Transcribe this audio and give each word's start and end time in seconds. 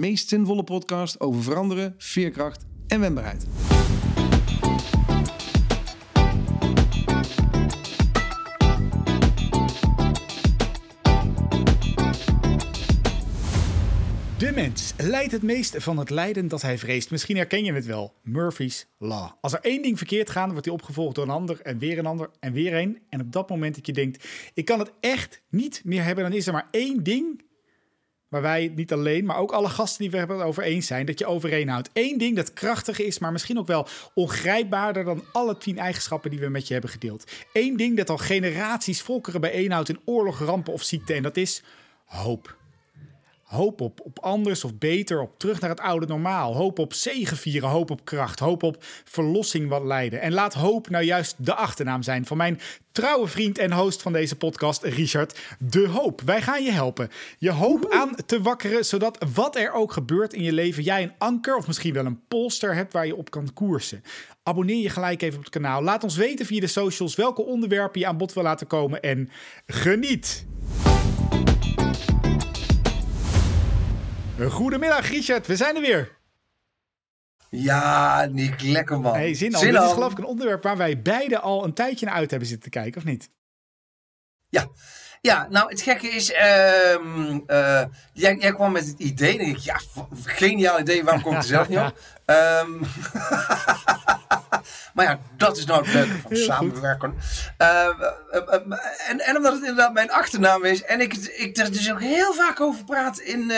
Meest 0.00 0.28
zinvolle 0.28 0.64
podcast 0.64 1.20
over 1.20 1.42
veranderen, 1.42 1.94
veerkracht 1.98 2.66
en 2.86 3.00
wendbaarheid. 3.00 3.46
De 14.38 14.52
mens 14.54 14.92
lijdt 14.96 15.32
het 15.32 15.42
meest 15.42 15.82
van 15.82 15.98
het 15.98 16.10
lijden 16.10 16.48
dat 16.48 16.62
hij 16.62 16.78
vreest. 16.78 17.10
Misschien 17.10 17.36
herken 17.36 17.64
je 17.64 17.72
het 17.72 17.86
wel. 17.86 18.14
Murphy's 18.22 18.86
Law. 18.98 19.30
Als 19.40 19.52
er 19.52 19.60
één 19.60 19.82
ding 19.82 19.98
verkeerd 19.98 20.30
gaat, 20.30 20.50
wordt 20.50 20.64
hij 20.64 20.74
opgevolgd 20.74 21.14
door 21.14 21.24
een 21.24 21.30
ander 21.30 21.60
en 21.60 21.78
weer 21.78 21.98
een 21.98 22.06
ander 22.06 22.30
en 22.40 22.52
weer 22.52 22.74
een. 22.74 22.98
En 23.08 23.20
op 23.20 23.32
dat 23.32 23.48
moment 23.48 23.74
dat 23.74 23.86
je 23.86 23.92
denkt, 23.92 24.28
ik 24.54 24.64
kan 24.64 24.78
het 24.78 24.92
echt 25.00 25.42
niet 25.50 25.82
meer 25.84 26.04
hebben, 26.04 26.24
dan 26.24 26.32
is 26.32 26.46
er 26.46 26.52
maar 26.52 26.68
één 26.70 27.02
ding 27.02 27.44
waar 28.42 28.50
wij 28.50 28.72
niet 28.74 28.92
alleen, 28.92 29.24
maar 29.24 29.36
ook 29.36 29.52
alle 29.52 29.68
gasten 29.68 30.02
die 30.02 30.10
we 30.10 30.16
hebben 30.16 30.36
het 30.36 30.46
over 30.46 30.62
eens 30.62 30.86
zijn, 30.86 31.06
dat 31.06 31.18
je 31.18 31.26
overeen 31.26 31.68
houdt. 31.68 31.90
Eén 31.92 32.18
ding 32.18 32.36
dat 32.36 32.52
krachtig 32.52 33.00
is, 33.00 33.18
maar 33.18 33.32
misschien 33.32 33.58
ook 33.58 33.66
wel 33.66 33.88
ongrijpbaarder 34.14 35.04
dan 35.04 35.24
alle 35.32 35.58
tien 35.58 35.78
eigenschappen 35.78 36.30
die 36.30 36.40
we 36.40 36.48
met 36.48 36.66
je 36.66 36.72
hebben 36.72 36.90
gedeeld. 36.90 37.30
Eén 37.52 37.76
ding 37.76 37.96
dat 37.96 38.10
al 38.10 38.18
generaties 38.18 39.02
volkeren 39.02 39.40
bijeenhoudt 39.40 39.88
in 39.88 40.00
oorlog, 40.04 40.38
rampen 40.38 40.72
of 40.72 40.82
ziekte 40.82 41.14
en 41.14 41.22
dat 41.22 41.36
is 41.36 41.62
hoop. 42.04 42.56
Hoop 43.46 43.80
op, 43.80 44.00
op 44.04 44.18
anders 44.18 44.64
of 44.64 44.78
beter, 44.78 45.20
op 45.20 45.38
terug 45.38 45.60
naar 45.60 45.70
het 45.70 45.80
oude 45.80 46.06
normaal. 46.06 46.54
Hoop 46.54 46.78
op 46.78 46.92
zegevieren, 46.92 47.68
hoop 47.68 47.90
op 47.90 48.04
kracht, 48.04 48.38
hoop 48.38 48.62
op 48.62 48.76
verlossing 49.04 49.68
wat 49.68 49.84
lijden. 49.84 50.20
En 50.20 50.32
laat 50.32 50.54
hoop 50.54 50.88
nou 50.88 51.04
juist 51.04 51.34
de 51.38 51.54
achternaam 51.54 52.02
zijn 52.02 52.26
van 52.26 52.36
mijn 52.36 52.60
trouwe 52.92 53.26
vriend 53.26 53.58
en 53.58 53.72
host 53.72 54.02
van 54.02 54.12
deze 54.12 54.36
podcast, 54.36 54.82
Richard 54.82 55.38
De 55.58 55.88
Hoop. 55.88 56.20
Wij 56.20 56.42
gaan 56.42 56.64
je 56.64 56.70
helpen. 56.70 57.10
Je 57.38 57.50
hoop 57.50 57.90
aan 57.90 58.14
te 58.26 58.42
wakkeren, 58.42 58.84
zodat 58.84 59.26
wat 59.34 59.56
er 59.56 59.72
ook 59.72 59.92
gebeurt 59.92 60.32
in 60.32 60.42
je 60.42 60.52
leven, 60.52 60.82
jij 60.82 61.02
een 61.02 61.14
anker 61.18 61.56
of 61.56 61.66
misschien 61.66 61.94
wel 61.94 62.06
een 62.06 62.26
polster 62.28 62.74
hebt 62.74 62.92
waar 62.92 63.06
je 63.06 63.16
op 63.16 63.30
kan 63.30 63.52
koersen. 63.52 64.02
Abonneer 64.42 64.82
je 64.82 64.90
gelijk 64.90 65.22
even 65.22 65.38
op 65.38 65.44
het 65.44 65.52
kanaal. 65.52 65.82
Laat 65.82 66.04
ons 66.04 66.16
weten 66.16 66.46
via 66.46 66.60
de 66.60 66.66
socials 66.66 67.14
welke 67.14 67.42
onderwerpen 67.42 68.00
je 68.00 68.06
aan 68.06 68.16
bod 68.16 68.32
wil 68.32 68.42
laten 68.42 68.66
komen 68.66 69.02
en 69.02 69.30
geniet! 69.66 70.46
Goedemiddag, 74.44 75.08
Richard. 75.10 75.46
We 75.46 75.56
zijn 75.56 75.74
er 75.74 75.80
weer. 75.80 76.18
Ja, 77.50 78.24
Nick, 78.30 78.62
lekker 78.62 79.00
man. 79.00 79.14
Hey, 79.14 79.34
zin 79.34 79.54
al. 79.54 79.60
Dit 79.60 79.74
is 79.74 79.92
geloof 79.92 80.12
ik 80.12 80.18
een 80.18 80.24
onderwerp 80.24 80.62
waar 80.62 80.76
wij 80.76 81.02
beide 81.02 81.38
al 81.38 81.64
een 81.64 81.74
tijdje 81.74 82.06
naar 82.06 82.14
uit 82.14 82.30
hebben 82.30 82.48
zitten 82.48 82.70
kijken, 82.70 83.00
of 83.00 83.06
niet? 83.06 83.30
Ja, 84.48 84.68
ja 85.20 85.46
nou 85.50 85.68
het 85.68 85.80
gekke 85.80 86.08
is, 86.08 86.30
uh, 86.30 86.38
uh, 87.46 87.84
jij, 88.12 88.36
jij, 88.36 88.52
kwam 88.52 88.72
met 88.72 88.86
het 88.86 88.98
idee, 88.98 89.38
denk 89.38 89.56
ik, 89.56 89.62
ja, 89.62 89.80
geniaal 90.24 90.80
idee, 90.80 91.04
waarom 91.04 91.22
komt 91.22 91.36
er 91.36 91.42
zelf 91.42 91.68
niet 91.68 91.78
op? 91.78 91.98
Um, 92.26 92.80
Maar 94.94 95.04
ja, 95.04 95.20
dat 95.36 95.56
is 95.56 95.64
nou 95.64 95.84
het 95.84 95.94
leuke 95.94 96.20
van 96.22 96.36
samenwerken. 96.36 97.14
Uh, 97.58 97.86
en, 99.08 99.20
en 99.20 99.36
omdat 99.36 99.52
het 99.52 99.60
inderdaad 99.60 99.92
mijn 99.92 100.10
achternaam 100.10 100.64
is. 100.64 100.82
En 100.82 101.00
ik, 101.00 101.14
ik 101.14 101.56
er 101.56 101.72
dus 101.72 101.92
ook 101.92 102.00
heel 102.00 102.32
vaak 102.32 102.60
over 102.60 102.84
praat 102.84 103.18
in 103.18 103.52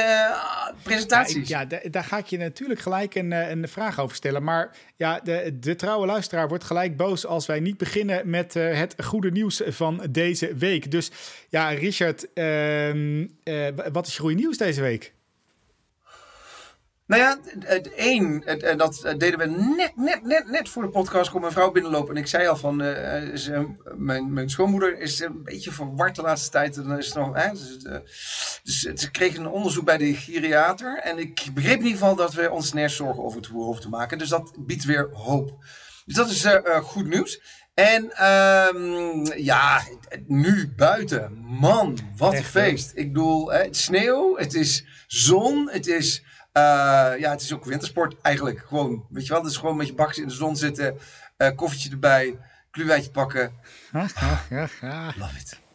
presentaties. 0.83 1.48
Ja, 1.48 1.65
ja, 1.69 1.78
daar 1.91 2.05
ga 2.05 2.19
ik 2.19 2.27
je 2.27 2.39
natuurlijk 2.39 2.81
gelijk 2.81 3.15
een, 3.15 3.31
een 3.31 3.69
vraag 3.69 4.00
over 4.00 4.17
stellen. 4.17 4.42
Maar 4.42 4.70
ja, 4.97 5.20
de, 5.25 5.59
de 5.61 5.77
trouwe 5.77 6.06
luisteraar 6.06 6.48
wordt 6.48 6.65
gelijk 6.65 6.97
boos 6.97 7.27
als 7.27 7.47
wij 7.47 7.61
niet 7.61 7.77
beginnen 7.77 8.31
met 8.31 8.55
het 8.55 8.95
goede 9.05 9.31
nieuws 9.31 9.62
van 9.67 10.06
deze 10.11 10.55
week. 10.55 10.91
Dus 10.91 11.11
ja, 11.48 11.69
Richard, 11.69 12.33
ehm, 12.33 13.27
wat 13.93 14.06
is 14.06 14.15
je 14.15 14.20
goede 14.20 14.37
nieuws 14.37 14.56
deze 14.56 14.81
week? 14.81 15.17
Nou 17.09 17.23
ja, 17.23 17.39
het 17.59 17.95
één, 17.95 18.45
en 18.45 18.78
dat 18.78 19.14
deden 19.17 19.39
we 19.39 19.47
net, 19.77 19.97
net, 19.97 20.23
net, 20.23 20.51
net 20.51 20.69
voor 20.69 20.83
de 20.83 20.89
podcast, 20.89 21.28
kwam 21.28 21.41
mijn 21.41 21.53
vrouw 21.53 21.70
binnenlopen. 21.70 22.15
En 22.15 22.20
ik 22.20 22.27
zei 22.27 22.47
al 22.47 22.56
van, 22.56 22.83
uh, 22.83 23.34
ze, 23.34 23.75
mijn, 23.97 24.33
mijn 24.33 24.50
schoonmoeder 24.50 24.99
is 24.99 25.21
een 25.21 25.43
beetje 25.43 25.72
verward 25.72 26.16
de 26.16 26.22
laatste 26.22 26.50
tijd. 26.50 26.77
En 26.77 26.82
dan 26.82 26.99
is 26.99 27.06
het 27.06 27.15
nog, 27.15 27.37
hè, 27.37 27.50
dus, 27.50 27.77
uh, 27.84 27.97
dus 28.62 28.81
ze 28.81 29.10
kreeg 29.10 29.37
een 29.37 29.49
onderzoek 29.49 29.84
bij 29.84 29.97
de 29.97 30.15
geriater. 30.15 30.99
En 30.99 31.19
ik 31.19 31.50
begreep 31.55 31.78
in 31.78 31.84
ieder 31.84 31.99
geval 31.99 32.15
dat 32.15 32.34
we 32.34 32.50
ons 32.50 32.72
nergens 32.72 32.97
zorgen 32.97 33.25
over 33.25 33.38
het 33.38 33.47
hoeven 33.47 33.82
te 33.82 33.88
maken. 33.88 34.19
Dus 34.19 34.28
dat 34.28 34.53
biedt 34.59 34.84
weer 34.84 35.09
hoop. 35.12 35.65
Dus 36.05 36.15
dat 36.15 36.31
is 36.31 36.44
uh, 36.44 36.77
goed 36.77 37.06
nieuws. 37.06 37.43
En 37.75 38.25
um, 38.27 39.25
ja, 39.37 39.82
nu 40.27 40.72
buiten. 40.77 41.44
Man, 41.61 41.99
wat 42.16 42.34
een 42.34 42.44
feest. 42.44 42.93
Ik 42.94 43.12
bedoel, 43.12 43.53
het 43.53 43.77
sneeuw, 43.77 44.37
het 44.37 44.55
is 44.55 44.84
zon, 45.06 45.71
het 45.71 45.87
is... 45.87 46.25
Uh, 46.53 46.62
ja, 47.19 47.31
het 47.31 47.41
is 47.41 47.53
ook 47.53 47.64
wintersport 47.64 48.14
eigenlijk. 48.22 48.64
Gewoon, 48.66 49.06
weet 49.09 49.26
je 49.26 49.32
wel, 49.32 49.42
het 49.42 49.50
is 49.50 49.56
gewoon 49.56 49.76
met 49.76 49.86
je 49.86 49.94
bakjes 49.94 50.19
in 50.19 50.28
de 50.28 50.34
zon 50.34 50.56
zitten, 50.56 50.98
uh, 51.38 51.48
koffietje 51.56 51.91
erbij, 51.91 52.38
kluwijtje 52.70 53.10
pakken. 53.10 53.53
Love 55.16 55.37
it. 55.38 55.66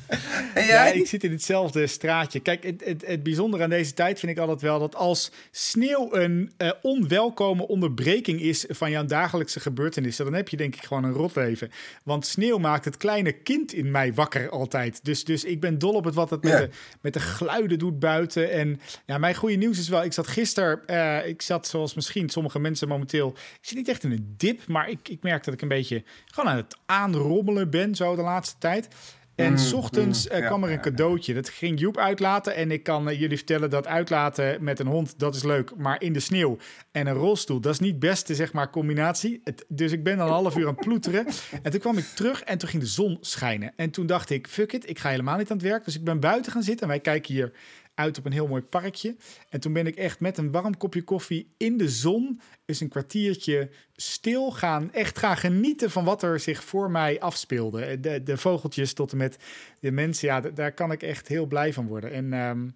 en 0.54 0.66
jij? 0.66 0.66
Ja, 0.66 0.86
ik 0.86 1.06
zit 1.06 1.24
in 1.24 1.30
hetzelfde 1.30 1.86
straatje. 1.86 2.40
Kijk, 2.40 2.64
het, 2.64 2.84
het, 2.84 3.06
het 3.06 3.22
bijzondere 3.22 3.62
aan 3.62 3.70
deze 3.70 3.94
tijd 3.94 4.18
vind 4.18 4.32
ik 4.32 4.38
altijd 4.38 4.60
wel 4.60 4.78
dat 4.78 4.94
als 4.94 5.30
sneeuw 5.50 6.14
een 6.14 6.52
uh, 6.58 6.70
onwelkome 6.82 7.66
onderbreking 7.66 8.40
is 8.40 8.64
van 8.68 8.90
jouw 8.90 9.04
dagelijkse 9.04 9.60
gebeurtenissen, 9.60 10.24
dan 10.24 10.34
heb 10.34 10.48
je 10.48 10.56
denk 10.56 10.74
ik 10.74 10.84
gewoon 10.84 11.04
een 11.04 11.12
rotleven. 11.12 11.70
Want 12.04 12.26
sneeuw 12.26 12.58
maakt 12.58 12.84
het 12.84 12.96
kleine 12.96 13.32
kind 13.32 13.72
in 13.72 13.90
mij 13.90 14.14
wakker 14.14 14.50
altijd. 14.50 15.04
Dus, 15.04 15.24
dus 15.24 15.44
ik 15.44 15.60
ben 15.60 15.78
dol 15.78 15.94
op 15.94 16.04
het 16.04 16.14
wat 16.14 16.30
het 16.30 16.42
met, 16.42 16.58
de, 16.58 16.68
met 17.00 17.12
de 17.12 17.20
geluiden 17.20 17.78
doet 17.78 17.98
buiten. 17.98 18.50
En 18.52 18.80
ja, 19.06 19.18
mijn 19.18 19.34
goede 19.34 19.56
nieuws 19.56 19.78
is 19.78 19.88
wel, 19.88 20.04
ik 20.04 20.12
zat 20.12 20.26
gisteren, 20.26 20.80
uh, 20.86 21.26
ik 21.26 21.42
zat 21.42 21.66
zoals 21.66 21.94
misschien 21.94 22.28
sommige 22.28 22.58
mensen 22.58 22.88
momenteel, 22.88 23.28
ik 23.28 23.68
zit 23.68 23.76
niet 23.76 23.88
echt 23.88 24.04
in 24.04 24.10
een 24.10 24.34
dip, 24.36 24.66
maar 24.66 24.88
ik, 24.88 25.08
ik 25.08 25.22
merk 25.22 25.44
dat 25.44 25.54
ik 25.54 25.62
een 25.62 25.68
beetje 25.68 26.02
gewoon 26.26 26.50
aan 26.50 26.56
het 26.56 26.76
aanrommelen 26.86 27.70
ben 27.70 27.94
zo 27.94 28.16
de 28.16 28.22
laatste 28.22 28.58
tijd. 28.58 28.88
En 29.34 29.50
mm, 29.50 29.58
s 29.58 29.72
ochtends 29.72 30.28
mm, 30.28 30.36
uh, 30.36 30.46
kwam 30.46 30.64
er 30.64 30.70
een 30.70 30.80
cadeautje. 30.80 31.34
Dat 31.34 31.48
ging 31.48 31.80
Joep 31.80 31.98
uitlaten. 31.98 32.54
En 32.54 32.70
ik 32.70 32.82
kan 32.82 33.08
uh, 33.08 33.20
jullie 33.20 33.36
vertellen 33.36 33.70
dat 33.70 33.86
uitlaten 33.86 34.64
met 34.64 34.78
een 34.78 34.86
hond, 34.86 35.18
dat 35.18 35.34
is 35.34 35.42
leuk. 35.42 35.76
Maar 35.76 36.02
in 36.02 36.12
de 36.12 36.20
sneeuw 36.20 36.56
en 36.92 37.06
een 37.06 37.14
rolstoel, 37.14 37.60
dat 37.60 37.72
is 37.72 37.78
niet 37.78 37.98
beste 37.98 38.34
zeg 38.34 38.52
maar, 38.52 38.70
combinatie. 38.70 39.40
Het, 39.44 39.64
dus 39.68 39.92
ik 39.92 40.02
ben 40.02 40.16
dan 40.16 40.26
een 40.26 40.32
half 40.32 40.56
uur 40.56 40.66
aan 40.66 40.74
het 40.74 40.84
ploeteren. 40.84 41.26
En 41.62 41.70
toen 41.70 41.80
kwam 41.80 41.98
ik 41.98 42.04
terug 42.04 42.42
en 42.42 42.58
toen 42.58 42.68
ging 42.68 42.82
de 42.82 42.88
zon 42.88 43.18
schijnen. 43.20 43.72
En 43.76 43.90
toen 43.90 44.06
dacht 44.06 44.30
ik, 44.30 44.46
fuck 44.46 44.72
it, 44.72 44.88
ik 44.88 44.98
ga 44.98 45.08
helemaal 45.08 45.36
niet 45.36 45.50
aan 45.50 45.56
het 45.56 45.66
werk. 45.66 45.84
Dus 45.84 45.96
ik 45.96 46.04
ben 46.04 46.20
buiten 46.20 46.52
gaan 46.52 46.62
zitten. 46.62 46.82
En 46.82 46.88
wij 46.88 47.00
kijken 47.00 47.34
hier 47.34 47.52
uit 47.94 48.18
op 48.18 48.26
een 48.26 48.32
heel 48.32 48.46
mooi 48.46 48.62
parkje. 48.62 49.16
En 49.48 49.60
toen 49.60 49.72
ben 49.72 49.86
ik 49.86 49.96
echt 49.96 50.20
met 50.20 50.38
een 50.38 50.50
warm 50.50 50.76
kopje 50.76 51.02
koffie 51.02 51.52
in 51.56 51.76
de 51.76 51.88
zon, 51.88 52.40
eens 52.64 52.80
een 52.80 52.88
kwartiertje 52.88 53.70
stil 53.96 54.50
gaan, 54.50 54.92
echt 54.92 55.18
gaan 55.18 55.36
genieten 55.36 55.90
van 55.90 56.04
wat 56.04 56.22
er 56.22 56.40
zich 56.40 56.64
voor 56.64 56.90
mij 56.90 57.20
afspeelde. 57.20 58.00
De, 58.00 58.22
de 58.22 58.36
vogeltjes 58.36 58.92
tot 58.92 59.12
en 59.12 59.18
met 59.18 59.36
de 59.80 59.90
mensen, 59.90 60.28
ja, 60.28 60.40
daar 60.40 60.72
kan 60.72 60.92
ik 60.92 61.02
echt 61.02 61.28
heel 61.28 61.46
blij 61.46 61.72
van 61.72 61.86
worden. 61.86 62.12
En 62.12 62.32
um, 62.32 62.74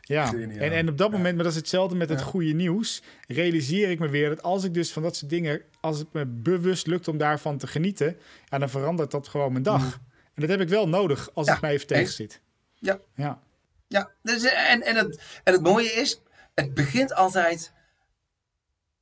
ja, 0.00 0.34
en, 0.34 0.72
en 0.72 0.88
op 0.88 0.98
dat 0.98 1.10
moment, 1.10 1.34
maar 1.34 1.44
dat 1.44 1.52
is 1.52 1.58
hetzelfde 1.58 1.96
met 1.96 2.08
het 2.08 2.22
goede 2.22 2.52
nieuws, 2.52 3.02
realiseer 3.28 3.90
ik 3.90 3.98
me 3.98 4.08
weer 4.08 4.28
dat 4.28 4.42
als 4.42 4.64
ik 4.64 4.74
dus 4.74 4.92
van 4.92 5.02
dat 5.02 5.16
soort 5.16 5.30
dingen, 5.30 5.60
als 5.80 5.98
het 5.98 6.12
me 6.12 6.26
bewust 6.26 6.86
lukt 6.86 7.08
om 7.08 7.18
daarvan 7.18 7.58
te 7.58 7.66
genieten, 7.66 8.16
ja, 8.48 8.58
dan 8.58 8.70
verandert 8.70 9.10
dat 9.10 9.28
gewoon 9.28 9.52
mijn 9.52 9.64
dag. 9.64 9.84
Mm. 9.84 9.92
En 10.34 10.42
dat 10.42 10.50
heb 10.50 10.60
ik 10.60 10.68
wel 10.68 10.88
nodig 10.88 11.30
als 11.34 11.46
ja, 11.46 11.52
het 11.52 11.60
mij 11.60 11.72
even 11.72 11.86
tegen 11.86 12.12
zit. 12.12 12.40
Ja. 12.74 13.00
ja. 13.14 13.42
Ja, 13.88 14.10
dus, 14.22 14.42
en, 14.42 14.82
en, 14.82 14.96
het, 14.96 15.20
en 15.44 15.52
het 15.52 15.62
mooie 15.62 15.92
is, 15.92 16.20
het 16.54 16.74
begint 16.74 17.14
altijd 17.14 17.72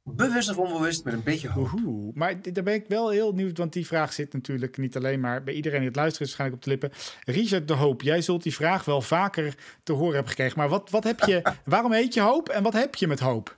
bewust 0.03 0.51
of 0.51 0.57
onbewust 0.57 1.05
met 1.05 1.15
een 1.15 1.23
beetje 1.23 1.49
hoop. 1.49 2.15
Maar 2.15 2.53
daar 2.53 2.65
ben 2.65 2.75
ik 2.75 2.85
wel 2.89 3.09
heel 3.11 3.33
nieuw, 3.33 3.53
want 3.53 3.73
die 3.73 3.87
vraag 3.87 4.13
zit 4.13 4.33
natuurlijk 4.33 4.77
niet 4.77 4.97
alleen 4.97 5.21
maar 5.21 5.43
bij 5.43 5.55
iedereen 5.55 5.79
die 5.79 5.89
het 5.89 5.97
luistert, 5.97 6.29
is 6.29 6.37
waarschijnlijk 6.37 6.63
op 6.63 6.65
de 6.65 6.71
lippen. 6.71 6.99
Richard 7.35 7.69
de 7.69 7.75
Hoop, 7.75 8.03
jij 8.03 8.21
zult 8.21 8.43
die 8.43 8.55
vraag 8.55 8.85
wel 8.85 9.01
vaker 9.01 9.55
te 9.83 9.93
horen 9.93 10.15
hebben 10.15 10.31
gekregen. 10.31 10.59
Maar 10.59 10.69
wat, 10.69 10.91
wat 10.91 11.05
heb 11.05 11.21
je, 11.21 11.43
waarom 11.65 11.93
heet 11.93 12.15
je 12.15 12.21
Hoop 12.21 12.49
en 12.49 12.63
wat 12.63 12.73
heb 12.73 12.95
je 12.95 13.07
met 13.07 13.21
hoop? 13.21 13.57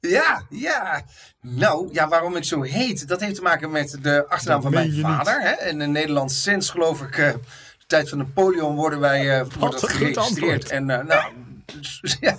Ja, 0.00 0.42
ja. 0.50 1.04
Nou, 1.40 1.88
ja, 1.92 2.08
waarom 2.08 2.36
ik 2.36 2.44
zo 2.44 2.62
heet, 2.62 3.08
dat 3.08 3.20
heeft 3.20 3.34
te 3.34 3.42
maken 3.42 3.70
met 3.70 3.98
de 4.02 4.28
achternaam 4.28 4.62
van 4.62 4.72
mijn 4.72 4.92
vader. 4.92 5.40
Hè? 5.40 5.68
In 5.68 5.78
de 5.78 5.86
Nederlands 5.86 6.42
sinds 6.42 6.70
geloof 6.70 7.02
ik 7.02 7.18
uh, 7.18 7.34
tijd 7.90 8.08
van 8.08 8.18
Napoleon 8.18 8.76
worden 8.76 9.00
wij 9.00 9.40
uh, 9.40 9.46
worden 9.58 9.80
geregistreerd. 9.80 10.68
En 10.68 10.88
uh, 10.88 10.98
nou, 10.98 11.32
ja. 12.20 12.38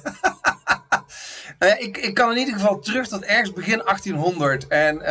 nou 1.60 1.72
ja, 1.72 1.78
ik, 1.78 1.98
ik 1.98 2.14
kan 2.14 2.32
in 2.32 2.38
ieder 2.38 2.54
geval 2.54 2.80
terug 2.80 3.08
tot 3.08 3.24
ergens 3.24 3.54
begin 3.54 3.78
1800. 3.78 4.68
En 4.68 4.96
uh, 4.96 5.04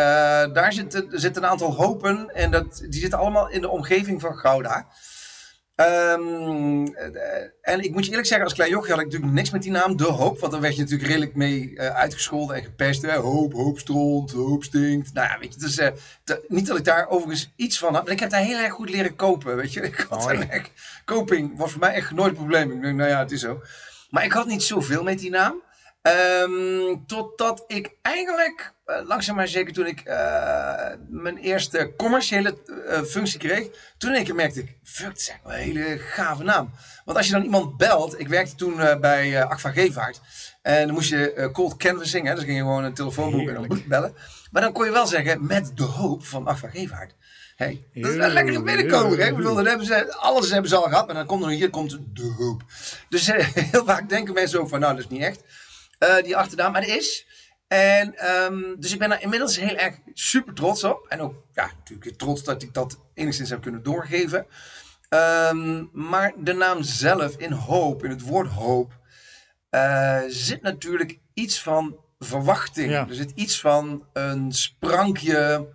daar 0.52 0.72
zitten 0.72 1.06
zit 1.10 1.36
een 1.36 1.46
aantal 1.46 1.74
hopen. 1.74 2.34
En 2.34 2.50
dat, 2.50 2.82
die 2.88 3.00
zitten 3.00 3.18
allemaal 3.18 3.50
in 3.50 3.60
de 3.60 3.68
omgeving 3.68 4.20
van 4.20 4.36
Gouda. 4.36 4.86
Um, 5.80 6.94
en 7.62 7.80
ik 7.80 7.92
moet 7.92 8.04
je 8.04 8.10
eerlijk 8.10 8.26
zeggen, 8.26 8.46
als 8.46 8.54
klein 8.54 8.70
jochie 8.70 8.90
had 8.90 8.98
ik 8.98 9.04
natuurlijk 9.04 9.32
niks 9.32 9.50
met 9.50 9.62
die 9.62 9.70
naam 9.70 9.96
De 9.96 10.04
Hoop. 10.04 10.38
Want 10.38 10.52
dan 10.52 10.60
werd 10.60 10.74
je 10.74 10.80
natuurlijk 10.82 11.08
redelijk 11.08 11.34
mee 11.34 11.70
uh, 11.74 11.86
uitgescholden 11.86 12.56
en 12.56 12.62
gepest. 12.62 13.02
Hè? 13.02 13.16
Hoop, 13.16 13.52
hoop 13.52 13.78
stront, 13.78 14.30
hoop 14.30 14.64
stinkt. 14.64 15.12
Nou 15.12 15.28
ja, 15.28 15.38
weet 15.38 15.54
je, 15.54 15.60
dus 15.60 15.78
uh, 15.78 15.88
te, 16.24 16.44
niet 16.48 16.66
dat 16.66 16.78
ik 16.78 16.84
daar 16.84 17.08
overigens 17.08 17.52
iets 17.56 17.78
van 17.78 17.94
had. 17.94 18.02
Maar 18.04 18.12
ik 18.12 18.20
heb 18.20 18.30
daar 18.30 18.40
heel 18.40 18.58
erg 18.58 18.72
goed 18.72 18.90
leren 18.90 19.16
kopen, 19.16 19.56
weet 19.56 19.72
je. 19.72 19.80
Ik 19.90 20.06
had 20.08 20.24
oh, 20.24 20.32
ja. 20.32 20.48
echt, 20.48 20.70
koping 21.04 21.56
was 21.56 21.70
voor 21.70 21.80
mij 21.80 21.92
echt 21.92 22.10
nooit 22.10 22.30
een 22.30 22.36
probleem. 22.36 22.72
Ik 22.72 22.82
denk, 22.82 22.96
nou 22.96 23.10
ja, 23.10 23.18
het 23.18 23.30
is 23.30 23.40
zo. 23.40 23.60
Maar 24.10 24.24
ik 24.24 24.32
had 24.32 24.46
niet 24.46 24.62
zoveel 24.62 25.02
met 25.02 25.18
die 25.18 25.30
naam. 25.30 25.62
Um, 26.02 27.06
totdat 27.06 27.64
ik 27.66 27.90
eigenlijk, 28.02 28.72
uh, 28.86 28.96
langzaam 29.06 29.36
maar 29.36 29.48
zeker 29.48 29.72
toen 29.72 29.86
ik 29.86 30.02
uh, 30.06 30.14
mijn 31.08 31.36
eerste 31.36 31.92
commerciële 31.96 32.58
uh, 32.66 33.02
functie 33.02 33.38
kreeg, 33.38 33.66
toen 33.98 34.14
ik 34.14 34.34
merkte 34.34 34.60
ik, 34.60 34.76
fuck, 34.82 35.06
dat 35.06 35.16
is 35.16 35.32
een 35.44 35.52
hele 35.52 35.98
gave 35.98 36.42
naam. 36.42 36.70
Want 37.04 37.16
als 37.16 37.26
je 37.26 37.32
dan 37.32 37.42
iemand 37.42 37.76
belt, 37.76 38.20
ik 38.20 38.28
werkte 38.28 38.54
toen 38.54 38.76
bij 39.00 39.44
Aqua 39.44 39.70
Gevaart, 39.70 40.20
en 40.62 40.86
dan 40.86 40.94
moest 40.94 41.10
je 41.10 41.50
cold 41.52 41.76
canvassing, 41.76 42.26
hè, 42.26 42.34
dus 42.34 42.44
ging 42.44 42.56
je 42.56 42.62
gewoon 42.62 42.84
een 42.84 42.94
telefoonboek 42.94 43.48
en 43.48 43.54
dan 43.54 43.82
bellen. 43.88 44.14
Maar 44.50 44.62
dan 44.62 44.72
kon 44.72 44.84
je 44.84 44.92
wel 44.92 45.06
zeggen, 45.06 45.46
met 45.46 45.72
de 45.74 45.82
hoop 45.84 46.24
van 46.24 46.46
Aqua 46.46 46.68
Gevaart. 46.68 47.14
Hey, 47.56 47.84
dat 47.94 48.10
is 48.10 48.16
wel 48.16 48.28
lekker 48.28 48.62
binnenkomen. 48.62 49.18
Hè? 49.18 49.26
Ik 49.26 49.36
bedoel, 49.36 49.54
dan 49.54 49.66
hebben 49.66 49.86
ze, 49.86 50.14
alles 50.14 50.50
hebben 50.50 50.70
ze 50.70 50.76
al 50.76 50.82
gehad, 50.82 51.06
maar 51.06 51.14
dan 51.14 51.26
komt 51.26 51.44
er 51.44 51.50
hier 51.50 51.70
komt 51.70 51.98
de 52.12 52.34
hoop. 52.38 52.62
Dus 53.08 53.26
heel 53.72 53.84
vaak 53.84 54.08
denken 54.08 54.34
mensen 54.34 54.60
ook 54.60 54.68
van, 54.68 54.80
nou, 54.80 54.94
dat 54.94 55.04
is 55.04 55.10
niet 55.10 55.22
echt. 55.22 55.42
Uh, 56.04 56.22
die 56.22 56.36
achternaam. 56.36 56.72
Maar 56.72 56.80
dat 56.80 56.90
is. 56.90 57.26
En, 57.68 58.30
um, 58.44 58.80
dus 58.80 58.92
ik 58.92 58.98
ben 58.98 59.08
daar 59.08 59.22
inmiddels 59.22 59.56
heel 59.56 59.76
erg 59.76 59.98
super 60.12 60.54
trots 60.54 60.84
op. 60.84 61.06
En 61.08 61.20
ook 61.20 61.34
ja, 61.52 61.70
natuurlijk 61.78 62.18
trots 62.18 62.44
dat 62.44 62.62
ik 62.62 62.74
dat 62.74 63.00
enigszins 63.14 63.50
heb 63.50 63.62
kunnen 63.62 63.82
doorgeven. 63.82 64.46
Um, 65.52 65.90
maar 65.92 66.32
de 66.36 66.52
naam 66.52 66.82
zelf 66.82 67.36
in 67.36 67.52
hoop, 67.52 68.04
in 68.04 68.10
het 68.10 68.22
woord 68.22 68.48
hoop, 68.48 68.98
uh, 69.70 70.20
zit 70.28 70.62
natuurlijk 70.62 71.18
iets 71.34 71.62
van 71.62 71.96
verwachting. 72.18 72.90
Ja. 72.90 73.08
Er 73.08 73.14
zit 73.14 73.32
iets 73.34 73.60
van 73.60 74.06
een 74.12 74.52
sprankje, 74.52 75.68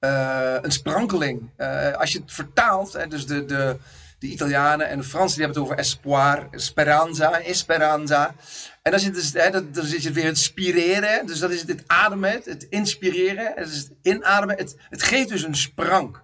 uh, 0.00 0.56
een 0.60 0.72
sprankeling. 0.72 1.50
als 1.96 2.12
je 2.12 2.18
het 2.18 2.32
vertaalt, 2.32 2.92
hè, 2.92 3.06
dus 3.06 3.26
de, 3.26 3.44
de, 3.44 3.76
de 4.18 4.26
Italianen 4.26 4.88
en 4.88 4.98
de 4.98 5.04
Fransen 5.04 5.36
die 5.36 5.44
hebben 5.44 5.62
het 5.62 5.70
over 5.70 5.84
espoir, 5.84 6.48
speranza, 6.50 7.40
esperanza. 7.40 8.34
En 8.82 8.90
dan 8.90 9.00
zit, 9.00 9.14
dus, 9.14 9.32
hè, 9.32 9.50
dan, 9.50 9.72
dan 9.72 9.84
zit 9.84 10.02
je 10.02 10.12
weer 10.12 10.24
het 10.24 10.38
spireren. 10.38 11.26
Dus 11.26 11.38
dat 11.38 11.50
is 11.50 11.62
het, 11.62 11.84
ademen, 11.86 12.40
het 12.44 12.66
inspireren. 12.68 13.52
Het 13.54 13.68
is 13.68 13.78
het 13.78 13.92
inademen. 14.02 14.56
Het, 14.56 14.76
het 14.78 15.02
geeft 15.02 15.28
dus 15.28 15.42
een 15.42 15.56
sprank. 15.56 16.22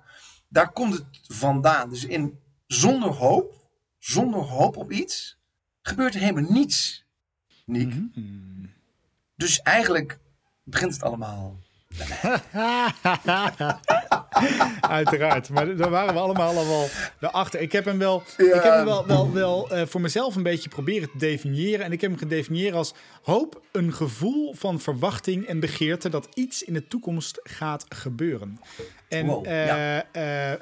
Daar 0.48 0.72
komt 0.72 0.92
het 0.92 1.04
vandaan. 1.22 1.88
Dus 1.88 2.04
in, 2.04 2.38
zonder 2.66 3.10
hoop, 3.10 3.68
zonder 3.98 4.40
hoop 4.40 4.76
op 4.76 4.92
iets, 4.92 5.38
gebeurt 5.82 6.14
er 6.14 6.20
helemaal 6.20 6.52
niets. 6.52 7.04
Niek. 7.66 7.94
Mhm. 7.94 8.66
Dus 9.36 9.60
eigenlijk 9.60 10.18
begint 10.62 10.92
het 10.92 11.02
allemaal 11.02 11.63
Uiteraard, 14.80 15.48
maar 15.48 15.76
daar 15.76 15.90
waren 15.90 16.14
we 16.14 16.20
allemaal 16.20 16.56
al 16.56 16.88
wel 17.18 17.30
achter. 17.30 17.60
Ik 17.60 17.72
heb 17.72 17.84
hem 17.84 17.98
wel, 17.98 18.22
ik 18.36 18.52
heb 18.52 18.62
hem 18.62 18.84
wel, 18.84 19.06
wel, 19.06 19.32
wel 19.32 19.72
uh, 19.72 19.82
voor 19.86 20.00
mezelf 20.00 20.36
een 20.36 20.42
beetje 20.42 20.68
proberen 20.68 21.10
te 21.10 21.18
definiëren. 21.18 21.84
En 21.84 21.92
ik 21.92 22.00
heb 22.00 22.10
hem 22.10 22.18
gedefinieerd 22.18 22.74
als 22.74 22.94
hoop, 23.22 23.62
een 23.72 23.92
gevoel 23.92 24.54
van 24.54 24.80
verwachting 24.80 25.46
en 25.46 25.60
begeerte 25.60 26.08
dat 26.08 26.28
iets 26.34 26.62
in 26.62 26.72
de 26.72 26.86
toekomst 26.86 27.40
gaat 27.42 27.84
gebeuren. 27.88 28.60
En, 29.08 29.26
wow, 29.26 29.46
ja. 29.46 29.96
uh, 29.96 30.02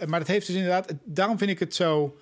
maar 0.06 0.18
dat 0.18 0.28
heeft 0.28 0.46
dus 0.46 0.56
inderdaad, 0.56 0.92
daarom 1.04 1.38
vind 1.38 1.50
ik 1.50 1.58
het 1.58 1.74
zo 1.74 2.16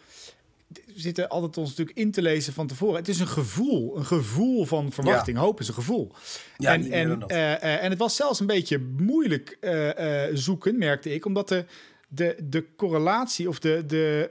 zitten 0.94 1.28
altijd 1.28 1.58
ons 1.58 1.68
natuurlijk 1.68 1.98
in 1.98 2.10
te 2.10 2.22
lezen 2.22 2.52
van 2.52 2.66
tevoren. 2.66 2.96
Het 2.96 3.08
is 3.08 3.20
een 3.20 3.28
gevoel, 3.28 3.96
een 3.96 4.06
gevoel 4.06 4.64
van 4.64 4.92
verwachting. 4.92 5.38
Hoop 5.38 5.60
is 5.60 5.68
een 5.68 5.74
gevoel. 5.74 6.12
Ja, 6.56 6.72
en, 6.72 6.90
en, 6.90 7.24
uh, 7.26 7.82
en 7.84 7.90
het 7.90 7.98
was 7.98 8.16
zelfs 8.16 8.40
een 8.40 8.46
beetje 8.46 8.78
moeilijk 8.98 9.56
uh, 9.60 9.90
zoeken, 10.32 10.78
merkte 10.78 11.14
ik, 11.14 11.24
omdat 11.24 11.48
de, 11.48 11.64
de, 12.08 12.36
de 12.42 12.64
correlatie 12.76 13.48
of 13.48 13.58
de, 13.58 13.84
de, 13.86 14.30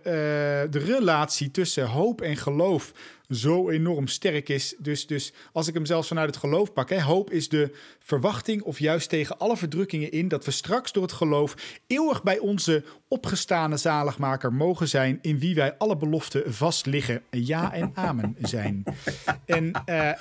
de 0.70 0.80
relatie 0.80 1.52
tussen 1.52 1.86
hoop 1.86 2.22
en 2.22 2.38
geloof 2.38 2.94
zo 3.30 3.70
enorm 3.70 4.08
sterk 4.08 4.50
is. 4.50 4.76
Dus, 4.78 5.08
dus 5.08 5.34
als 5.54 5.68
ik 5.68 5.74
hem 5.74 5.86
zelfs 5.86 6.08
vanuit 6.08 6.30
het 6.30 6.38
geloof 6.38 6.74
pak, 6.74 6.90
hè, 6.90 7.02
hoop 7.02 7.32
is 7.32 7.50
de 7.50 7.72
verwachting 8.00 8.62
of 8.62 8.80
juist 8.80 9.10
tegen 9.10 9.38
alle 9.38 9.58
verdrukkingen 9.58 10.12
in 10.12 10.28
dat 10.28 10.46
we 10.46 10.52
straks 10.52 10.92
door 10.92 11.04
het 11.04 11.12
geloof 11.12 11.56
eeuwig 11.88 12.24
bij 12.24 12.38
onze 12.38 12.84
opgestane 13.08 13.78
zaligmaker 13.78 14.54
mogen 14.54 14.88
zijn, 14.88 15.20
in 15.22 15.40
wie 15.40 15.56
wij 15.56 15.78
alle 15.78 15.98
beloften 15.98 16.54
vast 16.54 16.86
liggen. 16.86 17.22
Ja 17.30 17.74
en 17.74 17.92
amen 17.94 18.36
zijn. 18.42 18.84
En 19.46 19.66
uh, 19.66 19.96
uh, 19.96 20.14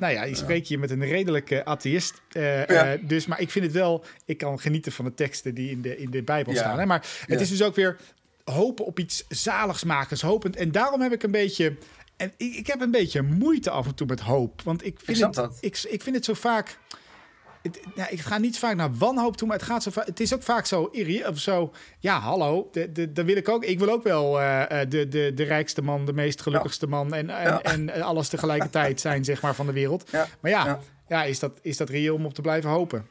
nou 0.00 0.12
ja, 0.12 0.24
je 0.24 0.34
spreekt 0.34 0.68
hier 0.68 0.78
met 0.78 0.90
een 0.90 1.04
redelijke 1.04 1.64
atheïst. 1.64 2.22
Uh, 2.32 2.66
ja. 2.66 2.96
dus, 3.02 3.26
maar 3.26 3.40
ik 3.40 3.50
vind 3.50 3.64
het 3.64 3.74
wel, 3.74 4.04
ik 4.24 4.38
kan 4.38 4.60
genieten 4.60 4.92
van 4.92 5.04
de 5.04 5.14
teksten 5.14 5.54
die 5.54 5.70
in 5.70 5.82
de, 5.82 5.96
in 5.96 6.10
de 6.10 6.22
Bijbel 6.22 6.52
ja. 6.52 6.58
staan. 6.58 6.78
Hè? 6.78 6.86
Maar 6.86 7.06
het 7.26 7.40
is 7.40 7.48
dus 7.48 7.62
ook 7.62 7.74
weer 7.74 7.96
hopen 8.44 8.84
op 8.84 8.98
iets 8.98 9.24
zaligsmakers, 9.28 10.20
hopend. 10.20 10.56
En 10.56 10.72
daarom 10.72 11.00
heb 11.00 11.12
ik 11.12 11.22
een 11.22 11.30
beetje 11.30 11.76
en 12.16 12.32
ik, 12.36 12.54
ik, 12.54 12.66
heb 12.66 12.80
een 12.80 12.90
beetje 12.90 13.22
moeite 13.22 13.70
af 13.70 13.86
en 13.86 13.94
toe 13.94 14.06
met 14.06 14.20
hoop. 14.20 14.62
Want 14.62 14.86
ik 14.86 15.00
vind, 15.02 15.18
ik 15.18 15.34
het, 15.34 15.58
ik, 15.60 15.82
ik, 15.88 16.02
vind 16.02 16.16
het 16.16 16.24
zo 16.24 16.34
vaak. 16.34 16.78
Het, 17.62 17.80
ja, 17.94 18.08
ik 18.08 18.20
ga 18.20 18.38
niet 18.38 18.58
vaak 18.58 18.76
naar 18.76 18.94
wanhoop 18.94 19.36
toe, 19.36 19.48
maar 19.48 19.56
het, 19.56 19.66
gaat 19.66 19.82
zo 19.82 19.90
het 19.94 20.20
is 20.20 20.34
ook 20.34 20.42
vaak 20.42 20.66
zo 20.66 20.90
of 21.26 21.38
zo. 21.38 21.72
Ja, 21.98 22.18
hallo, 22.18 22.70
dan 23.10 23.26
wil 23.26 23.36
ik 23.36 23.48
ook. 23.48 23.64
Ik 23.64 23.78
wil 23.78 23.90
ook 23.90 24.02
wel 24.02 24.40
uh, 24.40 24.62
de, 24.88 25.08
de, 25.08 25.32
de 25.34 25.42
rijkste 25.42 25.82
man, 25.82 26.04
de 26.04 26.12
meest 26.12 26.42
gelukkigste 26.42 26.86
man 26.86 27.14
en, 27.14 27.30
en, 27.30 27.44
ja. 27.44 27.62
en, 27.62 28.02
alles 28.02 28.28
tegelijkertijd 28.28 29.00
zijn, 29.00 29.24
zeg 29.24 29.42
maar, 29.42 29.54
van 29.54 29.66
de 29.66 29.72
wereld. 29.72 30.08
Ja. 30.10 30.26
Maar 30.40 30.50
ja, 30.50 30.80
ja. 31.08 31.24
is, 31.24 31.38
dat, 31.38 31.58
is 31.62 31.76
dat 31.76 31.88
reëel 31.88 32.14
om 32.14 32.24
op 32.24 32.34
te 32.34 32.40
blijven 32.40 32.70
hopen? 32.70 33.06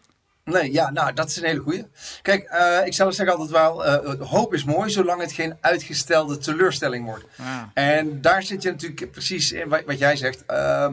Nee, 0.45 0.71
ja, 0.71 0.91
nou, 0.91 1.13
dat 1.13 1.29
is 1.29 1.35
een 1.35 1.45
hele 1.45 1.59
goeie. 1.59 1.87
Kijk, 2.21 2.51
uh, 2.51 2.85
ik 2.85 2.93
zelf 2.93 3.13
zeg 3.13 3.29
altijd 3.29 3.49
wel, 3.49 3.85
uh, 3.85 4.21
hoop 4.29 4.53
is 4.53 4.63
mooi 4.63 4.89
zolang 4.89 5.21
het 5.21 5.31
geen 5.31 5.57
uitgestelde 5.61 6.37
teleurstelling 6.37 7.05
wordt. 7.05 7.25
Ah. 7.37 7.61
En 7.73 8.21
daar 8.21 8.43
zit 8.43 8.61
je 8.63 8.71
natuurlijk 8.71 9.11
precies 9.11 9.51
in 9.51 9.69
wat, 9.69 9.83
wat 9.85 9.97
jij 9.97 10.15
zegt. 10.15 10.43
Uh, 10.47 10.89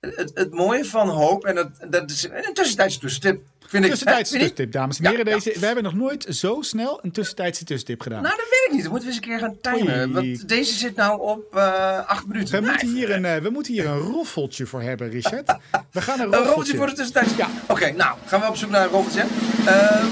het, 0.00 0.30
het 0.34 0.52
mooie 0.52 0.84
van 0.84 1.08
hoop, 1.08 1.44
en 1.44 1.54
dat, 1.54 1.70
dat 1.88 2.10
is 2.10 2.24
een 2.24 2.54
tussentijdse 2.54 2.98
tussentip, 2.98 3.42
Vind 3.72 3.84
tussentijdse 3.84 4.32
tussentip, 4.32 4.72
dames 4.72 4.98
en 4.98 5.06
heren. 5.06 5.24
Deze, 5.24 5.58
We 5.58 5.66
hebben 5.66 5.84
nog 5.84 5.94
nooit 5.94 6.26
zo 6.28 6.62
snel 6.62 6.98
een 7.02 7.12
tussentijdse 7.12 7.64
tussentip 7.64 8.00
gedaan. 8.00 8.22
Nou, 8.22 8.36
dat 8.36 8.46
weet 8.48 8.64
ik 8.66 8.72
niet. 8.72 8.82
Dan 8.82 8.90
moeten 8.90 9.08
we 9.08 9.14
eens 9.14 9.24
een 9.24 9.30
keer 9.30 9.38
gaan 9.38 9.60
timen. 9.60 10.12
Want 10.12 10.48
deze 10.48 10.74
zit 10.74 10.96
nou 10.96 11.20
op 11.20 11.54
uh, 11.54 12.06
acht 12.06 12.26
minuten. 12.26 12.62
We, 12.62 12.68
moeten 12.68 12.88
hier, 12.88 13.10
een, 13.10 13.24
uh, 13.24 13.36
we 13.36 13.50
moeten 13.50 13.72
hier 13.72 13.86
een 13.86 13.98
roffeltje 13.98 14.66
voor 14.66 14.82
hebben, 14.82 15.10
Richard. 15.10 15.56
We 15.90 16.00
gaan 16.02 16.20
een 16.20 16.24
roffeltje. 16.24 16.36
Een 16.38 16.44
roffeltje 16.44 16.76
voor 16.76 16.86
de 16.86 16.92
tussentijdse... 16.92 17.36
Ja. 17.36 17.48
Oké, 17.62 17.72
okay, 17.72 17.90
nou, 17.90 18.18
gaan 18.26 18.40
we 18.40 18.46
op 18.46 18.56
zoek 18.56 18.70
naar 18.70 18.84
een 18.84 18.90
roffeltje. 18.90 19.22
Uh, 19.60 20.04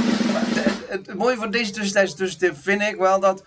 het, 0.88 1.06
het 1.06 1.14
mooie 1.14 1.36
van 1.36 1.50
deze 1.50 1.70
tussentijdse 1.70 2.16
tussentip 2.16 2.56
vind 2.62 2.82
ik 2.82 2.96
wel 2.96 3.20
dat... 3.20 3.44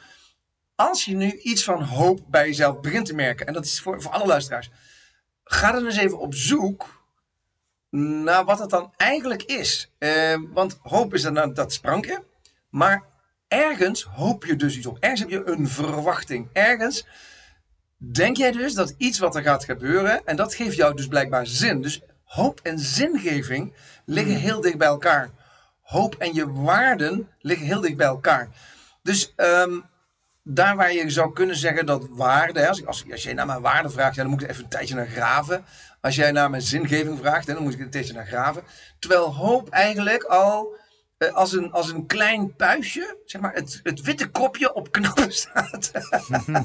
Als 0.76 1.06
je 1.06 1.16
nu 1.16 1.32
iets 1.32 1.64
van 1.64 1.84
hoop 1.84 2.20
bij 2.28 2.48
jezelf 2.48 2.80
begint 2.80 3.06
te 3.06 3.16
merken... 3.16 3.48
En 3.48 3.54
dat 3.54 3.66
is 3.66 3.82
voor, 3.82 4.02
voor 4.02 4.12
alle 4.12 4.26
luisteraars. 4.26 4.70
Ga 5.44 5.72
dan 5.72 5.86
eens 5.86 5.98
even 5.98 6.20
op 6.20 6.36
zoek 6.36 7.03
naar 7.94 8.46
wat 8.46 8.60
het 8.60 8.70
dan 8.70 8.94
eigenlijk 8.98 9.44
is. 9.44 9.92
Uh, 10.00 10.38
want 10.54 10.80
hoop 10.82 11.14
is 11.14 11.22
dan 11.22 11.54
dat 11.54 11.74
sprankje. 11.74 12.24
Maar 12.70 13.04
ergens 13.48 14.04
hoop 14.04 14.46
je 14.46 14.56
dus 14.56 14.78
iets 14.78 14.86
op. 14.86 14.98
Ergens 15.00 15.20
heb 15.20 15.30
je 15.30 15.48
een 15.48 15.68
verwachting. 15.68 16.50
Ergens 16.54 17.08
denk 17.98 18.38
jij 18.38 18.52
dus 18.52 18.74
dat 18.74 18.94
iets 18.98 19.20
wat 19.20 19.36
er 19.36 19.42
gaat 19.42 19.66
gebeuren. 19.66 20.26
En 20.26 20.36
dat 20.36 20.56
geeft 20.56 20.76
jou 20.76 20.96
dus 20.96 21.08
blijkbaar 21.08 21.48
zin. 21.48 21.82
Dus 21.82 22.02
hoop 22.24 22.60
en 22.64 22.80
zingeving 22.80 23.74
liggen 24.06 24.36
heel 24.36 24.62
dicht 24.62 24.78
bij 24.78 24.88
elkaar. 24.88 25.30
Hoop 25.82 26.16
en 26.16 26.34
je 26.34 26.52
waarden 26.52 27.30
liggen 27.40 27.66
heel 27.66 27.82
dicht 27.82 27.98
bij 27.98 28.08
elkaar. 28.08 28.50
Dus 29.02 29.34
um, 29.38 29.84
daar 30.44 30.76
waar 30.76 30.94
je 30.94 31.10
zou 31.10 31.34
kunnen 31.34 31.56
zeggen 31.56 31.86
dat 31.86 32.08
waarde, 32.10 32.68
als, 32.68 32.86
als, 32.86 33.06
als 33.12 33.24
je 33.24 33.34
naar 33.34 33.46
mijn 33.46 33.62
waarde 33.62 33.90
vraagt, 33.90 34.16
ja, 34.16 34.22
dan 34.22 34.32
moet 34.32 34.42
ik 34.42 34.50
even 34.50 34.64
een 34.64 34.70
tijdje 34.70 34.96
naar 34.96 35.08
graven. 35.08 35.66
Als 36.04 36.16
jij 36.16 36.32
naar 36.32 36.50
mijn 36.50 36.62
zingeving 36.62 37.20
vraagt, 37.20 37.48
dan 37.48 37.64
moet 37.64 37.74
ik 37.74 37.80
een 37.80 37.90
tijdje 37.90 38.14
naar 38.14 38.28
graven. 38.28 38.64
Terwijl 39.00 39.34
hoop 39.34 39.70
eigenlijk 39.70 40.24
al 40.24 40.76
uh, 41.18 41.34
als, 41.34 41.54
een, 41.54 41.72
als 41.72 41.92
een 41.92 42.06
klein 42.06 42.56
puistje, 42.56 43.18
zeg 43.26 43.42
maar, 43.42 43.54
het, 43.54 43.80
het 43.84 44.02
witte 44.02 44.30
kopje 44.30 44.74
op 44.74 44.92
knappen 44.92 45.32
staat. 45.44 45.92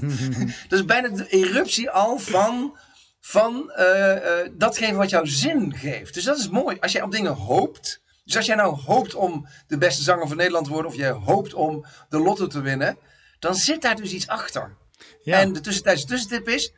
dat 0.69 0.79
is 0.79 0.85
bijna 0.85 1.09
de 1.09 1.29
eruptie 1.29 1.91
al 1.91 2.19
van, 2.19 2.79
van 3.21 3.73
uh, 3.79 4.15
uh, 4.15 4.49
datgene 4.53 4.97
wat 4.97 5.11
jouw 5.11 5.25
zin 5.25 5.75
geeft. 5.75 6.15
Dus 6.15 6.25
dat 6.25 6.39
is 6.39 6.49
mooi. 6.49 6.77
Als 6.81 6.93
jij 6.93 7.03
op 7.03 7.13
dingen 7.13 7.35
hoopt. 7.35 8.03
Dus 8.25 8.37
als 8.37 8.47
jij 8.47 8.57
nou 8.57 8.81
hoopt 8.81 9.15
om 9.15 9.49
de 9.67 9.79
beste 9.79 10.03
zanger 10.03 10.29
van 10.29 10.37
Nederland 10.37 10.65
te 10.65 10.73
worden, 10.73 10.91
of 10.91 10.97
jij 10.97 11.11
hoopt 11.11 11.55
om 11.55 11.87
de 12.09 12.19
lotto 12.19 12.47
te 12.47 12.61
winnen, 12.61 12.99
dan 13.39 13.55
zit 13.55 13.83
daar 13.83 13.97
dus 13.97 14.13
iets 14.13 14.29
achter. 14.29 14.77
Ja. 15.23 15.41
En 15.41 15.53
de 15.53 15.61
tussentijdse 15.61 16.07
tussentip 16.07 16.49
is, 16.49 16.73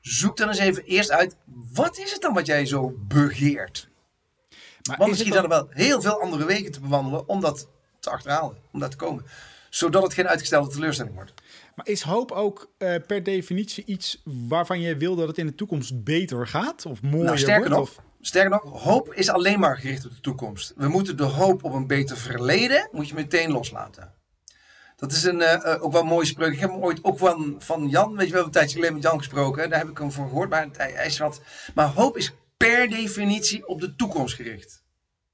zoek 0.00 0.36
dan 0.36 0.48
eens 0.48 0.58
even 0.58 0.84
eerst 0.84 1.10
uit, 1.10 1.36
wat 1.72 1.98
is 1.98 2.12
het 2.12 2.20
dan 2.20 2.34
wat 2.34 2.46
jij 2.46 2.66
zo 2.66 2.94
begeert? 2.98 3.88
Maar 4.88 4.96
Want 4.96 5.10
misschien 5.10 5.32
zijn 5.32 5.44
er 5.44 5.48
wel 5.48 5.66
heel 5.70 6.00
veel 6.00 6.20
andere 6.20 6.44
wegen 6.44 6.72
te 6.72 6.80
bewandelen 6.80 7.28
om 7.28 7.40
dat 7.40 7.68
te 8.00 8.10
achterhalen, 8.10 8.56
om 8.72 8.80
dat 8.80 8.90
te 8.90 8.96
komen. 8.96 9.24
Zodat 9.70 10.02
het 10.02 10.14
geen 10.14 10.28
uitgestelde 10.28 10.70
teleurstelling 10.70 11.14
wordt. 11.14 11.32
Maar 11.74 11.88
is 11.88 12.02
hoop 12.02 12.32
ook 12.32 12.72
uh, 12.78 12.94
per 13.06 13.22
definitie 13.22 13.84
iets 13.84 14.22
waarvan 14.24 14.80
je 14.80 14.96
wil 14.96 15.16
dat 15.16 15.28
het 15.28 15.38
in 15.38 15.46
de 15.46 15.54
toekomst 15.54 16.04
beter 16.04 16.46
gaat? 16.46 16.86
Of 16.86 17.02
mooier 17.02 17.24
nou, 17.24 17.38
sterker 17.38 17.70
wordt? 17.70 17.96
Nog, 17.96 18.04
sterker 18.20 18.50
nog, 18.50 18.82
hoop 18.82 19.14
is 19.14 19.28
alleen 19.28 19.60
maar 19.60 19.76
gericht 19.76 20.04
op 20.04 20.10
de 20.10 20.20
toekomst. 20.20 20.72
We 20.76 20.88
moeten 20.88 21.16
de 21.16 21.22
hoop 21.22 21.64
op 21.64 21.72
een 21.72 21.86
beter 21.86 22.16
verleden, 22.16 22.88
moet 22.92 23.08
je 23.08 23.14
meteen 23.14 23.50
loslaten. 23.50 24.14
Dat 25.00 25.12
is 25.12 25.24
een, 25.24 25.40
uh, 25.40 25.76
ook 25.80 25.92
wel 25.92 26.00
een 26.00 26.06
mooie 26.06 26.26
spreuk. 26.26 26.52
Ik 26.52 26.58
heb 26.58 26.70
hem 26.70 26.82
ooit 26.82 27.04
ook 27.04 27.18
van, 27.18 27.56
van 27.58 27.88
Jan, 27.88 28.16
weet 28.16 28.26
je 28.26 28.32
wel, 28.32 28.44
een 28.44 28.50
tijdje 28.50 28.74
geleden 28.74 28.94
met 28.94 29.02
Jan 29.02 29.18
gesproken. 29.18 29.70
Daar 29.70 29.78
heb 29.78 29.88
ik 29.88 29.98
hem 29.98 30.12
voor 30.12 30.28
gehoord. 30.28 30.50
Maar 30.50 30.68
hij, 30.72 30.92
hij 30.92 31.06
is 31.06 31.18
wat. 31.18 31.40
Maar 31.74 31.86
hoop 31.86 32.16
is 32.16 32.32
per 32.56 32.88
definitie 32.88 33.66
op 33.66 33.80
de 33.80 33.94
toekomst 33.94 34.34
gericht. 34.34 34.82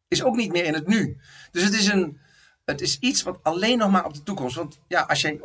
Is 0.09 0.23
ook 0.23 0.37
niet 0.37 0.53
meer 0.53 0.65
in 0.65 0.75
het 0.75 0.87
nu. 0.87 1.17
Dus 1.51 1.63
het 1.63 1.75
is, 1.75 1.87
een, 1.87 2.21
het 2.65 2.81
is 2.81 2.99
iets 2.99 3.23
wat 3.23 3.39
alleen 3.43 3.79
nog 3.79 3.91
maar 3.91 4.05
op 4.05 4.15
de 4.15 4.23
toekomst. 4.23 4.57
Want 4.57 4.79
ja, 4.89 5.01
als 5.01 5.21
jij 5.21 5.41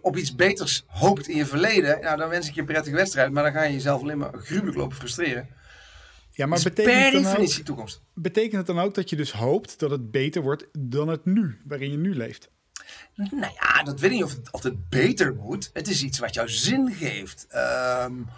op 0.00 0.16
iets 0.16 0.34
beters 0.34 0.84
hoopt 0.86 1.28
in 1.28 1.36
je 1.36 1.46
verleden, 1.46 2.00
nou, 2.00 2.16
dan 2.16 2.28
wens 2.28 2.48
ik 2.48 2.54
je 2.54 2.60
een 2.60 2.66
prettige 2.66 2.96
wedstrijd. 2.96 3.32
Maar 3.32 3.42
dan 3.42 3.52
ga 3.52 3.62
je 3.62 3.72
jezelf 3.72 4.02
alleen 4.02 4.18
maar 4.18 4.32
gruwelijk 4.32 4.76
lopen 4.76 4.96
frustreren. 4.96 5.48
Ja, 6.30 6.46
maar 6.46 6.54
dus 6.54 6.64
betekent, 6.64 7.10
per 7.10 7.22
definitie 7.22 7.58
ook, 7.58 7.66
toekomst. 7.66 8.02
betekent 8.14 8.56
het 8.56 8.66
dan 8.66 8.78
ook 8.78 8.94
dat 8.94 9.10
je 9.10 9.16
dus 9.16 9.32
hoopt 9.32 9.78
dat 9.78 9.90
het 9.90 10.10
beter 10.10 10.42
wordt 10.42 10.66
dan 10.78 11.08
het 11.08 11.24
nu, 11.24 11.60
waarin 11.64 11.90
je 11.90 11.96
nu 11.96 12.14
leeft? 12.14 12.50
Nou 13.30 13.52
ja, 13.60 13.82
dat 13.82 14.00
weet 14.00 14.10
ik 14.10 14.16
niet 14.16 14.24
of 14.24 14.34
het, 14.50 14.62
het 14.62 14.88
beter 14.88 15.34
moet. 15.34 15.70
Het 15.72 15.88
is 15.88 16.02
iets 16.02 16.18
wat 16.18 16.34
jou 16.34 16.48
zin 16.48 16.92
geeft. 16.92 17.46
Um, 18.04 18.28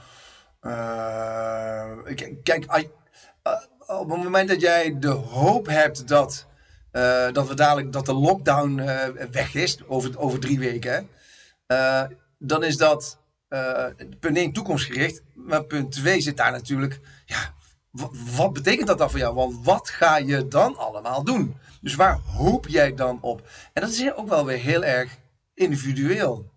uh, 0.63 1.91
kijk, 2.43 2.65
uh, 2.67 2.83
op 3.87 4.11
het 4.11 4.23
moment 4.23 4.49
dat 4.49 4.61
jij 4.61 4.99
de 4.99 5.09
hoop 5.09 5.67
hebt 5.67 6.09
dat, 6.09 6.47
uh, 6.93 7.33
dat 7.33 7.49
we 7.49 7.55
dadelijk 7.55 7.93
dat 7.93 8.07
de 8.07 8.15
lockdown 8.15 8.75
weg 9.31 9.55
is 9.55 9.79
over, 9.87 10.19
over 10.19 10.41
drie 10.41 10.59
weken, 10.59 11.09
dan 12.39 12.65
is 12.65 12.77
dat 12.77 13.19
punt 14.21 14.37
1 14.37 14.53
toekomstgericht. 14.53 15.23
Maar 15.35 15.65
punt 15.65 15.93
2 15.93 16.21
zit 16.21 16.37
daar 16.37 16.53
natuurlijk, 16.53 17.01
ja, 17.27 17.55
wat 18.37 18.53
betekent 18.53 18.87
dat 18.87 18.99
dan 18.99 19.11
voor 19.11 19.19
jou? 19.19 19.35
Want 19.35 19.65
wat 19.65 19.89
ga 19.89 20.17
je 20.17 20.49
dan 20.49 20.77
allemaal 20.77 21.25
doen? 21.25 21.57
Dus 21.81 21.95
waar 21.95 22.19
hoop 22.19 22.69
jij 22.69 22.95
dan 22.95 23.19
op? 23.21 23.49
En 23.73 23.83
dat 23.83 23.91
is 23.91 24.15
ook 24.15 24.29
wel 24.29 24.45
weer 24.45 24.59
heel 24.59 24.85
erg 24.85 25.17
individueel. 25.55 26.51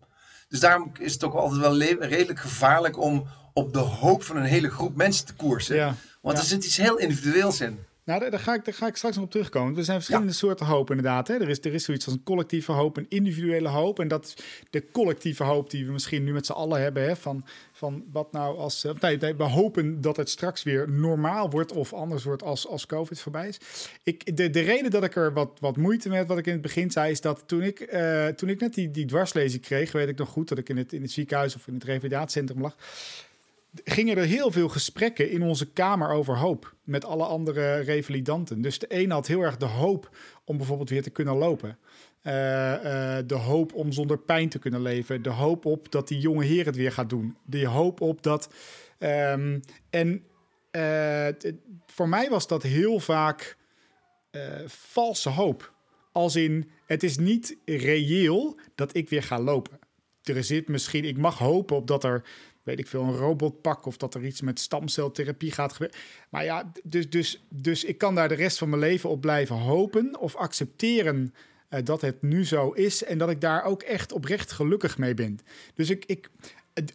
Dus 0.48 0.60
daarom 0.60 0.92
is 1.00 1.13
het 1.13 1.24
ook 1.24 1.34
altijd 1.34 1.62
wel 1.62 1.82
redelijk 1.82 2.39
gevaarlijk 2.39 3.00
om 3.00 3.27
op 3.54 3.74
de 3.74 3.80
hoop 3.80 4.24
van 4.24 4.38
een 4.38 4.44
hele 4.44 4.70
groep 4.70 4.96
mensen 4.96 5.25
te 5.25 5.34
koersen. 5.34 5.75
Ja, 5.75 5.96
Want 6.22 6.38
er 6.38 6.44
zit 6.44 6.65
iets 6.65 6.77
heel 6.77 6.98
individueels 6.98 7.62
in. 7.62 7.80
Nou, 8.06 8.30
daar 8.30 8.40
ga, 8.40 8.54
ik, 8.54 8.66
daar 8.66 8.74
ga 8.74 8.88
ik 8.88 8.96
straks 8.96 9.16
nog 9.16 9.26
op 9.26 9.32
terugkomen. 9.32 9.78
Er 9.78 9.84
zijn 9.84 9.98
verschillende 9.98 10.34
soorten 10.34 10.66
hoop 10.66 10.90
inderdaad. 10.90 11.28
Hè. 11.28 11.34
Er, 11.34 11.50
is, 11.50 11.60
er 11.60 11.74
is 11.74 11.84
zoiets 11.84 12.06
als 12.06 12.16
een 12.16 12.24
collectieve 12.24 12.72
hoop, 12.72 12.98
een 12.98 13.06
individuele 13.10 13.68
hoop. 13.68 14.00
En 14.00 14.08
dat 14.08 14.26
is 14.26 14.36
de 14.70 14.92
collectieve 14.92 15.44
hoop 15.44 15.70
die 15.70 15.86
we 15.86 15.92
misschien 15.92 16.24
nu 16.24 16.34
met 16.34 16.46
z'n 16.46 16.52
allen 16.52 16.82
hebben. 16.82 17.04
Hè, 17.04 17.16
van, 17.16 17.46
van 17.72 18.04
wat 18.12 18.32
nou 18.32 18.58
als... 18.58 18.86
Uh, 18.86 18.92
nee, 19.00 19.18
we 19.18 19.44
hopen 19.44 20.02
dat 20.02 20.18
het 20.18 20.30
straks 20.30 20.64
weer 20.64 20.90
normaal 20.90 21.50
wordt 21.50 21.72
of 21.72 21.94
anders 21.94 22.24
wordt 22.24 22.44
als, 22.44 22.68
als 22.68 22.86
COVID 22.86 23.20
voorbij 23.20 23.48
is. 23.48 23.60
Ik, 24.04 24.38
de, 24.38 24.50
de 24.50 24.62
reden 24.62 24.92
dat 24.92 25.04
ik 25.04 25.16
er 25.16 25.34
wat, 25.34 25.58
wat 25.60 25.78
moeite 25.78 26.10
met 26.10 26.28
wat 26.28 26.38
ik 26.38 26.46
in 26.46 26.54
het 26.54 26.62
begin 26.62 26.92
zei... 26.92 27.12
is 27.12 27.22
dat 27.22 27.44
toen 27.46 27.62
ik, 27.62 27.94
uh, 27.94 28.28
toen 28.28 28.50
ik 28.50 28.60
net 28.60 28.74
die, 28.74 28.92
die 28.92 29.06
dwarslezing 29.06 29.62
kreeg... 29.62 29.92
weet 29.92 30.08
ik 30.08 30.18
nog 30.18 30.30
goed 30.30 30.48
dat 30.48 30.58
ik 30.58 30.70
in 30.70 30.78
het, 30.78 30.94
in 30.94 31.02
het 31.02 31.12
ziekenhuis 31.12 31.56
of 31.56 31.68
in 31.68 31.74
het 31.74 31.84
revalidatiecentrum 31.84 32.62
lag 32.62 32.76
gingen 33.84 34.17
er 34.17 34.24
heel 34.24 34.51
veel 34.51 34.70
gesprekken 34.70 35.29
in 35.29 35.41
onze 35.41 35.72
kamer 35.72 36.10
over 36.10 36.38
hoop 36.38 36.75
met 36.84 37.05
alle 37.05 37.25
andere 37.25 37.79
revalidanten. 37.79 38.62
Dus 38.62 38.79
de 38.79 38.86
een 38.89 39.12
had 39.12 39.27
heel 39.27 39.41
erg 39.41 39.58
de 39.58 39.65
hoop 39.65 40.17
om 40.46 40.58
bijvoorbeeld 40.58 40.89
weer 40.89 41.03
te 41.03 41.10
kunnen 41.10 41.36
lopen. 41.36 41.77
Uh, 42.24 42.34
uh, 42.34 43.17
de 43.25 43.36
hoop 43.36 43.74
om 43.74 43.91
zonder 43.91 44.17
pijn 44.17 44.50
te 44.50 44.60
kunnen 44.60 44.82
leven. 44.82 45.22
De 45.22 45.29
hoop 45.29 45.65
op 45.65 45.91
dat 45.91 46.08
die 46.08 46.20
jonge 46.20 46.44
heer 46.44 46.65
het 46.65 46.75
weer 46.75 46.91
gaat 46.91 47.10
doen. 47.10 47.38
De 47.44 47.67
hoop 47.67 48.01
op 48.01 48.24
dat. 48.24 48.50
Um, 49.00 49.60
en 49.89 50.24
uh, 50.72 51.27
voor 51.86 52.10
mij 52.10 52.29
was 52.29 52.48
dat 52.48 52.63
heel 52.63 53.00
vaak 53.00 53.58
valse 54.65 55.29
hoop. 55.29 55.74
Als 56.12 56.36
in, 56.36 56.70
het 56.86 57.03
is 57.03 57.17
niet 57.17 57.58
reëel 57.65 58.60
dat 58.75 58.96
ik 58.96 59.10
weer 59.10 59.24
ga 59.24 59.39
lopen. 59.39 59.79
Er 60.24 60.44
zit 60.44 60.67
misschien, 60.67 61.05
ik 61.05 61.17
mag 61.17 61.38
hopen 61.38 61.75
op 61.75 61.88
dat 61.88 62.03
er 62.03 62.24
weet 62.65 62.79
ik 62.79 62.88
veel, 62.88 63.03
een 63.03 63.15
robotpak 63.15 63.86
of 63.86 63.98
dat 63.98 64.13
er 64.13 64.25
iets 64.25 64.41
met 64.41 64.60
stamceltherapie 64.60 65.51
gaat 65.51 65.74
gebeuren. 65.74 65.98
Maar 66.29 66.43
ja, 66.43 66.72
dus, 66.84 67.10
dus, 67.10 67.45
dus 67.50 67.84
ik 67.84 67.98
kan 67.98 68.15
daar 68.15 68.27
de 68.27 68.36
rest 68.36 68.57
van 68.57 68.69
mijn 68.69 68.81
leven 68.81 69.10
op 69.10 69.22
blijven 69.22 69.55
hopen 69.55 70.19
of 70.19 70.36
accepteren 70.36 71.34
uh, 71.69 71.79
dat 71.84 72.01
het 72.01 72.22
nu 72.22 72.45
zo 72.45 72.72
is 72.72 73.03
en 73.03 73.17
dat 73.17 73.29
ik 73.29 73.41
daar 73.41 73.63
ook 73.63 73.81
echt 73.81 74.12
oprecht 74.12 74.51
gelukkig 74.51 74.98
mee 74.98 75.13
ben. 75.13 75.39
Dus 75.74 75.89
ik, 75.89 76.05
ik, 76.05 76.29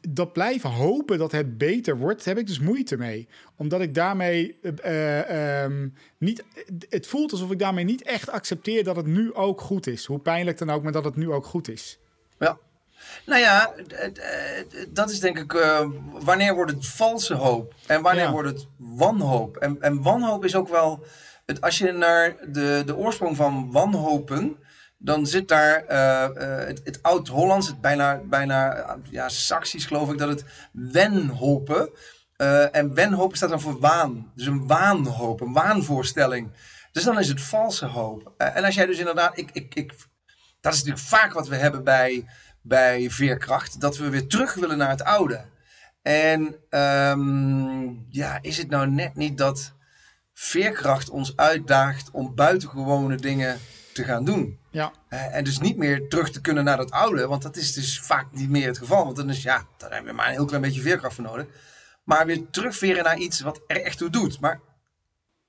dat 0.09 0.33
blijven 0.33 0.71
hopen 0.71 1.19
dat 1.19 1.33
het 1.33 1.59
beter 1.59 1.99
wordt, 1.99 2.25
heb 2.25 2.39
ik 2.39 2.47
dus 2.47 2.61
moeite 2.61 2.97
mee. 2.97 3.29
Omdat 3.57 3.81
ik 3.81 3.95
daarmee 3.95 4.59
uh, 4.85 5.63
um, 5.63 5.95
niet. 6.19 6.45
Het 6.89 7.07
voelt 7.07 7.33
alsof 7.33 7.51
ik 7.51 7.59
daarmee 7.59 7.85
niet 7.85 8.03
echt 8.03 8.31
accepteer 8.31 8.85
dat 8.85 8.97
het 8.97 9.07
nu 9.07 9.35
ook 9.35 9.61
goed 9.61 9.87
is. 9.87 10.05
Hoe 10.05 10.19
pijnlijk 10.19 10.59
dan 10.59 10.71
ook, 10.71 10.83
maar 10.83 10.93
dat 10.93 11.05
het 11.05 11.17
nu 11.17 11.31
ook 11.31 11.47
goed 11.47 11.69
is. 11.69 11.99
Ja, 12.39 12.59
nou 13.27 13.41
ja, 13.41 13.75
dat 14.89 15.11
is 15.11 15.21
denk 15.21 15.39
ik, 15.39 15.53
uh, 15.53 15.87
wanneer 16.13 16.55
wordt 16.55 16.71
het 16.73 16.87
valse 16.87 17.35
hoop 17.35 17.75
en 17.87 18.03
wanneer 18.03 18.31
wordt 18.31 18.49
het 18.49 18.67
wanhoop? 18.77 19.57
En, 19.57 19.77
en 19.81 20.03
wanhoop 20.03 20.45
is 20.45 20.55
ook 20.55 20.69
wel, 20.69 21.07
het, 21.47 21.61
als 21.61 21.79
je 21.79 21.93
naar 21.93 22.37
de, 22.49 22.83
de 22.87 22.97
oorsprong 22.97 23.37
van 23.37 23.73
wanhopen, 23.73 24.57
dan 24.99 25.27
zit 25.27 25.49
daar 25.49 25.85
uh, 25.91 26.29
uh, 26.37 26.67
het, 26.67 26.81
het 26.85 27.03
oud-Hollands, 27.03 27.67
het 27.67 27.81
bijna, 27.81 28.21
bijna 28.25 28.97
ja, 29.11 29.29
Saxisch 29.29 29.87
geloof 29.87 30.11
ik, 30.13 30.19
dat 30.19 30.29
het 30.29 30.45
wenhopen. 30.73 31.91
en 32.73 32.95
wenhopen 32.95 33.37
staat 33.37 33.51
dan 33.51 33.61
voor 33.61 33.81
waan. 33.81 34.33
Dus 34.35 34.47
een 34.47 34.67
waanhoop, 34.67 35.41
een 35.41 35.53
waanvoorstelling. 35.53 36.51
Dus 36.93 37.05
dan 37.05 37.19
is 37.19 37.29
het 37.29 37.41
valse 37.41 37.87
hoop. 37.87 38.33
en 38.37 38.65
als 38.65 38.75
jij 38.75 38.87
dus 38.87 38.99
inderdaad, 38.99 39.39
ik, 39.39 39.51
ik, 39.53 39.75
ik, 39.75 39.93
dat 40.61 40.73
is 40.73 40.79
natuurlijk 40.79 41.09
vaak 41.09 41.33
wat 41.33 41.49
we 41.49 41.57
hebben 41.57 41.85
bij 41.85 42.27
bij 42.63 43.11
veerkracht, 43.11 43.81
dat 43.81 43.97
we 43.97 44.09
weer 44.09 44.27
terug 44.27 44.55
willen 44.55 44.79
naar 44.79 44.91
het 44.91 45.05
oude. 45.05 45.45
En 46.03 46.57
um, 46.71 48.07
ja, 48.09 48.39
is 48.43 48.57
het 48.57 48.71
nou 48.71 48.91
net 48.91 49.15
niet 49.15 49.39
dat 49.39 49.75
veerkracht 50.33 51.11
ons 51.11 51.37
uitdaagt 51.37 52.11
om 52.11 52.35
buitengewone 52.35 53.17
dingen 53.17 53.59
te 53.93 54.05
gaan 54.05 54.25
doen? 54.25 54.59
Ja. 54.71 54.93
Uh, 55.09 55.35
en 55.35 55.45
dus 55.45 55.59
niet 55.59 55.77
meer 55.77 56.09
terug 56.09 56.31
te 56.31 56.41
kunnen 56.41 56.65
naar 56.65 56.79
het 56.79 56.91
oude, 56.91 57.27
want 57.27 57.43
dat 57.43 57.57
is 57.57 57.73
dus 57.73 58.01
vaak 58.01 58.27
niet 58.33 58.51
meer 58.51 58.67
het 58.67 58.79
geval. 58.79 59.05
Want 59.05 59.17
dan 59.17 59.31
is 59.31 59.43
ja, 59.43 59.67
daar 59.77 59.91
hebben 59.91 60.11
we 60.11 60.17
maar 60.17 60.27
een 60.27 60.33
heel 60.33 60.45
klein 60.45 60.63
beetje 60.63 60.81
veerkracht 60.81 61.15
voor 61.15 61.25
nodig. 61.25 61.47
Maar 62.05 62.27
weer 62.27 62.51
terugveren 62.51 63.05
naar 63.05 63.19
iets 63.19 63.41
wat 63.41 63.61
er 63.67 63.83
echt 63.83 63.99
toe 63.99 64.11
doet. 64.11 64.41
Maar 64.41 64.61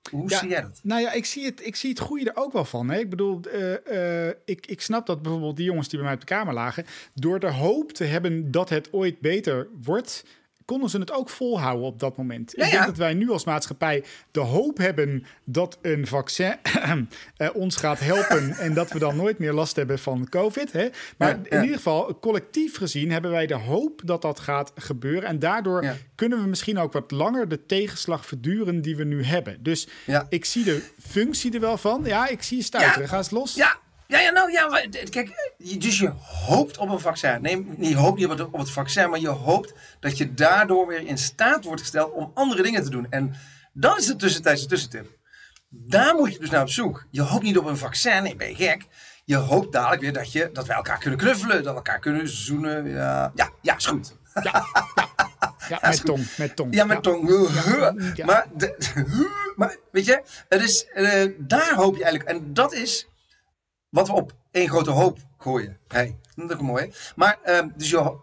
hoe 0.09 0.31
zie 0.31 0.49
jij 0.49 0.61
dat? 0.61 0.79
Nou 0.83 1.01
ja, 1.01 1.11
ik 1.11 1.25
zie 1.25 1.45
het, 1.45 1.65
ik 1.65 1.75
zie 1.75 1.89
het 1.89 1.99
goede 1.99 2.29
er 2.29 2.35
ook 2.35 2.53
wel 2.53 2.65
van. 2.65 2.89
Hè? 2.89 2.99
Ik 2.99 3.09
bedoel, 3.09 3.39
uh, 3.53 3.73
uh, 3.91 4.27
ik, 4.45 4.67
ik 4.67 4.81
snap 4.81 5.05
dat 5.05 5.21
bijvoorbeeld 5.21 5.55
die 5.55 5.65
jongens 5.65 5.87
die 5.87 5.97
bij 5.97 6.07
mij 6.07 6.15
op 6.15 6.27
de 6.27 6.33
kamer 6.33 6.53
lagen, 6.53 6.85
door 7.13 7.39
de 7.39 7.51
hoop 7.51 7.91
te 7.91 8.03
hebben 8.03 8.51
dat 8.51 8.69
het 8.69 8.93
ooit 8.93 9.19
beter 9.19 9.67
wordt, 9.81 10.25
konden 10.65 10.89
ze 10.89 10.99
het 10.99 11.11
ook 11.11 11.29
volhouden 11.29 11.85
op 11.85 11.99
dat 11.99 12.17
moment. 12.17 12.57
ik 12.57 12.71
denk 12.71 12.85
dat 12.85 12.97
wij 12.97 13.13
nu 13.13 13.29
als 13.29 13.45
maatschappij 13.45 14.03
de 14.31 14.39
hoop 14.39 14.77
hebben 14.77 15.25
dat 15.43 15.77
een 15.81 16.07
vaccin 16.07 16.55
uh, 17.37 17.49
ons 17.63 17.75
gaat 17.75 17.99
helpen 17.99 18.51
en 18.65 18.73
dat 18.73 18.91
we 18.91 18.99
dan 18.99 19.15
nooit 19.15 19.39
meer 19.39 19.53
last 19.53 19.75
hebben 19.75 19.99
van 19.99 20.29
COVID. 20.29 20.71
Hè? 20.71 20.89
Maar 21.17 21.39
in 21.43 21.61
ieder 21.61 21.75
geval, 21.75 22.19
collectief 22.19 22.77
gezien 22.77 23.11
hebben 23.11 23.31
wij 23.31 23.47
de 23.47 23.53
hoop 23.53 24.01
dat 24.03 24.21
dat 24.21 24.39
gaat 24.39 24.71
gebeuren. 24.75 25.29
En 25.29 25.39
daardoor 25.39 25.85
kunnen 26.15 26.41
we 26.41 26.47
misschien 26.47 26.79
ook 26.79 26.93
wat 26.93 27.11
langer 27.11 27.47
de 27.47 27.65
tegenslag 27.65 28.25
verduren 28.25 28.81
die 28.81 28.95
we 28.95 29.03
nu 29.03 29.23
hebben. 29.23 29.63
Dus 29.63 29.87
ik 30.29 30.45
zie 30.45 30.63
de 30.63 30.83
functie 30.99 31.53
er 31.53 31.59
wel 31.59 31.77
van. 31.77 32.01
Ja, 32.03 32.27
ik 32.27 32.41
zie 32.41 32.57
je 32.57 32.63
stuiteren. 32.63 33.07
Ga 33.07 33.17
eens 33.17 33.31
los. 33.31 33.55
Ja, 33.55 33.79
ja, 34.11 34.19
ja, 34.19 34.31
nou 34.31 34.51
ja, 34.51 34.67
maar, 34.67 34.87
kijk, 35.09 35.53
dus 35.57 35.99
je 35.99 36.11
hoopt 36.45 36.77
op 36.77 36.89
een 36.89 36.99
vaccin. 36.99 37.41
Nee, 37.41 37.65
je 37.77 37.95
hoopt 37.95 38.19
niet 38.19 38.27
op 38.27 38.57
het, 38.57 38.71
vaccin, 38.71 39.09
maar 39.09 39.19
je 39.19 39.27
hoopt 39.27 39.73
dat 39.99 40.17
je 40.17 40.33
daardoor 40.33 40.87
weer 40.87 41.07
in 41.07 41.17
staat 41.17 41.63
wordt 41.63 41.81
gesteld 41.81 42.11
om 42.11 42.31
andere 42.33 42.63
dingen 42.63 42.83
te 42.83 42.89
doen. 42.89 43.07
En 43.09 43.35
dat 43.73 43.99
is 43.99 44.05
de 44.05 44.15
tussentijdse 44.15 44.65
tussentip. 44.65 45.17
Daar 45.69 46.15
moet 46.15 46.33
je 46.33 46.39
dus 46.39 46.49
naar 46.49 46.61
op 46.61 46.69
zoek. 46.69 47.05
Je 47.09 47.21
hoopt 47.21 47.43
niet 47.43 47.57
op 47.57 47.65
een 47.65 47.77
vaccin, 47.77 48.23
nee, 48.23 48.35
ben 48.35 48.49
je 48.49 48.55
gek. 48.55 48.85
Je 49.25 49.35
hoopt 49.35 49.71
dadelijk 49.71 50.01
weer 50.01 50.13
dat, 50.13 50.31
je, 50.31 50.49
dat 50.53 50.67
wij 50.67 50.75
elkaar 50.75 50.99
kunnen 50.99 51.19
knuffelen, 51.19 51.55
dat 51.55 51.71
we 51.71 51.77
elkaar 51.77 51.99
kunnen 51.99 52.27
zoenen. 52.27 52.89
Ja, 52.89 53.31
ja, 53.35 53.49
ja 53.61 53.75
is 53.75 53.85
goed. 53.85 54.15
Ja, 54.33 54.41
ja. 54.43 54.65
ja 55.69 55.79
met 55.81 56.05
tong, 56.05 56.25
met 56.37 56.55
tong. 56.55 56.73
Ja, 56.75 56.85
met 56.85 57.03
tong. 57.03 57.29
Maar, 58.25 58.47
de, 58.55 58.77
maar 59.55 59.75
weet 59.91 60.05
je, 60.05 60.21
het 60.49 60.61
is, 60.61 60.85
uh, 60.95 61.25
daar 61.37 61.73
hoop 61.73 61.95
je 61.95 62.03
eigenlijk. 62.03 62.37
En 62.37 62.53
dat 62.53 62.73
is 62.73 63.10
wat 63.91 64.07
we 64.07 64.13
op 64.13 64.33
één 64.51 64.69
grote 64.69 64.91
hoop 64.91 65.17
gooien. 65.37 65.77
Hey, 65.87 66.19
dat 66.35 66.49
is 66.49 66.55
ook 66.55 66.61
mooi. 66.61 66.93
Maar 67.15 67.39
uh, 67.45 67.59
dus 67.75 67.89
je, 67.89 68.17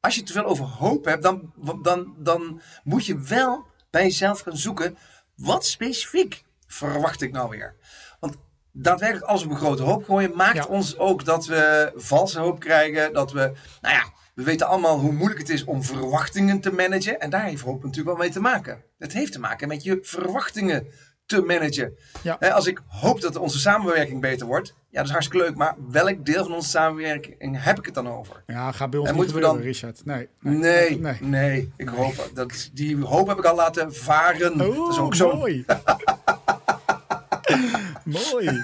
als 0.00 0.14
je 0.14 0.22
te 0.22 0.32
veel 0.32 0.44
over 0.44 0.64
hoop 0.64 1.04
hebt, 1.04 1.22
dan, 1.22 1.52
dan, 1.82 2.14
dan 2.18 2.60
moet 2.84 3.06
je 3.06 3.18
wel 3.18 3.66
bij 3.90 4.02
jezelf 4.02 4.40
gaan 4.40 4.56
zoeken. 4.56 4.96
Wat 5.36 5.66
specifiek 5.66 6.44
verwacht 6.66 7.22
ik 7.22 7.32
nou 7.32 7.48
weer? 7.48 7.76
Want 8.20 8.36
daadwerkelijk, 8.72 9.26
als 9.26 9.44
we 9.44 9.50
een 9.50 9.56
grote 9.56 9.82
hoop 9.82 10.04
gooien, 10.04 10.36
maakt 10.36 10.66
ons 10.66 10.98
ook 10.98 11.24
dat 11.24 11.46
we 11.46 11.92
valse 11.94 12.40
hoop 12.40 12.60
krijgen. 12.60 13.12
Dat 13.12 13.32
we, 13.32 13.52
nou 13.80 13.94
ja, 13.94 14.12
we 14.34 14.42
weten 14.42 14.66
allemaal 14.66 14.98
hoe 14.98 15.12
moeilijk 15.12 15.40
het 15.40 15.48
is 15.48 15.64
om 15.64 15.82
verwachtingen 15.82 16.60
te 16.60 16.72
managen. 16.72 17.20
En 17.20 17.30
daar 17.30 17.44
heeft 17.44 17.62
hoop 17.62 17.82
natuurlijk 17.82 18.16
wel 18.16 18.26
mee 18.26 18.30
te 18.30 18.40
maken. 18.40 18.84
Het 18.98 19.12
heeft 19.12 19.32
te 19.32 19.40
maken 19.40 19.68
met 19.68 19.82
je 19.82 19.98
verwachtingen 20.02 20.86
te 21.28 21.42
managen. 21.42 21.96
Ja. 22.22 22.34
als 22.34 22.66
ik 22.66 22.80
hoop 22.86 23.20
dat 23.20 23.36
onze 23.36 23.58
samenwerking 23.58 24.20
beter 24.20 24.46
wordt, 24.46 24.74
ja, 24.90 24.96
dat 24.96 25.04
is 25.04 25.10
hartstikke 25.10 25.44
leuk. 25.46 25.56
Maar 25.56 25.74
welk 25.90 26.26
deel 26.26 26.44
van 26.44 26.54
onze 26.54 26.68
samenwerking 26.68 27.62
heb 27.64 27.78
ik 27.78 27.84
het 27.84 27.94
dan 27.94 28.08
over? 28.08 28.42
Ja, 28.46 28.72
ga 28.72 28.88
bij 28.88 28.98
ons 29.00 29.08
en 29.08 29.14
niet 29.14 29.24
gebeuren, 29.24 29.54
dan... 29.54 29.60
Richard. 29.62 30.04
Nee 30.04 30.28
nee, 30.38 31.00
nee, 31.00 31.16
nee. 31.20 31.72
Ik 31.76 31.88
hoop 31.88 32.30
dat 32.34 32.70
die 32.72 33.04
hoop 33.04 33.28
heb 33.28 33.38
ik 33.38 33.44
al 33.44 33.56
laten 33.56 33.94
varen. 33.94 34.52
Oh, 34.52 34.76
dat 34.76 34.92
is 34.92 34.98
ook 34.98 35.14
zo. 35.14 35.36
mooi. 35.36 35.64
mooi. 38.08 38.48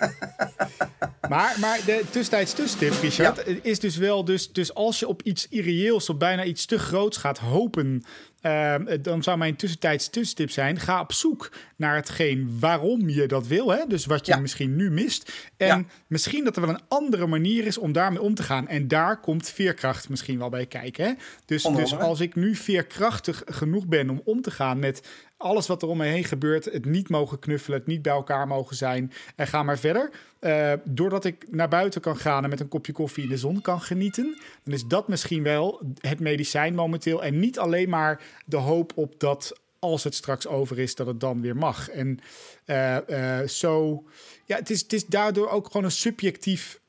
Maar, 1.28 1.56
maar 1.60 1.80
de 1.86 2.02
tussentijds 2.10 2.52
tussentip, 2.52 2.92
Richard, 3.00 3.64
is 3.64 3.80
dus 3.80 3.96
wel... 3.96 4.24
Dus, 4.24 4.52
dus 4.52 4.74
als 4.74 4.98
je 4.98 5.08
op 5.08 5.22
iets 5.22 5.46
irreëels, 5.48 6.08
of 6.08 6.16
bijna 6.16 6.44
iets 6.44 6.66
te 6.66 6.78
groots 6.78 7.16
gaat 7.16 7.38
hopen... 7.38 8.04
Ehm, 8.44 9.02
dan 9.02 9.22
zou 9.22 9.38
mijn 9.38 9.56
tussentijds 9.56 10.08
tussentip 10.08 10.50
zijn: 10.50 10.80
ga 10.80 11.00
op 11.00 11.12
zoek 11.12 11.52
naar 11.76 11.94
hetgeen 11.94 12.56
waarom 12.60 13.08
je 13.08 13.26
dat 13.26 13.46
wil. 13.46 13.68
Hè? 13.68 13.86
Dus 13.88 14.06
wat 14.06 14.26
je 14.26 14.36
misschien 14.36 14.76
nu 14.76 14.90
mist. 14.90 15.32
En 15.56 15.88
misschien 16.06 16.44
dat 16.44 16.56
er 16.56 16.62
wel 16.66 16.74
een 16.74 16.84
andere 16.88 17.26
manier 17.26 17.66
is 17.66 17.78
om 17.78 17.92
daarmee 17.92 18.22
om 18.22 18.34
te 18.34 18.42
gaan. 18.42 18.68
En 18.68 18.88
daar 18.88 19.20
komt 19.20 19.50
veerkracht 19.50 20.08
misschien 20.08 20.38
wel 20.38 20.48
bij 20.48 20.66
kijken. 20.66 21.04
Hè? 21.04 21.12
Dus, 21.46 21.62
dus 21.62 21.98
als 21.98 22.20
ik 22.20 22.34
nu 22.34 22.54
veerkrachtig 22.54 23.42
genoeg 23.46 23.86
ben 23.86 24.10
om 24.10 24.20
om 24.24 24.42
te 24.42 24.50
gaan 24.50 24.78
met 24.78 25.08
alles 25.36 25.66
wat 25.66 25.82
er 25.82 25.88
om 25.88 25.96
me 25.96 26.04
heen 26.04 26.24
gebeurt, 26.24 26.64
het 26.64 26.84
niet 26.84 27.08
mogen 27.08 27.38
knuffelen, 27.38 27.78
het 27.78 27.88
niet 27.88 28.02
bij 28.02 28.12
elkaar 28.12 28.46
mogen 28.46 28.76
zijn 28.76 29.12
en 29.36 29.46
ga 29.46 29.62
maar 29.62 29.78
verder. 29.78 30.10
Uh, 30.40 30.72
doordat 30.84 31.24
ik 31.24 31.46
naar 31.50 31.68
buiten 31.68 32.00
kan 32.00 32.16
gaan 32.16 32.44
en 32.44 32.50
met 32.50 32.60
een 32.60 32.68
kopje 32.68 32.92
koffie 32.92 33.22
in 33.22 33.28
de 33.28 33.36
zon 33.36 33.60
kan 33.60 33.80
genieten, 33.80 34.38
dan 34.62 34.74
is 34.74 34.86
dat 34.86 35.08
misschien 35.08 35.42
wel 35.42 35.80
het 36.00 36.20
medicijn 36.20 36.74
momenteel 36.74 37.22
en 37.22 37.38
niet 37.38 37.58
alleen 37.58 37.88
maar 37.88 38.22
de 38.44 38.56
hoop 38.56 38.92
op 38.94 39.20
dat 39.20 39.62
als 39.84 40.04
het 40.04 40.14
straks 40.14 40.46
over 40.46 40.78
is, 40.78 40.94
dat 40.94 41.06
het 41.06 41.20
dan 41.20 41.40
weer 41.40 41.56
mag. 41.56 41.88
En 41.88 42.18
uh, 42.66 43.40
zo, 43.40 44.04
ja, 44.46 44.56
het 44.56 44.70
is, 44.70 44.82
het 44.82 44.92
is 44.92 45.06
daardoor 45.06 45.48
ook 45.48 45.66
gewoon 45.66 45.84
een 45.84 45.90
subjectief 45.90 46.82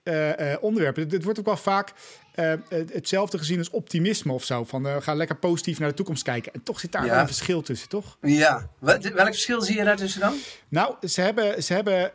onderwerp. 0.60 0.96
Het, 0.96 1.12
het, 1.12 1.24
wordt 1.24 1.40
ook 1.40 1.46
wel 1.46 1.58
vaak 1.58 1.94
uh, 2.36 2.54
hetzelfde 2.70 3.38
gezien 3.38 3.58
als 3.58 3.70
optimisme 3.70 4.34
of 4.34 4.44
zo. 4.44 4.64
Van 4.64 4.88
uh, 4.88 4.96
ga 5.00 5.14
lekker 5.14 5.36
positief 5.36 5.80
naar 5.80 5.90
de 5.90 5.96
toekomst 5.96 6.24
kijken. 6.24 6.54
En 6.54 6.64
toch 6.64 6.80
zit 6.80 6.92
daar 6.92 7.06
wel 7.06 7.20
een 7.20 7.28
verschil 7.28 7.62
tussen, 7.62 7.90
toch? 7.90 8.18
Ja. 8.22 8.70
Welk 8.80 9.26
verschil 9.26 9.62
zie 9.62 9.78
je 9.78 9.84
daar 9.84 9.96
tussen 9.96 10.22
dan? 10.22 10.34
Nou, 10.70 10.96
ze 11.08 11.22
hebben, 11.22 11.64
ze 11.64 11.74
hebben 11.74 12.14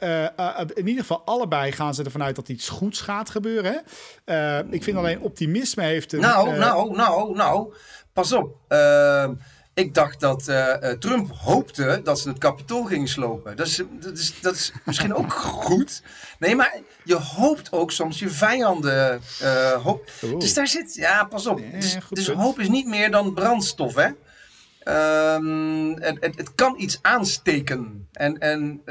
in 0.74 0.86
ieder 0.86 1.00
geval 1.02 1.22
allebei 1.24 1.72
gaan 1.72 1.94
ze 1.94 2.02
ervan 2.02 2.22
uit 2.22 2.36
dat 2.36 2.48
iets 2.48 2.68
goeds 2.68 3.00
gaat 3.00 3.30
gebeuren. 3.30 3.82
ik 4.70 4.82
vind 4.82 4.96
alleen 4.96 5.20
optimisme 5.20 5.82
heeft 5.82 6.12
een... 6.12 6.20
Nou, 6.20 6.58
nou, 6.58 6.96
nou, 6.96 7.36
nou. 7.36 7.74
Pas 8.12 8.32
op. 8.32 8.56
Ehm, 9.74 9.86
ik 9.86 9.94
dacht 9.94 10.20
dat 10.20 10.48
uh, 10.48 10.74
Trump 10.74 11.30
hoopte 11.30 12.00
dat 12.04 12.20
ze 12.20 12.28
het 12.28 12.38
kapitool 12.38 12.84
gingen 12.84 13.08
slopen. 13.08 13.56
Dat 13.56 13.66
is, 13.66 13.82
dat 14.00 14.18
is, 14.18 14.40
dat 14.40 14.54
is 14.54 14.72
misschien 14.84 15.14
ook 15.14 15.32
goed. 15.62 16.02
Nee, 16.38 16.56
maar 16.56 16.80
je 17.04 17.14
hoopt 17.14 17.72
ook 17.72 17.90
soms 17.90 18.18
je 18.18 18.28
vijanden. 18.28 19.20
Uh, 19.42 19.72
hoop. 19.72 20.10
Dus 20.38 20.54
daar 20.54 20.66
zit, 20.66 20.94
ja, 20.94 21.24
pas 21.24 21.46
op. 21.46 21.60
dus, 21.72 21.96
dus 22.10 22.28
hoop 22.28 22.58
is 22.58 22.68
niet 22.68 22.86
meer 22.86 23.10
dan 23.10 23.34
brandstof, 23.34 23.94
hè? 23.94 24.08
Um, 25.34 26.00
het, 26.00 26.16
het, 26.20 26.36
het, 26.36 26.54
kan 26.54 26.74
iets 26.78 26.98
aansteken. 27.02 28.08
En, 28.12 28.38
en 28.38 28.82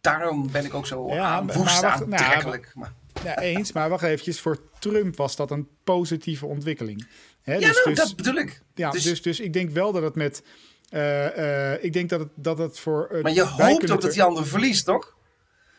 daarom 0.00 0.50
ben 0.50 0.64
ik 0.64 0.74
ook 0.74 0.86
zo 0.86 1.08
ja, 1.08 1.44
woest 1.44 1.80
nou, 1.80 1.84
aantrekkelijk. 1.84 2.70
Maar, 2.74 2.92
ja, 3.24 3.38
eens, 3.38 3.72
maar 3.72 3.88
wacht 3.88 4.02
eventjes. 4.02 4.40
Voor 4.40 4.58
Trump 4.78 5.16
was 5.16 5.36
dat 5.36 5.50
een 5.50 5.68
positieve 5.84 6.46
ontwikkeling. 6.46 7.06
Hè? 7.42 7.54
ja, 7.54 7.58
dus, 7.58 7.76
nou, 7.84 7.94
dus, 7.94 8.04
dat 8.04 8.16
bedoel 8.16 8.34
ik. 8.34 8.62
Ja, 8.74 8.90
dus, 8.90 9.02
dus, 9.02 9.22
dus 9.22 9.40
ik 9.40 9.52
denk 9.52 9.70
wel 9.70 9.92
dat 9.92 10.02
het 10.02 10.14
met... 10.14 10.42
Uh, 10.90 11.36
uh, 11.36 11.84
ik 11.84 11.92
denk 11.92 12.08
dat 12.08 12.20
het, 12.20 12.28
dat 12.34 12.58
het 12.58 12.78
voor... 12.78 13.08
Uh, 13.12 13.22
maar 13.22 13.32
je 13.32 13.44
hoopt 13.44 13.90
ook 13.90 14.00
dat 14.00 14.12
die 14.12 14.22
ander 14.22 14.46
verliest, 14.46 14.84
toch? 14.84 15.18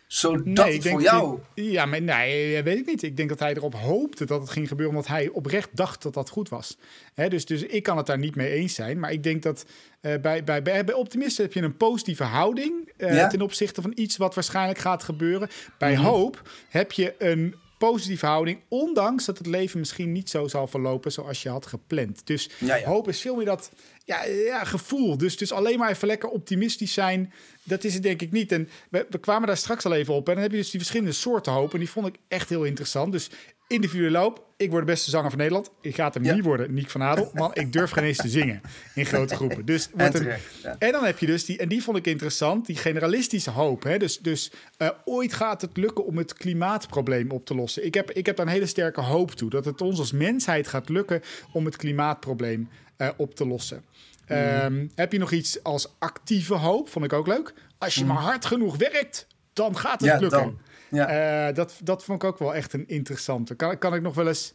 Zodat 0.08 0.46
nee, 0.46 0.74
het 0.74 0.88
voor 0.88 1.02
jou... 1.02 1.40
ja, 1.56 1.86
maar 1.86 2.02
nee, 2.02 2.64
weet 2.64 2.78
ik 2.78 2.86
niet. 2.86 3.04
Ik 3.04 3.18
denk 3.18 3.30
dat 3.30 3.40
hij 3.40 3.54
erop 3.54 3.76
hoopte 3.76 4.26
dat 4.26 4.42
het 4.42 4.50
ging 4.50 4.68
gebeuren... 4.68 4.96
omdat 4.96 5.12
hij 5.12 5.30
oprecht 5.30 5.70
dacht 5.74 6.02
dat 6.02 6.14
dat 6.14 6.30
goed 6.30 6.50
was. 6.50 6.78
Hè, 7.14 7.30
dus, 7.30 7.46
dus 7.46 7.64
ik 7.64 7.84
kan 7.84 7.98
het 7.98 8.06
daar 8.06 8.18
niet 8.18 8.36
mee 8.36 8.52
eens 8.52 8.74
zijn. 8.74 9.00
Maar 9.00 9.12
ik 9.12 9.24
denk 9.24 9.44
dat 9.44 9.66
bij, 10.02 10.20
bij, 10.22 10.44
bij, 10.44 10.64
bij 10.64 10.94
optimisten 10.94 11.44
heb 11.44 11.54
je 11.54 11.62
een 11.62 11.78
positieve 11.78 12.24
houding... 12.24 12.92
Ten 12.98 13.42
opzichte 13.42 13.82
van 13.82 13.92
iets 13.96 14.18
wat 14.18 14.36
waarschijnlijk 14.36 14.80
gaat 14.80 15.04
gebeuren. 15.04 15.50
Bij 15.78 15.96
mm 15.96 16.04
hoop 16.04 16.50
heb 16.70 16.92
je 16.92 17.16
een 17.18 17.56
positieve 17.88 18.26
houding, 18.26 18.60
ondanks 18.68 19.26
dat 19.26 19.38
het 19.38 19.48
leven 19.48 19.80
misschien 19.80 20.12
niet 20.12 20.30
zo 20.30 20.48
zal 20.48 20.68
verlopen 20.68 21.12
zoals 21.12 21.44
je 21.44 21.50
had 21.50 21.66
gepland. 21.66 22.28
Dus 22.28 22.50
hoop 22.86 23.08
is 23.08 23.22
veel 23.22 23.36
meer 23.36 23.46
dat 23.46 23.72
ja, 24.12 24.26
ja, 24.26 24.64
gevoel. 24.64 25.18
Dus, 25.18 25.38
dus 25.38 25.52
alleen 25.52 25.80
maar 25.80 25.90
even 25.90 26.08
lekker 26.08 26.30
optimistisch 26.30 26.94
zijn, 26.94 27.34
dat 27.64 27.84
is 27.84 27.94
het 27.94 28.04
denk 28.04 28.22
ik 28.22 28.32
niet. 28.32 28.52
En 28.52 28.70
we, 28.90 29.06
we 29.10 29.20
kwamen 29.20 29.48
daar 29.48 29.58
straks 29.58 29.86
al 29.86 29.94
even 29.94 30.14
op. 30.14 30.28
En 30.28 30.34
dan 30.34 30.44
heb 30.44 30.52
je 30.52 30.58
dus 30.58 30.70
die 30.70 30.80
verschillende 30.80 31.14
soorten 31.14 31.52
hoop. 31.52 31.74
En 31.74 31.80
die 31.80 31.90
vond 31.90 32.08
ik 32.08 32.16
echt 32.28 32.50
heel 32.50 32.64
interessant. 32.64 33.12
Dus 33.12 33.30
individuele 33.68 34.18
loop. 34.18 34.50
Ik 34.58 34.70
word 34.70 34.86
de 34.86 34.92
beste 34.92 35.10
zanger 35.10 35.30
van 35.30 35.40
Nederland. 35.40 35.72
Ik 35.82 35.96
ga 35.96 36.06
het 36.06 36.14
hem 36.14 36.24
niet 36.24 36.44
worden, 36.44 36.74
Niek 36.74 36.90
van 36.90 37.04
Adel. 37.04 37.32
Man, 37.34 37.52
ik 37.54 37.74
durf 37.74 37.92
geen 37.92 38.04
eens 38.04 38.18
te 38.18 38.30
zingen 38.30 38.62
in 38.96 39.06
grote 39.06 39.36
groepen. 39.36 39.66
Dus 39.66 39.90
wordt 39.94 40.14
een... 40.14 40.32
En 40.80 40.92
dan 40.92 41.04
heb 41.04 41.20
je 41.20 41.26
dus 41.26 41.46
die, 41.46 41.58
en 41.58 41.70
die 41.70 41.84
vond 41.84 41.98
ik 41.98 42.08
interessant, 42.08 42.66
die 42.66 42.76
generalistische 42.76 43.50
hoop. 43.50 43.84
Hè? 43.84 43.98
Dus, 43.98 44.20
dus 44.20 44.52
uh, 44.78 44.90
ooit 45.06 45.34
gaat 45.34 45.62
het 45.62 45.78
lukken 45.78 46.06
om 46.06 46.18
het 46.18 46.34
klimaatprobleem 46.34 47.32
op 47.32 47.46
te 47.46 47.56
lossen. 47.56 47.86
Ik 47.86 47.94
heb, 47.94 48.12
ik 48.12 48.26
heb 48.26 48.36
daar 48.36 48.46
een 48.46 48.52
hele 48.52 48.66
sterke 48.66 49.02
hoop 49.02 49.32
toe. 49.32 49.50
Dat 49.50 49.66
het 49.66 49.82
ons 49.82 50.00
als 50.00 50.12
mensheid 50.12 50.68
gaat 50.68 50.90
lukken 50.90 51.22
om 51.52 51.66
het 51.66 51.76
klimaatprobleem 51.76 52.70
uh, 53.02 53.10
op 53.18 53.36
te 53.36 53.48
lossen. 53.48 53.84
Mm. 54.28 54.38
Um, 54.38 54.92
heb 54.96 55.12
je 55.12 55.18
nog 55.18 55.32
iets 55.32 55.64
als 55.64 55.96
actieve 56.00 56.54
hoop? 56.54 56.90
Vond 56.90 57.06
ik 57.06 57.14
ook 57.14 57.28
leuk. 57.28 57.54
Als 57.78 57.96
je 57.96 58.02
mm. 58.02 58.08
maar 58.08 58.22
hard 58.22 58.46
genoeg 58.46 58.78
werkt, 58.78 59.28
dan 59.54 59.78
gaat 59.78 60.02
het 60.02 60.10
ja, 60.10 60.18
lukken. 60.18 60.40
Dan. 60.40 60.60
Ja. 60.90 61.48
Uh, 61.48 61.56
dat, 61.56 61.80
dat 61.84 62.04
vond 62.04 62.24
ik 62.24 62.30
ook 62.30 62.40
wel 62.40 62.56
echt 62.56 62.74
een 62.74 62.88
interessante. 62.88 63.56
Kan, 63.56 63.78
kan 63.78 63.94
ik 63.94 64.02
nog 64.02 64.16
wel 64.16 64.28
eens. 64.28 64.54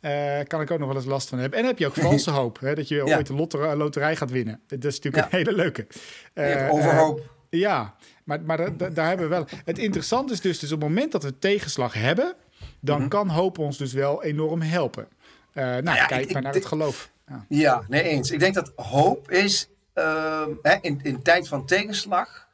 Uh, 0.00 0.38
kan 0.46 0.60
ik 0.60 0.70
ook 0.70 0.78
nog 0.78 0.88
wel 0.88 0.96
eens 0.96 1.06
last 1.06 1.28
van 1.28 1.38
hebben. 1.38 1.58
En 1.58 1.64
heb 1.64 1.78
je 1.78 1.86
ook 1.86 1.94
valse 2.08 2.30
hoop, 2.30 2.60
hè, 2.60 2.74
dat 2.74 2.88
je 2.88 2.94
ja. 2.94 3.16
ooit 3.16 3.28
een 3.28 3.76
loterij 3.76 4.16
gaat 4.16 4.30
winnen. 4.30 4.60
Dat 4.66 4.84
is 4.84 5.00
natuurlijk 5.00 5.24
een 5.24 5.38
hele 5.38 5.52
leuke. 5.52 5.86
Overhoop. 6.70 7.30
ja, 7.50 7.94
maar, 8.24 8.42
maar 8.42 8.76
daar 8.76 9.08
hebben 9.08 9.28
we 9.28 9.34
wel. 9.34 9.46
Het 9.64 9.78
interessante 9.78 10.32
is 10.32 10.40
dus, 10.40 10.58
dus 10.58 10.72
op 10.72 10.80
het 10.80 10.88
moment 10.88 11.12
dat 11.12 11.22
we 11.22 11.38
tegenslag 11.38 11.94
hebben, 11.94 12.34
dan 12.80 13.00
mm 13.00 13.08
kan 13.08 13.28
hoop 13.28 13.58
ons 13.58 13.78
dus 13.78 13.92
wel 13.92 14.22
enorm 14.22 14.60
helpen. 14.60 15.08
Nou, 15.62 15.82
nou 15.82 16.06
kijk 16.06 16.32
maar 16.32 16.42
naar 16.42 16.54
het 16.54 16.66
geloof. 16.66 17.10
Ja. 17.26 17.44
ja, 17.48 17.84
nee 17.88 18.02
eens. 18.02 18.30
Ik 18.30 18.38
denk 18.38 18.54
dat 18.54 18.72
hoop 18.76 19.30
is 19.30 19.68
ehm, 19.92 20.50
in, 20.80 21.00
in 21.02 21.22
tijd 21.22 21.48
van 21.48 21.66
tegenslag 21.66 22.46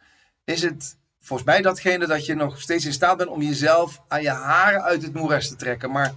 is 0.44 0.62
het 0.62 0.96
volgens 1.20 1.48
mij 1.48 1.62
datgene 1.62 2.06
dat 2.06 2.26
je 2.26 2.34
nog 2.34 2.60
steeds 2.60 2.84
in 2.84 2.92
staat 2.92 3.16
bent 3.16 3.30
om 3.30 3.42
jezelf 3.42 4.02
aan 4.08 4.22
je 4.22 4.30
haren 4.30 4.82
uit 4.82 5.02
het 5.02 5.14
moeras 5.14 5.48
te 5.48 5.56
trekken. 5.56 5.90
Maar, 5.90 6.14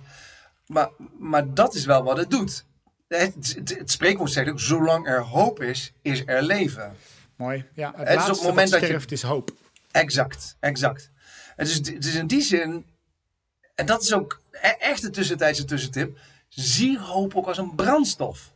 maar, 0.67 0.89
maar 1.19 1.53
dat 1.53 1.73
is 1.75 1.85
wel 1.85 2.03
wat 2.03 2.17
het 2.17 2.29
doet. 2.29 2.65
Het, 3.07 3.55
het, 3.63 3.91
spreekwoord 3.91 4.31
zegt 4.31 4.49
ook, 4.49 4.59
zolang 4.59 5.07
er 5.07 5.21
hoop 5.21 5.61
is, 5.61 5.93
is 6.01 6.23
er 6.25 6.41
leven. 6.41 6.95
Mooi. 7.35 7.65
Ja, 7.73 7.93
het, 7.95 8.07
het 8.07 8.19
is 8.19 8.29
op 8.29 8.35
het 8.35 8.41
moment 8.41 8.71
dat, 8.71 8.83
sterft 8.83 9.09
je... 9.09 9.15
is 9.15 9.21
hoop. 9.21 9.51
Exact, 9.91 10.55
exact. 10.59 11.11
Het 11.55 11.67
is, 11.67 11.75
het 11.75 12.05
is 12.05 12.15
in 12.15 12.27
die 12.27 12.41
zin, 12.41 12.85
en 13.75 13.85
dat 13.85 14.03
is 14.03 14.13
ook 14.13 14.41
e-, 14.51 14.67
echt 14.67 15.01
de 15.01 15.09
tussentijdse 15.09 15.65
tussentip, 15.65 16.17
zie 16.55 16.99
hoop 16.99 17.35
ook 17.35 17.47
als 17.47 17.57
een 17.57 17.75
brandstof. 17.75 18.53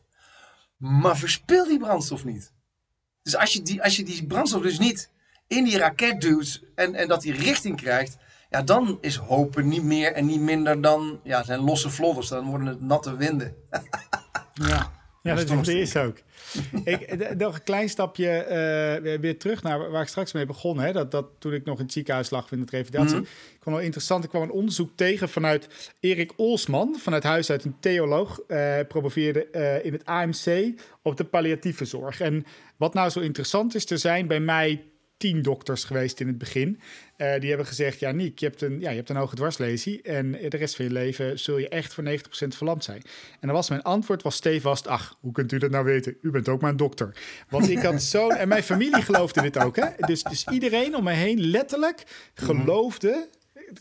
Maar 0.78 1.18
verspil 1.18 1.68
die 1.68 1.80
brandstof 1.80 2.26
niet. 2.26 2.54
Dus 3.22 3.36
als 3.36 3.54
je 3.54 3.62
die, 3.62 3.84
als 3.84 3.96
je 3.96 4.04
die 4.04 4.26
brandstof 4.26 4.62
dus 4.62 4.80
niet 4.80 5.10
in 5.48 5.64
die 5.64 5.78
raket 5.78 6.22
duwt 6.22 6.64
en, 6.76 6.96
en 6.96 7.08
dat 7.08 7.22
die 7.22 7.34
richting 7.34 7.78
krijgt, 7.78 8.18
ja, 8.50 8.62
dan 8.62 8.98
is 9.02 9.16
hopen 9.16 9.68
niet 9.68 9.84
meer 9.84 10.14
en 10.14 10.26
niet 10.26 10.40
minder 10.40 10.82
dan, 10.82 11.20
ja, 11.24 11.44
zijn 11.44 11.60
losse 11.60 11.90
vlodders. 11.90 12.28
Dan 12.28 12.46
worden 12.46 12.68
het 12.68 12.82
natte 12.82 13.16
winden. 13.16 13.56
ja. 14.54 14.92
Ja, 15.22 15.36
dat, 15.36 15.48
dat 15.48 15.68
is 15.68 15.96
ook. 15.96 16.18
ik, 16.84 17.36
nog 17.38 17.56
een 17.56 17.64
klein 17.64 17.90
stapje 17.90 18.46
uh, 19.04 19.20
weer 19.20 19.38
terug 19.38 19.64
naar 19.64 19.92
waar 19.92 20.02
ik 20.02 20.08
straks 20.08 20.32
mee 20.32 20.46
begon. 20.46 20.80
Hè? 20.80 20.92
Dat, 20.92 21.12
dat 21.12 21.26
toen 21.40 21.54
ik 21.54 21.66
nog 21.66 21.78
in 21.78 21.84
het 21.84 21.94
ziekenhuis 21.94 22.30
lag 22.30 22.52
in 22.52 22.66
de 22.66 22.78
revalidatie. 22.78 23.18
Mm 23.18 23.24
Ik 23.24 23.60
kwam 23.60 23.74
wel 23.74 23.84
interessant. 23.84 24.24
Ik 24.24 24.30
kwam 24.30 24.42
een 24.42 24.52
onderzoek 24.52 24.90
tegen 24.96 25.30
vanuit 25.30 25.94
Erik 26.00 26.34
Olsman, 26.36 26.96
vanuit 27.00 27.24
huis 27.24 27.50
uit 27.50 27.66
een 27.66 27.76
theoloog. 27.80 28.42
Uh, 28.48 28.76
promoveerde 28.88 29.48
uh, 29.52 29.86
in 29.86 29.94
het 29.94 30.06
AMC 30.06 30.80
op 31.02 31.18
de 31.18 31.24
palliatieve 31.24 31.86
zorg. 31.86 32.22
En 32.22 32.46
wat 32.78 32.94
nou 32.94 33.10
zo 33.10 33.20
interessant 33.20 33.76
is, 33.76 33.86
te 33.86 33.98
zijn 33.98 34.28
bij 34.28 34.40
mij 34.40 34.84
tien 35.20 35.42
dokters 35.42 35.84
geweest 35.84 36.20
in 36.20 36.28
het 36.28 36.38
begin. 36.38 36.80
Uh, 37.18 37.40
die 37.40 37.50
hebben 37.50 37.68
gezegd, 37.68 38.00
ja 38.00 38.12
Niek, 38.12 38.40
je 38.40 38.46
hebt 38.46 38.62
een, 38.62 38.80
ja, 38.80 38.90
je 38.90 38.96
hebt 38.96 39.10
een 39.10 39.16
hoge 39.16 39.36
dwarslesie... 39.36 40.02
en 40.02 40.32
de 40.32 40.58
rest 40.58 40.76
van 40.76 40.86
je 40.86 40.92
leven 40.92 41.40
zul 41.40 41.58
je 41.58 41.70
echt 41.70 41.94
voor 41.94 42.04
90% 42.04 42.08
verlamd 42.48 42.84
zijn. 42.84 43.02
En 43.32 43.48
dan 43.48 43.52
was 43.52 43.70
mijn 43.70 43.82
antwoord 43.82 44.24
was 44.24 44.36
stevast... 44.36 44.88
ach, 44.88 45.18
hoe 45.20 45.32
kunt 45.32 45.52
u 45.52 45.58
dat 45.58 45.72
nou 45.72 45.86
weten? 45.86 46.18
U 46.22 46.32
bent 46.32 46.50
ook 46.50 46.62
maar 46.62 46.70
een 46.70 46.78
dokter. 46.78 47.16
Want 47.50 47.70
ik 47.70 47.80
had 47.80 48.02
zo... 48.02 48.30
en 48.30 48.48
mijn 48.48 48.64
familie 48.64 49.02
geloofde 49.02 49.42
dit 49.42 49.58
ook, 49.58 49.76
hè? 49.76 49.88
Dus, 49.98 50.24
dus 50.24 50.48
iedereen 50.48 50.96
om 50.96 51.04
me 51.04 51.14
heen 51.14 51.40
letterlijk 51.40 52.04
geloofde 52.34 53.30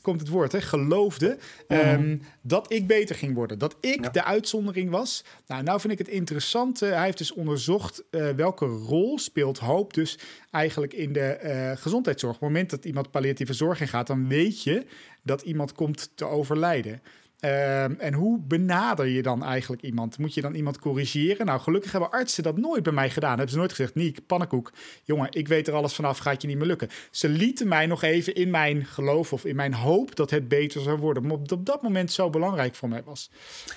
komt 0.03 0.21
het 0.21 0.29
woord, 0.29 0.53
hè, 0.53 0.61
geloofde 0.61 1.39
Mhm. 1.69 1.81
ehm, 1.81 2.17
dat 2.41 2.73
ik 2.73 2.87
beter 2.87 3.15
ging 3.17 3.35
worden. 3.35 3.59
Dat 3.59 3.77
ik 3.81 4.13
de 4.13 4.25
uitzondering 4.25 4.91
was. 4.91 5.25
Nou, 5.47 5.63
nou 5.63 5.81
vind 5.81 5.93
ik 5.93 5.99
het 5.99 6.09
interessant. 6.09 6.81
hij 6.81 7.05
heeft 7.05 7.19
dus 7.19 7.33
onderzocht 7.33 8.03
eh, 8.11 8.29
welke 8.29 8.65
rol 8.67 9.19
speelt 9.19 9.59
hoop 9.59 9.95
dus 9.95 10.19
eigenlijk 10.51 10.95
in 10.95 11.13
de 11.13 11.21
eh, 11.21 11.77
gezondheidszorg. 11.77 12.35
Op 12.35 12.41
het 12.41 12.49
moment 12.51 12.71
dat 12.71 12.85
iemand 12.85 13.11
palliatieve 13.11 13.53
zorg 13.53 13.81
ingaat, 13.81 14.07
dan 14.07 14.29
weet 14.29 14.63
je 14.63 14.87
dat 15.23 15.43
iemand 15.43 15.73
komt 15.73 16.11
te 16.15 16.25
overlijden. 16.25 17.03
Ehm, 17.41 17.93
en 17.99 18.13
hoe 18.15 18.39
benader 18.41 19.07
je 19.07 19.23
dan 19.23 19.45
eigenlijk 19.45 19.83
iemand? 19.83 20.19
Moet 20.19 20.35
je 20.35 20.41
dan 20.41 20.55
iemand 20.55 20.79
corrigeren? 20.79 21.47
Nou, 21.47 21.61
gelukkig 21.61 21.93
hebben 21.93 22.11
artsen 22.11 22.43
dat 22.43 22.57
nooit 22.57 22.83
bij 22.83 22.93
mij 22.93 23.11
gedaan. 23.11 23.31
Hebben 23.31 23.51
ze 23.51 23.57
nooit 23.57 23.71
gezegd, 23.71 23.95
Niek, 23.95 24.27
pannenkoek, 24.27 24.73
jongen, 25.05 25.29
ik 25.31 25.49
weet 25.49 25.69
er 25.69 25.75
alles 25.75 25.95
vanaf, 25.95 26.19
gaat 26.19 26.43
je 26.43 26.49
niet 26.49 26.57
meer 26.59 26.67
lukken. 26.67 26.89
Ze 27.11 27.29
lieten 27.29 27.69
mij 27.69 27.87
nog 27.87 28.03
even 28.03 28.35
in 28.35 28.51
mijn 28.51 28.85
geloof 28.85 29.33
of 29.33 29.45
in 29.45 29.57
mijn 29.57 29.75
hoop 29.75 30.17
dat 30.17 30.31
het 30.31 30.49
beter 30.49 30.81
zou 30.81 30.99
worden. 30.99 31.23
Maar 31.27 31.37
op 31.37 31.67
dat 31.67 31.83
moment 31.83 32.13
zo 32.13 32.31
belangrijk 32.31 32.75
voor 32.75 32.89
mij 32.89 33.03
was. 33.05 33.31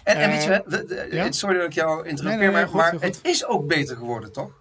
En, 0.03 0.15
en 0.15 0.29
weet 0.29 0.43
je, 0.43 0.49
Eh, 0.51 0.57
wat, 0.57 0.69
de- 0.69 0.85
de- 1.09 1.15
ja? 1.15 1.31
sorry 1.31 1.57
dat 1.57 1.65
ik 1.65 1.73
jou 1.73 2.07
interrompeer, 2.07 2.23
Nee, 2.25 2.37
nee, 2.37 2.45
nee, 2.47 2.55
maar, 2.55 2.67
goed, 2.67 2.77
maar 2.79 2.91
goed. 2.91 3.01
het 3.01 3.19
is 3.31 3.45
ook 3.45 3.67
beter 3.67 3.97
geworden, 3.97 4.31
toch? 4.31 4.59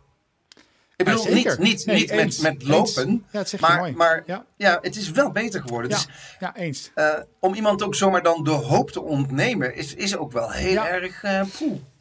Ik 1.00 1.06
bedoel, 1.06 1.34
niet, 1.34 1.58
niet, 1.58 1.86
Nee, 1.86 1.96
niet 1.96 2.14
met, 2.14 2.40
met 2.42 2.62
lopen, 2.62 3.24
Eens. 3.32 3.50
Ja, 3.50 3.58
maar, 3.60 3.78
mooi. 3.78 3.92
maar 3.92 4.22
Ja. 4.26 4.46
ja. 4.56 4.78
het 4.82 4.96
is 4.96 5.10
wel 5.10 5.30
beter 5.30 5.60
geworden. 5.60 5.90
Ja, 5.90 5.96
Dus 5.96 6.08
ja 6.40 6.56
eens. 6.56 6.90
eh, 6.94 7.18
om 7.38 7.54
iemand 7.54 7.82
ook 7.82 7.94
zomaar 7.94 8.22
dan 8.22 8.44
de 8.44 8.50
hoop 8.50 8.90
te 8.90 9.02
ontnemen, 9.02 9.74
is, 9.74 9.94
is 9.94 10.16
ook 10.16 10.32
wel 10.32 10.50
heel 10.50 10.86
erg 10.86 11.22
uh, 11.22 11.42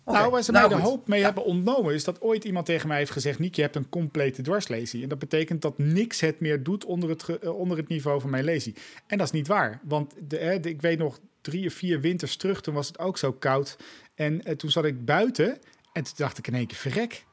Nou, 0.06 0.32
waar 0.32 0.44
ze 0.44 0.52
nou 0.52 0.70
mij 0.70 0.78
de 0.78 0.84
hoop 0.84 1.08
mee 1.08 1.24
hebben 1.24 1.44
ontnomen, 1.44 1.94
is 1.94 2.04
dat 2.04 2.22
ooit 2.22 2.44
iemand 2.44 2.66
tegen 2.66 2.88
mij 2.88 2.98
heeft 2.98 3.12
gezegd: 3.12 3.40
Niek, 3.40 3.56
je 3.56 3.62
hebt 3.62 3.76
een 3.76 3.90
complete 3.90 4.42
dwarslesie. 4.42 5.04
En 5.04 5.10
dat 5.10 5.20
betekent 5.20 5.62
dat 5.62 5.78
niks 5.78 6.20
het 6.20 6.40
meer 6.40 6.64
doet 6.64 6.86
onder 6.86 7.10
het, 7.10 7.40
eh, 7.40 7.58
onder 7.60 7.78
het 7.78 7.88
niveau 7.88 8.22
van 8.22 8.30
mijn 8.30 8.44
lesie. 8.44 8.76
En 9.08 9.18
dat 9.18 9.28
is 9.28 9.34
niet 9.34 9.48
waar. 9.48 9.80
Want 9.84 10.14
de, 10.28 10.60
ik 10.62 10.82
weet 10.82 11.00
nog 11.00 11.20
drie 11.42 11.68
of 11.68 11.74
vier 11.74 12.02
winters 12.02 12.36
terug, 12.36 12.62
toen 12.62 12.74
was 12.74 12.88
het 12.88 13.00
ook 13.00 13.18
zo 13.18 13.32
koud. 13.32 13.78
En 14.16 14.58
toen 14.58 14.70
zat 14.72 14.86
ik 14.86 15.06
buiten 15.06 15.60
en 15.94 16.04
toen 16.04 16.14
dacht 16.16 16.38
ik 16.38 16.48
in 16.48 16.56
één 16.56 16.68
keer: 16.68 16.78
verrek. 16.78 17.28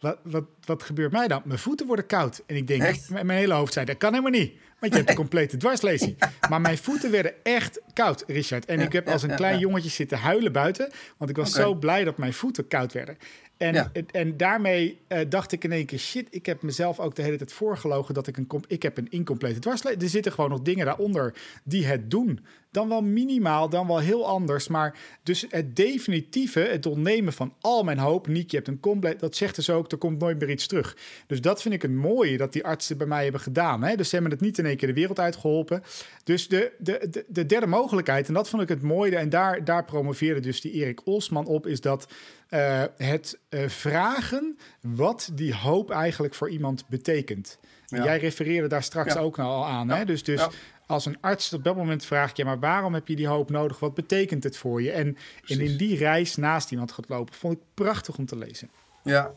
Wat, 0.00 0.18
wat, 0.22 0.44
wat 0.64 0.82
gebeurt 0.82 1.12
mij 1.12 1.28
dan? 1.28 1.42
Mijn 1.44 1.58
voeten 1.58 1.86
worden 1.86 2.06
koud. 2.06 2.42
En 2.46 2.56
ik 2.56 2.66
denk, 2.66 2.82
Echt? 2.82 3.10
mijn 3.10 3.30
hele 3.30 3.54
hoofd 3.54 3.72
zei, 3.72 3.86
dat 3.86 3.96
kan 3.96 4.10
helemaal 4.10 4.40
niet. 4.40 4.52
Want 4.78 4.92
je 4.92 4.98
hebt 4.98 5.10
een 5.10 5.16
complete 5.16 5.56
dwarslesie. 5.56 6.16
Maar 6.48 6.60
mijn 6.60 6.78
voeten 6.78 7.10
werden 7.10 7.32
echt 7.42 7.80
koud, 7.92 8.24
Richard. 8.26 8.64
En 8.64 8.80
ik 8.80 8.92
heb 8.92 9.08
als 9.08 9.22
een 9.22 9.28
ja, 9.28 9.34
klein 9.34 9.54
ja. 9.54 9.60
jongetje 9.60 9.90
zitten 9.90 10.18
huilen 10.18 10.52
buiten. 10.52 10.90
Want 11.16 11.30
ik 11.30 11.36
was 11.36 11.52
zo 11.52 11.74
blij 11.74 12.04
dat 12.04 12.18
mijn 12.18 12.32
voeten 12.32 12.68
koud 12.68 12.92
werden. 12.92 13.16
En, 13.60 13.74
Ja. 13.74 13.90
en, 14.10 14.36
daarmee 14.36 15.00
eh, 15.08 15.20
dacht 15.28 15.52
ik 15.52 15.64
in 15.64 15.72
één 15.72 15.86
keer, 15.86 15.98
shit, 15.98 16.26
ik 16.30 16.46
heb 16.46 16.62
mezelf 16.62 17.00
ook 17.00 17.14
de 17.14 17.22
hele 17.22 17.36
tijd 17.36 17.52
voorgelogen 17.52 18.14
dat 18.14 18.26
ik 18.26 18.36
een, 18.36 18.48
ik 18.66 18.82
heb 18.82 18.98
een 18.98 19.10
incomplete 19.10 19.58
dwarslesie. 19.58 20.00
Er 20.00 20.08
zitten 20.08 20.32
gewoon 20.32 20.50
nog 20.50 20.60
dingen 20.60 20.84
daaronder 20.86 21.34
die 21.64 21.86
het 21.86 22.10
doen. 22.10 22.40
Dan 22.70 22.88
wel 22.88 23.02
minimaal, 23.02 23.68
dan 23.68 23.86
wel 23.86 23.98
heel 23.98 24.26
anders. 24.26 24.68
Maar 24.68 24.98
dus 25.22 25.46
het 25.48 25.76
definitieve, 25.76 26.60
het 26.60 26.86
ontnemen 26.86 27.32
van 27.32 27.54
al 27.60 27.82
mijn 27.82 27.98
hoop. 27.98 28.26
Niek, 28.26 28.50
je 28.50 28.56
hebt 28.56 28.68
een 28.68 28.80
compleet, 28.80 29.20
dat 29.20 29.36
zegt 29.36 29.54
dus 29.54 29.70
ook, 29.70 29.92
er 29.92 29.98
komt 29.98 30.18
nooit 30.18 30.38
meer 30.38 30.50
iets 30.50 30.66
terug. 30.66 30.96
Dus 31.26 31.40
dat 31.40 31.62
vind 31.62 31.74
ik 31.74 31.82
het 31.82 31.90
mooie 31.90 32.36
dat 32.36 32.52
die 32.52 32.64
artsen 32.64 32.98
bij 32.98 33.06
mij 33.06 33.22
hebben 33.22 33.40
gedaan. 33.40 33.82
Hè? 33.82 33.96
Dus 33.96 34.08
ze 34.08 34.14
hebben 34.14 34.32
het 34.32 34.40
niet 34.40 34.58
in 34.58 34.66
één 34.66 34.76
keer 34.76 34.88
de 34.88 34.94
wereld 34.94 35.18
uitgeholpen. 35.18 35.82
Dus 36.24 36.48
de, 36.48 36.72
de, 36.78 37.06
de, 37.10 37.24
de 37.28 37.46
derde 37.46 37.66
mogelijkheid, 37.66 38.28
en 38.28 38.34
dat 38.34 38.48
vond 38.48 38.62
ik 38.62 38.68
het 38.68 38.82
mooie, 38.82 39.16
en 39.16 39.28
daar, 39.28 39.64
daar 39.64 39.84
promoveerde 39.84 40.40
dus 40.40 40.60
die 40.60 40.72
Erik 40.72 41.06
Olsman 41.06 41.46
op, 41.46 41.66
is 41.66 41.80
dat 41.80 42.06
eh, 42.50 42.84
het 42.96 43.38
eh, 43.48 43.68
vragen 43.68 44.58
wat 44.80 45.30
die 45.32 45.54
hoop 45.54 45.90
eigenlijk 45.90 46.34
voor 46.34 46.50
iemand 46.50 46.88
betekent. 46.88 47.58
Ja. 47.86 48.04
Jij 48.04 48.18
refereerde 48.18 48.68
daar 48.68 48.82
straks 48.82 49.14
Ja. 49.14 49.20
ook 49.20 49.36
nou 49.36 49.50
al 49.50 49.66
aan. 49.66 49.88
Hè? 49.88 50.04
Dus, 50.04 50.22
dus 50.22 50.46
als 50.86 51.06
een 51.06 51.20
arts 51.20 51.52
op 51.52 51.64
dat 51.64 51.76
moment 51.76 52.04
vraagt, 52.04 52.36
ja, 52.36 52.44
maar 52.44 52.58
waarom 52.58 52.94
heb 52.94 53.08
je 53.08 53.16
die 53.16 53.26
hoop 53.26 53.50
nodig? 53.50 53.78
Wat 53.78 53.94
betekent 53.94 54.44
het 54.44 54.56
voor 54.56 54.82
je? 54.82 54.92
En, 54.92 55.16
en 55.46 55.60
in 55.60 55.76
die 55.76 55.96
reis 55.96 56.36
naast 56.36 56.70
iemand 56.70 56.92
gaat 56.92 57.08
lopen, 57.08 57.34
vond 57.34 57.54
ik 57.54 57.60
prachtig 57.74 58.18
om 58.18 58.26
te 58.26 58.36
lezen. 58.36 58.70
Ja. 59.02 59.32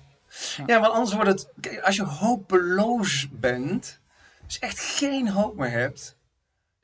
ja, 0.66 0.80
want 0.80 0.94
anders 0.94 1.14
wordt 1.14 1.30
het... 1.30 1.50
kijk, 1.60 1.80
Als 1.80 1.96
je 1.96 2.04
hopeloos 2.04 3.28
bent, 3.32 4.00
dus 4.46 4.60
echt 4.60 4.80
geen 4.80 5.30
hoop 5.30 5.58
meer 5.58 5.72
hebt... 5.72 6.18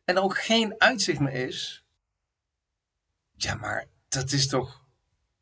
en 0.06 0.15
er 0.15 0.22
ook 0.22 0.38
geen 0.38 0.76
uitzicht 0.78 1.20
meer 1.20 1.48
is... 1.48 1.84
Ja, 3.36 3.56
maar 3.56 3.86
dat 4.08 4.32
is 4.32 4.48
toch 4.48 4.84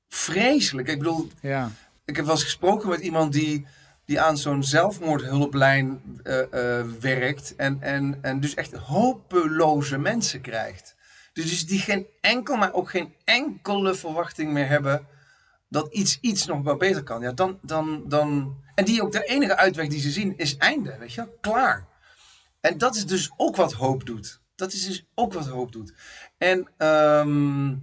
vreselijk? 0.09 0.87
Ik 0.87 0.97
bedoel, 0.97 1.29
Ja, 1.41 1.71
ik 2.05 2.15
heb 2.15 2.25
wel 2.25 2.33
eens 2.33 2.43
gesproken 2.43 2.89
met 2.89 2.99
iemand 2.99 3.33
die, 3.33 3.65
die 4.05 4.21
aan 4.21 4.37
zo'n 4.37 4.63
zelfmoordhulplijn 4.63 6.01
eh, 6.23 6.79
eh, 6.79 6.85
werkt... 6.99 7.55
En, 7.55 7.81
en, 7.81 8.17
en 8.21 8.39
dus 8.39 8.53
echt 8.53 8.73
hopeloze 8.73 9.97
mensen 9.97 10.41
krijgt. 10.41 10.95
Dus, 11.33 11.49
dus 11.49 11.65
die 11.65 11.79
geen 11.79 12.07
enkel, 12.21 12.55
maar 12.55 12.73
ook 12.73 12.89
geen 12.89 13.13
enkele 13.23 13.95
verwachting 13.95 14.51
meer 14.51 14.67
hebben 14.67 15.07
dat 15.69 15.93
iets, 15.93 16.17
iets 16.21 16.45
nog 16.45 16.63
wel 16.63 16.77
beter 16.77 17.03
kan. 17.03 17.21
Ja, 17.21 17.31
dan, 17.31 17.59
dan, 17.61 18.03
dan... 18.07 18.55
En 18.75 18.85
die 18.85 19.01
ook 19.01 19.11
de 19.11 19.23
enige 19.23 19.55
uitweg 19.55 19.87
die 19.87 19.99
ze 19.99 20.11
zien 20.11 20.37
is 20.37 20.57
einde, 20.57 20.97
weet 20.97 21.13
je 21.13 21.21
wel? 21.21 21.37
Klaar. 21.41 21.87
En 22.61 22.77
dat 22.77 22.95
is 22.95 23.05
dus 23.05 23.31
ook 23.37 23.55
wat 23.55 23.73
hoop 23.73 24.05
doet. 24.05 24.39
Dat 24.55 24.73
is 24.73 24.85
dus 24.85 25.05
ook 25.15 25.33
wat 25.33 25.47
hoop 25.47 25.71
doet. 25.71 25.93
En 26.37 26.67
ehm, 26.77 27.75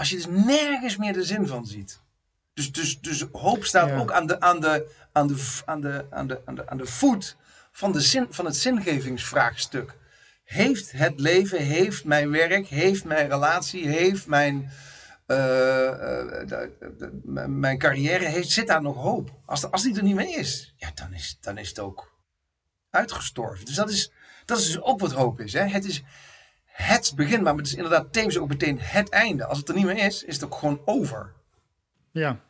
als 0.00 0.08
je 0.10 0.16
dus 0.16 0.26
nergens 0.26 0.96
meer 0.96 1.12
de 1.12 1.24
zin 1.24 1.46
van 1.46 1.66
ziet. 1.66 2.00
Dus, 2.54 2.72
dus, 2.72 3.00
dus 3.00 3.24
hoop 3.32 3.64
staat 3.64 3.88
Ja. 3.88 3.98
ook 3.98 4.12
aan 4.12 4.26
de, 4.26 4.40
aan, 4.40 4.60
de, 4.60 4.90
aan, 5.12 5.26
de, 5.26 5.62
aan, 5.64 5.80
de, 5.80 6.06
aan, 6.10 6.26
de, 6.26 6.40
aan, 6.44 6.54
de, 6.54 6.68
aan 6.68 6.76
de 6.76 6.86
voet 6.86 7.36
van, 7.72 7.92
de 7.92 8.00
zin, 8.00 8.26
van 8.30 8.44
het 8.44 8.56
zingevingsvraagstuk. 8.56 9.96
Heeft 10.44 10.92
het 10.92 11.20
leven, 11.20 11.58
heeft 11.58 12.04
mijn 12.04 12.30
werk, 12.30 12.66
heeft 12.66 13.04
mijn 13.04 13.28
relatie, 13.28 13.88
heeft 13.88 14.26
mijn, 14.26 14.70
eh, 15.26 16.52
eh, 16.52 16.68
mijn 17.46 17.78
carrière, 17.78 18.24
heeft, 18.24 18.50
zit 18.50 18.66
daar 18.66 18.82
nog 18.82 18.96
hoop? 18.96 19.30
Als, 19.46 19.70
als 19.70 19.82
die 19.82 19.96
er 19.96 20.02
niet 20.02 20.14
meer 20.14 20.38
is, 20.38 20.74
ja, 20.76 20.90
dan 20.94 21.12
is, 21.12 21.38
dan 21.40 21.58
is 21.58 21.68
het 21.68 21.78
ook 21.78 22.18
uitgestorven. 22.90 23.64
Dus 23.64 23.74
dat 23.74 23.90
is, 23.90 24.12
dat 24.44 24.58
is 24.58 24.66
dus 24.66 24.80
ook 24.80 25.00
wat 25.00 25.12
hoop 25.12 25.40
is. 25.40 25.52
Hè? 25.52 25.66
Het 25.66 25.84
is 25.84 26.02
het 26.72 27.12
begin, 27.16 27.42
maar 27.42 27.54
het 27.54 27.66
is 27.66 27.74
inderdaad 27.74 28.12
tevens 28.12 28.38
ook 28.38 28.48
meteen 28.48 28.78
het 28.80 29.08
einde. 29.08 29.46
Als 29.46 29.58
het 29.58 29.68
er 29.68 29.74
niet 29.74 29.84
meer 29.84 30.04
is, 30.04 30.24
is 30.24 30.34
het 30.34 30.44
ook 30.44 30.54
gewoon 30.54 30.80
over. 30.84 31.32
ja. 32.10 32.40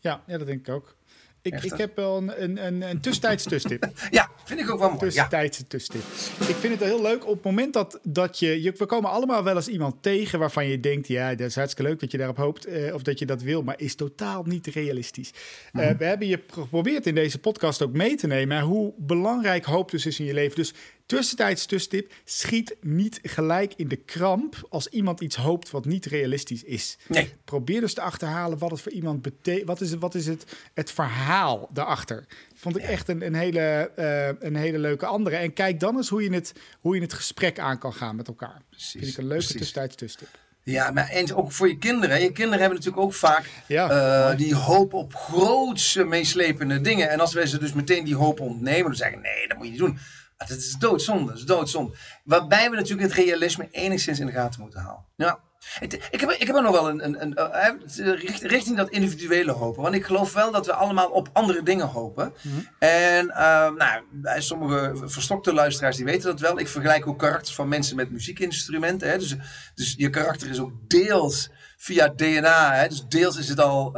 Ja, 0.00 0.22
ja 0.26 0.38
dat 0.38 0.46
denk 0.46 0.68
ik 0.68 0.74
ook. 0.74 0.96
Ik, 1.44 1.52
Echt, 1.52 1.64
ik 1.64 1.78
heb 1.78 1.96
wel 1.96 2.16
een, 2.16 2.42
een, 2.42 2.66
een, 2.66 2.82
een 2.82 3.00
tussentijds 3.00 3.42
tussenstip. 3.42 3.92
Ja, 4.10 4.30
vind 4.44 4.60
ik 4.60 4.70
ook 4.70 4.78
wel 4.78 4.88
mooi. 4.88 5.00
Ja. 5.00 5.06
tussentijdse 5.06 5.66
tussentip. 5.66 6.02
Ik 6.48 6.54
vind 6.54 6.80
het 6.80 6.88
heel 6.88 7.02
leuk 7.02 7.26
op 7.26 7.34
het 7.34 7.44
moment 7.44 7.72
dat, 7.72 8.00
dat 8.02 8.38
je, 8.38 8.62
je... 8.62 8.72
We 8.72 8.86
komen 8.86 9.10
allemaal 9.10 9.44
wel 9.44 9.56
eens 9.56 9.68
iemand 9.68 10.02
tegen 10.02 10.38
waarvan 10.38 10.66
je 10.66 10.80
denkt... 10.80 11.08
ja, 11.08 11.34
dat 11.34 11.48
is 11.48 11.54
hartstikke 11.54 11.90
leuk 11.90 12.00
dat 12.00 12.10
je 12.10 12.18
daarop 12.18 12.36
hoopt 12.36 12.64
eh, 12.64 12.94
of 12.94 13.02
dat 13.02 13.18
je 13.18 13.26
dat 13.26 13.42
wil... 13.42 13.62
maar 13.62 13.80
is 13.80 13.94
totaal 13.94 14.42
niet 14.44 14.66
realistisch. 14.66 15.30
Eh, 15.72 15.90
we 15.98 16.04
hebben 16.04 16.28
je 16.28 16.40
geprobeerd 16.46 17.06
in 17.06 17.14
deze 17.14 17.38
podcast 17.38 17.82
ook 17.82 17.92
mee 17.92 18.16
te 18.16 18.26
nemen... 18.26 18.60
hoe 18.60 18.92
belangrijk 18.96 19.64
hoop 19.64 19.90
dus 19.90 20.06
is 20.06 20.20
in 20.20 20.26
je 20.26 20.34
leven. 20.34 20.56
Dus 20.56 20.74
tussentijds 21.06 21.66
tussentip... 21.66 22.12
schiet 22.24 22.76
niet 22.80 23.18
gelijk 23.22 23.72
in 23.76 23.88
de 23.88 23.96
kramp 23.96 24.66
als 24.68 24.86
iemand 24.86 25.20
iets 25.20 25.36
hoopt 25.36 25.70
wat 25.70 25.84
niet 25.84 26.06
realistisch 26.06 26.62
is. 26.62 26.98
Nee. 27.08 27.34
Probeer 27.44 27.80
dus 27.80 27.94
te 27.94 28.00
achterhalen 28.00 28.58
wat 28.58 28.70
het 28.70 28.80
voor 28.80 28.92
iemand 28.92 29.22
betekent. 29.22 29.66
Wat 29.66 29.80
is, 29.80 29.90
het, 29.90 30.00
wat 30.00 30.14
is 30.14 30.26
het, 30.26 30.44
het 30.74 30.90
verhaal 30.90 31.68
daarachter? 31.72 32.26
Vond 32.54 32.76
ik 32.76 32.82
echt 32.82 33.08
een, 33.08 33.26
een, 33.26 33.34
hele, 33.34 33.90
eh, 33.96 34.48
een 34.48 34.56
hele 34.56 34.78
leuke 34.78 35.06
andere. 35.06 35.36
En 35.36 35.52
kijk 35.52 35.80
dan 35.80 35.96
eens 35.96 36.08
hoe 36.08 36.22
je 36.22 36.32
het, 36.32 36.52
hoe 36.80 36.94
je 36.94 37.00
het 37.00 37.12
gesprek 37.12 37.58
aan 37.58 37.78
kan 37.78 37.94
gaan 37.94 38.16
met 38.16 38.28
elkaar. 38.28 38.62
Precies, 38.70 38.90
Vind 39.00 39.06
ik 39.06 39.16
een 39.16 39.26
leuke 39.26 39.36
precies. 39.42 39.56
tussentijds 39.56 39.94
tussentip. 39.96 40.42
Ja, 40.62 40.90
maar 40.90 41.08
eens 41.08 41.32
ook 41.32 41.52
voor 41.52 41.68
je 41.68 41.78
kinderen. 41.78 42.20
Je 42.20 42.32
kinderen 42.32 42.60
hebben 42.60 42.78
natuurlijk 42.78 43.04
ook 43.04 43.14
vaak 43.14 43.44
Ja, 43.66 43.90
eh, 44.30 44.36
die 44.36 44.54
hoop 44.54 44.92
op 44.94 45.14
grootse 45.14 46.04
meeslepende 46.04 46.80
dingen. 46.80 47.10
En 47.10 47.20
als 47.20 47.34
wij 47.34 47.46
ze 47.46 47.58
dus 47.58 47.72
meteen 47.72 48.04
die 48.04 48.16
hoop 48.16 48.40
ontnemen, 48.40 48.84
dan 48.84 48.94
zeggen 48.94 49.20
nee, 49.20 49.48
dat 49.48 49.56
moet 49.56 49.66
je 49.66 49.72
niet 49.72 49.80
doen. 49.80 49.98
Ah, 50.44 50.48
Dat 50.50 50.58
is 50.58 50.76
doodzonde, 50.78 51.26
dat 51.26 51.36
is 51.38 51.44
doodzonde. 51.44 51.96
Waarbij 52.24 52.70
we 52.70 52.76
natuurlijk 52.76 53.08
het 53.14 53.24
realisme 53.26 53.68
enigszins 53.70 54.20
in 54.20 54.26
de 54.26 54.32
gaten 54.32 54.60
moeten 54.60 54.80
houden. 54.80 55.04
Ja. 55.16 55.38
Het- 55.78 55.92
Ik 56.10 56.20
heb, 56.20 56.30
ik 56.30 56.46
heb 56.46 56.56
er 56.56 56.62
nog 56.62 56.72
wel 56.72 56.88
een, 56.88 57.04
een, 57.04 57.22
een, 57.22 57.34
eh, 57.34 57.66
eh, 57.68 57.74
richt- 58.20 58.42
richting 58.42 58.76
dat 58.76 58.90
individuele 58.90 59.52
hopen. 59.52 59.82
Want 59.82 59.94
ik 59.94 60.04
geloof 60.04 60.32
wel 60.32 60.50
dat 60.50 60.66
we 60.66 60.72
allemaal 60.72 61.08
op 61.08 61.28
andere 61.32 61.62
dingen 61.62 61.86
hopen. 61.86 62.32
En 62.78 63.30
eh, 63.30 63.70
nou, 63.70 64.02
sommige 64.38 64.92
verstokte 65.04 65.52
luisteraars 65.54 65.96
die 65.96 66.04
weten 66.04 66.30
dat 66.30 66.40
wel. 66.40 66.58
Ik 66.58 66.68
vergelijk 66.68 67.06
ook 67.06 67.18
karakters 67.18 67.54
van 67.54 67.68
mensen 67.68 67.96
met 67.96 68.10
muziekinstrumenten. 68.10 69.08
Hè. 69.10 69.18
Dus, 69.18 69.34
dus 69.74 69.94
je 69.96 70.10
karakter 70.10 70.50
is 70.50 70.58
ook 70.60 70.72
deels 70.88 71.50
via 71.76 72.08
DNA. 72.08 72.74
Hè. 72.74 72.88
Dus 72.88 73.04
deels 73.08 73.36
is 73.38 73.48
het 73.48 73.60
al 73.60 73.96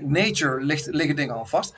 nature, 0.00 0.60
ligt, 0.64 0.86
liggen 0.86 1.16
dingen 1.16 1.34
al 1.34 1.46
vast. 1.46 1.74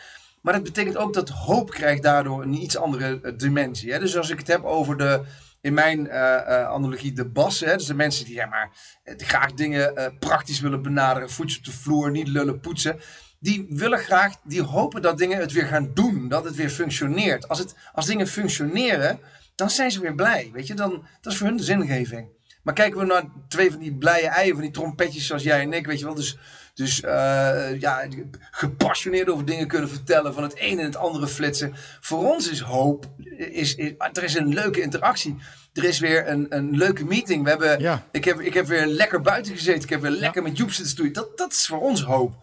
Maar 0.46 0.54
dat 0.54 0.64
betekent 0.64 0.96
ook 0.96 1.14
dat 1.14 1.28
hoop 1.28 1.70
krijgt 1.70 2.02
daardoor 2.02 2.42
een 2.42 2.62
iets 2.62 2.76
andere 2.76 3.20
eh, 3.22 3.32
dimensie. 3.36 3.92
Hè. 3.92 3.98
Dus 3.98 4.16
als 4.16 4.30
ik 4.30 4.38
het 4.38 4.46
heb 4.46 4.64
over 4.64 4.96
de, 4.96 5.22
in 5.60 5.74
mijn 5.74 6.08
eh, 6.08 6.34
eh, 6.34 6.68
analogie, 6.68 7.12
de 7.12 7.28
bassen. 7.28 7.68
Hè. 7.68 7.76
Dus 7.76 7.86
de 7.86 7.94
mensen 7.94 8.24
die 8.24 8.34
ja, 8.34 8.46
maar, 8.46 8.70
graag 9.16 9.52
dingen 9.52 10.14
praktisch 10.18 10.60
willen 10.60 10.82
benaderen. 10.82 11.30
Voetje 11.30 11.58
op 11.58 11.64
de 11.64 11.72
vloer, 11.72 12.10
niet 12.10 12.28
lullen, 12.28 12.60
poetsen. 12.60 13.00
Die 13.38 13.66
willen 13.68 13.98
graag, 13.98 14.34
die 14.44 14.62
hopen 14.62 15.02
dat 15.02 15.18
dingen 15.18 15.38
het 15.38 15.52
weer 15.52 15.66
gaan 15.66 15.90
doen. 15.94 16.28
Dat 16.28 16.44
het 16.44 16.54
weer 16.54 16.70
functioneert. 16.70 17.48
Als, 17.48 17.58
het, 17.58 17.74
als 17.92 18.06
dingen 18.06 18.26
functioneren, 18.26 19.20
dan 19.54 19.70
zijn 19.70 19.90
ze 19.90 20.00
weer 20.00 20.14
blij. 20.14 20.50
Weet 20.52 20.66
je, 20.66 20.74
dan, 20.74 21.06
dat 21.20 21.32
is 21.32 21.38
voor 21.38 21.46
hun 21.46 21.56
de 21.56 21.62
zingeving. 21.62 22.28
Maar 22.62 22.74
kijken 22.74 23.00
we 23.00 23.06
naar 23.06 23.24
twee 23.48 23.70
van 23.70 23.80
die 23.80 23.94
blije 23.94 24.28
eieren, 24.28 24.54
van 24.54 24.64
die 24.64 24.74
trompetjes 24.74 25.26
zoals 25.26 25.42
jij 25.42 25.60
en 25.60 25.72
ik, 25.72 25.86
weet 25.86 25.98
je 25.98 26.04
wel. 26.04 26.14
Dus, 26.14 26.38
dus 26.76 27.02
uh, 27.02 27.80
ja, 27.80 28.06
gepassioneerd 28.50 29.28
over 29.28 29.44
dingen 29.44 29.66
kunnen 29.66 29.88
vertellen, 29.88 30.34
van 30.34 30.42
het 30.42 30.54
ene 30.54 30.80
en 30.80 30.86
het 30.86 30.96
andere 30.96 31.26
flitsen. 31.26 31.74
Voor 32.00 32.32
ons 32.34 32.50
is 32.50 32.60
hoop, 32.60 33.06
is, 33.36 33.74
is, 33.74 33.92
er 34.12 34.22
is 34.22 34.34
een 34.34 34.54
leuke 34.54 34.80
interactie. 34.80 35.36
Er 35.72 35.84
is 35.84 35.98
weer 35.98 36.28
een, 36.28 36.46
een 36.48 36.76
leuke 36.76 37.04
meeting. 37.04 37.42
We 37.42 37.48
hebben, 37.48 37.80
ja. 37.80 38.06
ik, 38.10 38.24
heb, 38.24 38.40
ik 38.40 38.54
heb 38.54 38.66
weer 38.66 38.86
lekker 38.86 39.20
buiten 39.20 39.54
gezeten. 39.54 39.82
Ik 39.82 39.90
heb 39.90 40.00
weer 40.00 40.10
lekker 40.10 40.42
met 40.42 40.56
Joep 40.56 40.70
zitten 40.70 40.92
stoeien. 40.92 41.12
Dat, 41.12 41.38
dat 41.38 41.52
is 41.52 41.66
voor 41.66 41.80
ons 41.80 42.02
hoop. 42.02 42.34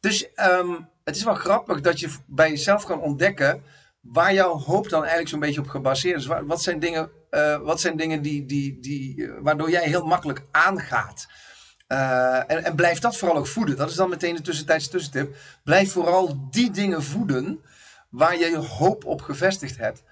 Dus 0.00 0.28
um, 0.50 0.88
het 1.04 1.16
is 1.16 1.24
wel 1.24 1.34
grappig 1.34 1.80
dat 1.80 2.00
je 2.00 2.08
bij 2.26 2.50
jezelf 2.50 2.84
kan 2.84 3.00
ontdekken 3.00 3.62
waar 4.00 4.34
jouw 4.34 4.58
hoop 4.58 4.88
dan 4.88 5.00
eigenlijk 5.00 5.30
zo'n 5.30 5.40
beetje 5.40 5.60
op 5.60 5.68
gebaseerd 5.68 6.20
is. 6.20 6.26
Wat 6.26 6.62
zijn 6.62 6.78
dingen, 6.78 7.10
uh, 7.30 7.58
wat 7.58 7.80
zijn 7.80 7.96
dingen 7.96 8.22
die, 8.22 8.46
die, 8.46 8.78
die, 8.80 9.16
uh, 9.16 9.32
waardoor 9.40 9.70
jij 9.70 9.84
heel 9.84 10.04
makkelijk 10.04 10.42
aangaat? 10.50 11.26
Uh, 11.88 12.50
en, 12.50 12.64
en 12.64 12.74
blijf 12.74 12.98
dat 12.98 13.16
vooral 13.16 13.36
ook 13.36 13.46
voeden. 13.46 13.76
Dat 13.76 13.90
is 13.90 13.96
dan 13.96 14.08
meteen 14.08 14.36
de 14.36 14.42
tussentijdse 14.42 14.90
tussentip. 14.90 15.36
Blijf 15.64 15.92
vooral 15.92 16.48
die 16.50 16.70
dingen 16.70 17.02
voeden 17.02 17.60
waar 18.08 18.38
je 18.38 18.46
je 18.46 18.56
hoop 18.56 19.04
op 19.04 19.22
gevestigd 19.22 19.76
hebt. 19.76 20.02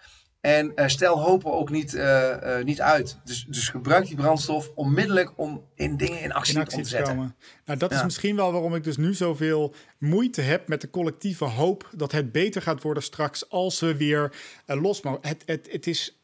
En 0.41 0.73
uh, 0.77 0.89
stel 0.89 1.21
hopen 1.21 1.53
ook 1.53 1.71
niet, 1.71 1.95
uh, 1.95 2.03
uh, 2.03 2.65
niet 2.65 2.81
uit. 2.81 3.19
Dus, 3.25 3.47
dus 3.49 3.69
gebruik 3.69 4.07
die 4.07 4.17
brandstof 4.17 4.71
onmiddellijk 4.75 5.33
om 5.37 5.65
in 5.75 5.97
dingen 5.97 6.21
in 6.21 6.33
actie, 6.33 6.55
in 6.55 6.61
actie 6.61 6.83
te 6.83 6.89
zetten. 6.89 7.15
Komen. 7.15 7.37
Nou, 7.65 7.79
dat 7.79 7.91
ja. 7.91 7.97
is 7.97 8.03
misschien 8.03 8.37
wel 8.37 8.53
waarom 8.53 8.75
ik 8.75 8.85
dus 8.85 8.97
nu 8.97 9.15
zoveel 9.15 9.75
moeite 9.99 10.41
heb 10.41 10.69
met 10.69 10.81
de 10.81 10.91
collectieve 10.91 11.45
hoop 11.45 11.89
dat 11.97 12.13
het 12.13 12.33
beter 12.33 12.63
gaat 12.63 12.83
worden 12.83 13.03
straks 13.03 13.51
als 13.51 13.81
we 13.81 13.97
weer 13.97 14.33
los 14.67 15.03
mogen. 15.03 15.29
Het, 15.29 15.43
het, 15.47 15.69
het 15.71 15.87
is 15.87 16.21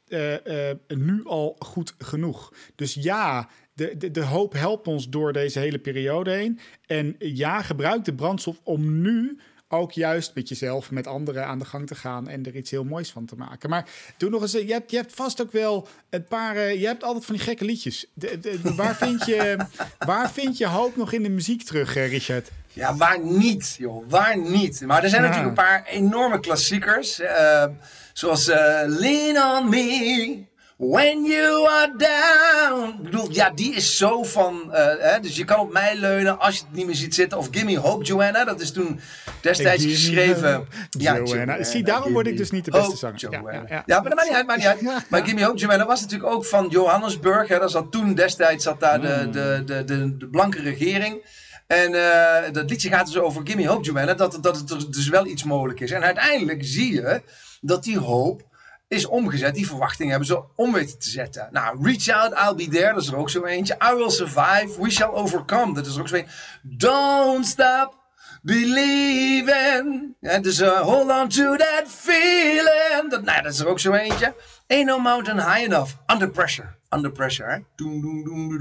nu 0.88 1.24
al 1.24 1.56
goed 1.58 1.94
genoeg. 1.98 2.52
Dus 2.74 2.94
ja, 2.94 3.48
de, 3.74 3.96
de, 3.96 4.10
de 4.10 4.24
hoop 4.24 4.52
helpt 4.52 4.86
ons 4.86 5.08
door 5.08 5.32
deze 5.32 5.58
hele 5.58 5.78
periode 5.78 6.30
heen. 6.30 6.58
En 6.86 7.14
ja, 7.18 7.62
gebruik 7.62 8.04
de 8.04 8.14
brandstof 8.14 8.60
om 8.62 9.00
nu 9.00 9.38
ook 9.72 9.92
juist 9.92 10.34
met 10.34 10.48
jezelf, 10.48 10.90
met 10.90 11.06
anderen 11.06 11.46
aan 11.46 11.58
de 11.58 11.64
gang 11.64 11.86
te 11.86 11.94
gaan 11.94 12.28
en 12.28 12.46
er 12.46 12.56
iets 12.56 12.70
heel 12.70 12.84
moois 12.84 13.10
van 13.10 13.26
te 13.26 13.36
maken. 13.36 13.70
Maar 13.70 13.88
doe 14.16 14.30
nog 14.30 14.42
eens, 14.42 14.52
je 14.52 14.72
hebt, 14.72 14.90
je 14.90 14.96
hebt 14.96 15.14
vast 15.14 15.42
ook 15.42 15.52
wel 15.52 15.88
een 16.10 16.26
paar, 16.26 16.56
uh, 16.56 16.80
je 16.80 16.86
hebt 16.86 17.04
altijd 17.04 17.24
van 17.24 17.34
die 17.34 17.44
gekke 17.44 17.64
liedjes. 17.64 18.06
De, 18.14 18.38
de, 18.38 18.74
waar, 18.74 18.96
vind 18.96 19.24
je, 19.24 19.56
waar 19.98 20.32
vind 20.32 20.58
je 20.58 20.66
hoop 20.66 20.96
nog 20.96 21.12
in 21.12 21.22
de 21.22 21.28
muziek 21.28 21.62
terug, 21.62 21.96
uh, 21.96 22.08
Richard? 22.08 22.50
Ja, 22.72 22.96
waar 22.96 23.20
niet, 23.24 23.74
joh, 23.78 24.04
waar 24.08 24.38
niet. 24.38 24.80
Maar 24.80 25.02
er 25.02 25.08
zijn 25.08 25.22
ja. 25.22 25.28
natuurlijk 25.28 25.58
een 25.58 25.64
paar 25.64 25.84
enorme 25.86 26.40
klassiekers, 26.40 27.20
uh, 27.20 27.64
zoals 28.12 28.46
Lean 28.86 29.56
on 29.56 29.68
Me. 29.68 30.50
When 30.90 31.24
you 31.24 31.68
are 31.68 31.92
down. 31.96 32.88
Ik 32.88 33.02
bedoel, 33.02 33.30
ja, 33.30 33.50
die 33.50 33.74
is 33.74 33.96
zo 33.96 34.22
van. 34.22 34.62
Uh, 34.66 34.74
hè, 34.98 35.20
dus 35.20 35.36
je 35.36 35.44
kan 35.44 35.60
op 35.60 35.72
mij 35.72 35.96
leunen 35.96 36.38
als 36.38 36.56
je 36.56 36.62
het 36.66 36.76
niet 36.76 36.86
meer 36.86 36.94
ziet 36.94 37.14
zitten. 37.14 37.38
Of 37.38 37.48
Gimme 37.50 37.78
Hope, 37.78 38.04
Joanna. 38.04 38.44
Dat 38.44 38.60
is 38.60 38.72
toen 38.72 39.00
destijds 39.40 39.84
geschreven. 39.84 40.66
Ja, 40.90 41.16
Joanna. 41.16 41.62
Zie, 41.62 41.82
daarom 41.82 42.12
word 42.12 42.26
ik 42.26 42.36
dus 42.36 42.50
niet 42.50 42.64
de 42.64 42.70
beste 42.70 42.96
zanger. 42.96 43.30
Ja, 43.30 43.52
ja, 43.52 43.64
ja. 43.68 43.82
ja, 43.86 44.00
maar 44.00 44.10
dat 44.10 44.14
maakt 44.14 44.28
niet 44.28 44.36
uit. 44.36 44.46
Maakt 44.46 44.80
niet 44.80 44.90
uit. 44.90 45.08
Maar 45.10 45.24
Gimme 45.24 45.44
Hope, 45.44 45.58
Joanna 45.58 45.86
was 45.86 46.00
natuurlijk 46.00 46.32
ook 46.32 46.44
van 46.44 46.68
Johannesburg. 46.68 47.48
Hè. 47.48 47.58
Dat 47.58 47.70
zat 47.70 47.92
toen 47.92 48.14
destijds 48.14 48.64
zat 48.64 48.80
daar 48.80 49.00
de, 49.00 49.28
de, 49.30 49.62
de, 49.66 49.84
de, 49.84 50.16
de 50.16 50.28
blanke 50.28 50.60
regering. 50.60 51.24
En 51.66 51.92
uh, 51.92 52.52
dat 52.52 52.70
liedje 52.70 52.88
gaat 52.88 53.06
dus 53.06 53.18
over 53.18 53.40
Gimme 53.44 53.68
Hope, 53.68 53.84
Joanna. 53.84 54.14
Dat, 54.14 54.38
dat 54.40 54.56
het 54.56 54.92
dus 54.92 55.08
wel 55.08 55.26
iets 55.26 55.44
mogelijk 55.44 55.80
is. 55.80 55.90
En 55.90 56.02
uiteindelijk 56.02 56.60
zie 56.64 56.92
je 56.92 57.22
dat 57.60 57.84
die 57.84 57.98
hoop 57.98 58.50
is 58.92 59.06
omgezet. 59.06 59.54
Die 59.54 59.66
verwachting 59.66 60.10
hebben 60.10 60.26
ze 60.26 60.42
om 60.56 60.72
weten 60.72 60.98
te 60.98 61.10
zetten. 61.10 61.48
Nou, 61.50 61.78
Reach 61.82 62.08
Out, 62.08 62.32
I'll 62.32 62.54
Be 62.54 62.68
There, 62.72 62.92
dat 62.92 63.02
is 63.02 63.08
er 63.08 63.16
ook 63.16 63.30
zo 63.30 63.44
eentje. 63.44 63.76
I 63.92 63.94
Will 63.94 64.10
Survive, 64.10 64.74
We 64.78 64.90
Shall 64.90 65.10
Overcome, 65.10 65.74
dat 65.74 65.86
is 65.86 65.94
er 65.94 66.00
ook 66.00 66.08
zo 66.08 66.14
eentje. 66.14 66.32
Don't 66.62 67.46
Stop 67.46 68.00
Believing. 68.42 70.16
Ja, 70.20 70.38
dus 70.38 70.60
uh, 70.60 70.80
Hold 70.80 71.10
On 71.10 71.28
To 71.28 71.56
That 71.56 71.84
Feeling. 71.86 73.10
Dat, 73.10 73.22
nou, 73.22 73.42
dat 73.42 73.52
is 73.52 73.58
er 73.58 73.66
ook 73.66 73.80
zo 73.80 73.92
eentje. 73.92 74.34
Ain't 74.66 74.86
No 74.86 74.98
Mountain 74.98 75.38
High 75.38 75.64
Enough. 75.64 75.92
Under 76.06 76.30
Pressure. 76.30 76.68
Under 76.90 77.12
Pressure, 77.12 77.50
hè. 77.50 77.58
Doem, 77.76 78.00
doem, 78.00 78.24
doem, 78.24 78.58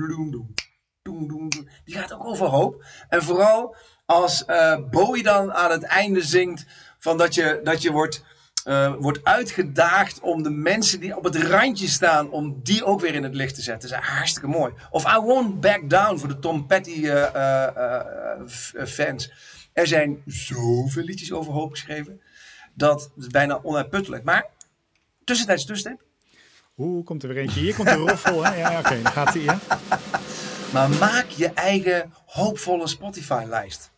doem, 1.03 1.27
doem. 1.27 1.49
Die 1.85 1.95
gaat 1.95 2.13
ook 2.13 2.25
over 2.25 2.47
hoop. 2.47 2.85
En 3.09 3.23
vooral 3.23 3.75
als 4.05 4.43
uh, 4.47 4.77
Bowie 4.89 5.23
dan 5.23 5.53
aan 5.53 5.71
het 5.71 5.83
einde 5.83 6.21
zingt 6.21 6.65
van 6.99 7.17
dat 7.17 7.35
je, 7.35 7.59
dat 7.63 7.81
je 7.81 7.91
wordt 7.91 8.23
uh, 8.65 8.93
wordt 8.99 9.23
uitgedaagd 9.23 10.19
om 10.19 10.43
de 10.43 10.49
mensen 10.49 10.99
die 10.99 11.17
op 11.17 11.23
het 11.23 11.35
randje 11.35 11.87
staan, 11.87 12.29
om 12.29 12.59
die 12.63 12.85
ook 12.85 13.01
weer 13.01 13.13
in 13.13 13.23
het 13.23 13.35
licht 13.35 13.55
te 13.55 13.61
zetten. 13.61 13.89
Dat 13.89 13.99
is 13.99 14.05
hartstikke 14.05 14.47
mooi. 14.47 14.73
Of 14.89 15.15
I 15.15 15.19
Won't 15.19 15.59
Back 15.59 15.89
Down 15.89 16.17
voor 16.17 16.27
de 16.27 16.39
Tom 16.39 16.67
Petty 16.67 16.99
uh, 16.99 17.13
uh, 17.13 18.85
fans. 18.85 19.31
Er 19.73 19.87
zijn 19.87 20.21
zoveel 20.25 21.03
liedjes 21.03 21.31
over 21.31 21.53
hoop 21.53 21.71
geschreven. 21.71 22.21
Dat 22.73 23.11
is 23.17 23.27
bijna 23.27 23.59
onuitputtelijk. 23.63 24.23
Maar 24.23 24.45
tussentijds 25.23 25.65
tussentip. 25.65 26.05
Oeh, 26.77 27.05
komt 27.05 27.23
er 27.23 27.29
weer 27.29 27.37
eentje. 27.37 27.59
Hier 27.59 27.75
komt 27.75 27.87
de 27.87 27.95
roffel. 27.95 28.45
Hè? 28.45 28.55
Ja, 28.55 28.69
oké, 28.69 28.79
okay, 28.79 29.01
dan 29.01 29.11
gaat 29.11 29.33
hij. 29.33 29.43
Ja. 29.43 29.59
Maar 30.73 30.89
maak 30.89 31.25
je 31.25 31.47
eigen 31.53 32.13
hoopvolle 32.25 32.87
Spotify-lijst. 32.87 33.91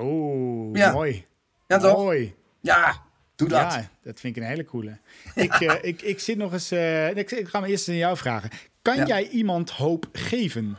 Oeh, 0.00 0.76
ja. 0.76 0.92
mooi. 0.92 1.26
Ja, 1.66 1.78
toch? 1.78 1.96
Mooi. 1.96 2.34
Ja, 2.60 3.02
Doe 3.38 3.48
dat. 3.48 3.72
Ja, 3.72 3.88
dat 4.02 4.20
vind 4.20 4.36
ik 4.36 4.42
een 4.42 4.48
hele 4.48 4.64
coole. 4.64 4.98
ik, 5.34 5.60
uh, 5.60 5.74
ik, 5.90 6.02
ik 6.02 6.20
zit 6.20 6.36
nog 6.36 6.52
eens. 6.52 6.72
Uh, 6.72 7.16
ik, 7.16 7.30
ik, 7.30 7.48
ga 7.48 7.60
me 7.60 7.66
eerst 7.66 7.88
aan 7.88 7.94
jou 7.94 8.16
vragen. 8.16 8.50
Kan 8.82 8.96
ja. 8.96 9.06
jij 9.06 9.28
iemand 9.28 9.70
hoop 9.70 10.08
geven? 10.12 10.78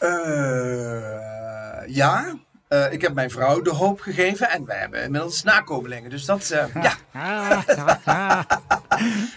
Uh, 0.00 0.08
ja. 1.86 2.38
ik 2.90 3.00
heb 3.00 3.14
mijn 3.14 3.30
vrouw 3.30 3.60
de 3.60 3.70
hoop 3.70 4.00
gegeven 4.00 4.50
en 4.50 4.64
we 4.64 4.74
hebben 4.74 5.02
inmiddels 5.02 5.42
nakomelingen. 5.42 6.10
Dus 6.10 6.24
dat, 6.24 6.48
ja. 6.82 6.96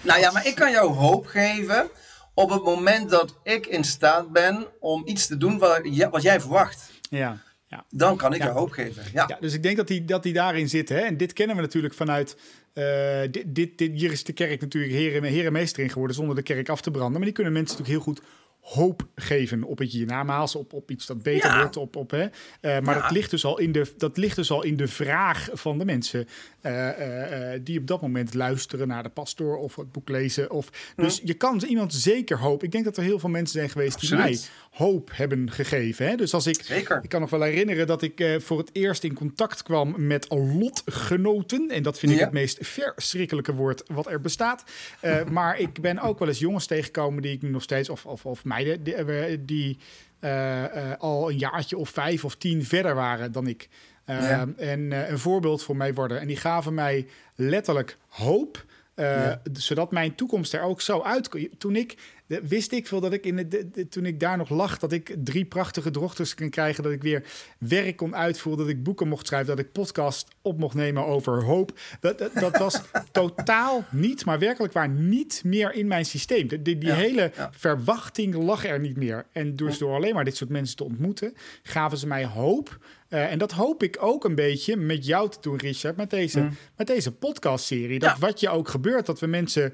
nou 0.07 0.19
ja, 0.19 0.31
maar 0.31 0.45
ik 0.47 0.55
kan 0.55 0.71
jou 0.71 0.91
hoop 0.91 1.25
geven 1.25 1.89
op 2.33 2.49
het 2.49 2.63
moment 2.63 3.09
dat 3.09 3.35
ik 3.43 3.65
in 3.65 3.83
staat 3.83 4.31
ben 4.31 4.67
om 4.79 5.01
iets 5.05 5.27
te 5.27 5.37
doen 5.37 5.57
wat, 5.57 5.81
wat 6.11 6.21
jij 6.21 6.39
verwacht. 6.39 6.91
Ja. 7.09 7.37
Ja. 7.67 7.85
Dan 7.89 8.17
kan 8.17 8.33
ik 8.33 8.41
ja. 8.41 8.47
er 8.47 8.53
hoop 8.53 8.71
geven. 8.71 9.03
Ja. 9.13 9.25
ja. 9.27 9.37
dus 9.39 9.53
ik 9.53 9.63
denk 9.63 9.77
dat 9.77 9.87
die, 9.87 10.05
dat 10.05 10.23
die 10.23 10.33
daarin 10.33 10.69
zit. 10.69 10.89
Hè? 10.89 10.99
En 10.99 11.17
dit 11.17 11.33
kennen 11.33 11.55
we 11.55 11.61
natuurlijk 11.61 11.93
vanuit. 11.93 12.37
Uh, 12.73 13.21
dit, 13.31 13.43
dit, 13.55 13.77
dit, 13.77 13.91
hier 13.91 14.11
is 14.11 14.23
de 14.23 14.33
kerk 14.33 14.61
natuurlijk 14.61 14.93
heren, 14.93 15.23
herenmeester 15.23 15.83
in 15.83 15.89
geworden 15.89 16.15
zonder 16.15 16.35
de 16.35 16.41
kerk 16.41 16.69
af 16.69 16.81
te 16.81 16.91
branden. 16.91 17.13
Maar 17.13 17.23
die 17.23 17.31
kunnen 17.31 17.53
mensen 17.53 17.77
natuurlijk 17.77 18.05
heel 18.05 18.13
goed 18.13 18.25
hoop 18.67 19.07
geven 19.15 19.63
op 19.63 19.77
het 19.77 19.91
hiernamaals, 19.91 20.55
op, 20.55 20.73
op 20.73 20.91
iets 20.91 21.05
dat 21.05 21.23
beter 21.23 21.49
ja. 21.49 21.57
wordt. 21.59 21.77
Op, 21.77 21.95
op, 21.95 22.11
hè? 22.11 22.23
Uh, 22.23 22.29
maar 22.61 22.95
ja. 22.95 23.01
dat, 23.01 23.11
ligt 23.11 23.31
dus 23.31 23.45
al 23.45 23.59
in 23.59 23.71
de, 23.71 23.93
dat 23.97 24.17
ligt 24.17 24.35
dus 24.35 24.51
al 24.51 24.63
in 24.63 24.77
de 24.77 24.87
vraag 24.87 25.49
van 25.53 25.77
de 25.77 25.85
mensen 25.85 26.27
uh, 26.61 26.71
uh, 26.71 27.59
die 27.61 27.79
op 27.79 27.87
dat 27.87 28.01
moment 28.01 28.33
luisteren 28.33 28.87
naar 28.87 29.03
de 29.03 29.09
pastoor 29.09 29.57
of 29.57 29.75
het 29.75 29.91
boek 29.91 30.09
lezen. 30.09 30.51
Of, 30.51 30.93
dus 30.95 31.21
je 31.23 31.33
kan 31.33 31.63
iemand 31.67 31.93
zeker 31.93 32.37
hoop. 32.39 32.63
Ik 32.63 32.71
denk 32.71 32.85
dat 32.85 32.97
er 32.97 33.03
heel 33.03 33.19
veel 33.19 33.29
mensen 33.29 33.57
zijn 33.57 33.69
geweest 33.69 33.95
Absoluut. 33.95 34.25
die 34.25 34.33
mij 34.33 34.47
hoop 34.77 35.09
hebben 35.13 35.51
gegeven. 35.51 36.07
Hè? 36.07 36.15
Dus 36.15 36.33
als 36.33 36.47
ik, 36.47 36.63
zeker. 36.63 36.99
ik 37.03 37.09
kan 37.09 37.21
nog 37.21 37.29
wel 37.29 37.41
herinneren 37.41 37.87
dat 37.87 38.01
ik 38.01 38.37
voor 38.39 38.57
het 38.57 38.69
eerst 38.73 39.03
in 39.03 39.13
contact 39.13 39.63
kwam 39.63 40.07
met 40.07 40.27
lotgenoten. 40.29 41.69
En 41.69 41.83
dat 41.83 41.99
vind 41.99 42.11
ik 42.11 42.19
het 42.19 42.31
meest 42.31 42.57
verschrikkelijke 42.61 43.53
woord 43.53 43.83
wat 43.87 44.07
er 44.07 44.21
bestaat. 44.21 44.63
maar 45.31 45.59
ik 45.59 45.81
ben 45.81 45.99
ook 45.99 46.19
wel 46.19 46.27
eens 46.27 46.39
jongens 46.39 46.65
tegengekomen 46.65 47.21
die 47.21 47.31
ik 47.31 47.41
nu 47.41 47.49
nog 47.49 47.63
steeds, 47.63 47.89
of, 47.89 48.05
of, 48.05 48.25
of 48.25 48.43
meiden, 48.43 48.83
die, 48.83 49.45
die 49.45 49.77
uh, 50.21 50.61
uh, 50.61 50.91
al 50.97 51.29
een 51.29 51.37
jaartje 51.37 51.77
of 51.77 51.89
vijf 51.89 52.25
of 52.25 52.35
tien 52.35 52.65
verder 52.65 52.95
waren 52.95 53.31
dan 53.31 53.47
ik. 53.47 53.69
Ja. 54.05 54.47
En 54.57 55.11
een 55.11 55.19
voorbeeld 55.19 55.63
voor 55.63 55.75
mij 55.75 55.93
worden. 55.93 56.19
En 56.19 56.27
die 56.27 56.37
gaven 56.37 56.73
mij 56.73 57.07
letterlijk 57.35 57.97
hoop. 58.07 58.65
Ja. 58.95 59.41
Zodat 59.53 59.91
mijn 59.91 60.15
toekomst 60.15 60.53
er 60.53 60.61
ook 60.61 60.81
zo 60.81 61.01
uit. 61.01 61.49
Toen 61.57 61.75
ik 61.75 61.97
wist 62.27 62.71
ik 62.71 62.87
veel 62.87 62.99
dat 62.99 63.13
ik 63.13 63.25
in 63.25 63.35
de, 63.35 63.47
de, 63.47 63.69
de, 63.69 63.87
toen 63.87 64.05
ik 64.05 64.19
daar 64.19 64.37
nog 64.37 64.49
lag, 64.49 64.77
dat 64.77 64.91
ik 64.91 65.15
drie 65.23 65.45
prachtige 65.45 65.91
dochters 65.91 66.33
kan 66.33 66.49
krijgen, 66.49 66.83
dat 66.83 66.91
ik 66.91 67.01
weer 67.01 67.23
werk 67.59 67.95
kon 67.95 68.15
uitvoeren, 68.15 68.65
dat 68.65 68.73
ik 68.73 68.83
boeken 68.83 69.07
mocht 69.07 69.27
schrijven, 69.27 69.55
dat 69.55 69.65
ik 69.65 69.71
podcast 69.71 70.27
op 70.41 70.59
mocht 70.59 70.75
nemen 70.75 71.05
over 71.05 71.43
hoop. 71.43 71.79
Dat, 71.99 72.17
dat, 72.17 72.33
dat 72.33 72.57
was 72.57 72.81
totaal 73.11 73.85
niet, 73.91 74.25
maar 74.25 74.39
werkelijk 74.39 74.73
waar 74.73 74.89
niet 74.89 75.41
meer 75.45 75.73
in 75.73 75.87
mijn 75.87 76.05
systeem. 76.05 76.47
Die, 76.47 76.61
die 76.61 76.85
ja, 76.85 76.95
hele 76.95 77.31
ja. 77.35 77.49
verwachting 77.53 78.33
lag 78.33 78.65
er 78.65 78.79
niet 78.79 78.97
meer. 78.97 79.25
En 79.31 79.55
dus 79.55 79.77
door 79.77 79.95
alleen 79.95 80.13
maar 80.13 80.25
dit 80.25 80.35
soort 80.35 80.49
mensen 80.49 80.75
te 80.75 80.83
ontmoeten, 80.83 81.33
gaven 81.63 81.97
ze 81.97 82.07
mij 82.07 82.25
hoop. 82.25 82.77
Uh, 83.09 83.31
en 83.31 83.37
dat 83.37 83.51
hoop 83.51 83.83
ik 83.83 83.97
ook 83.99 84.25
een 84.25 84.35
beetje 84.35 84.75
met 84.75 85.05
jou 85.05 85.29
te 85.29 85.37
doen, 85.41 85.57
Richard, 85.57 85.95
met 85.95 86.09
deze, 86.09 86.39
mm. 86.39 86.57
met 86.75 86.87
deze 86.87 87.11
podcastserie. 87.11 87.99
Dat 87.99 88.17
wat 88.19 88.39
je 88.39 88.49
ook 88.49 88.67
gebeurt, 88.67 89.05
dat 89.05 89.19
we 89.19 89.27
mensen 89.27 89.73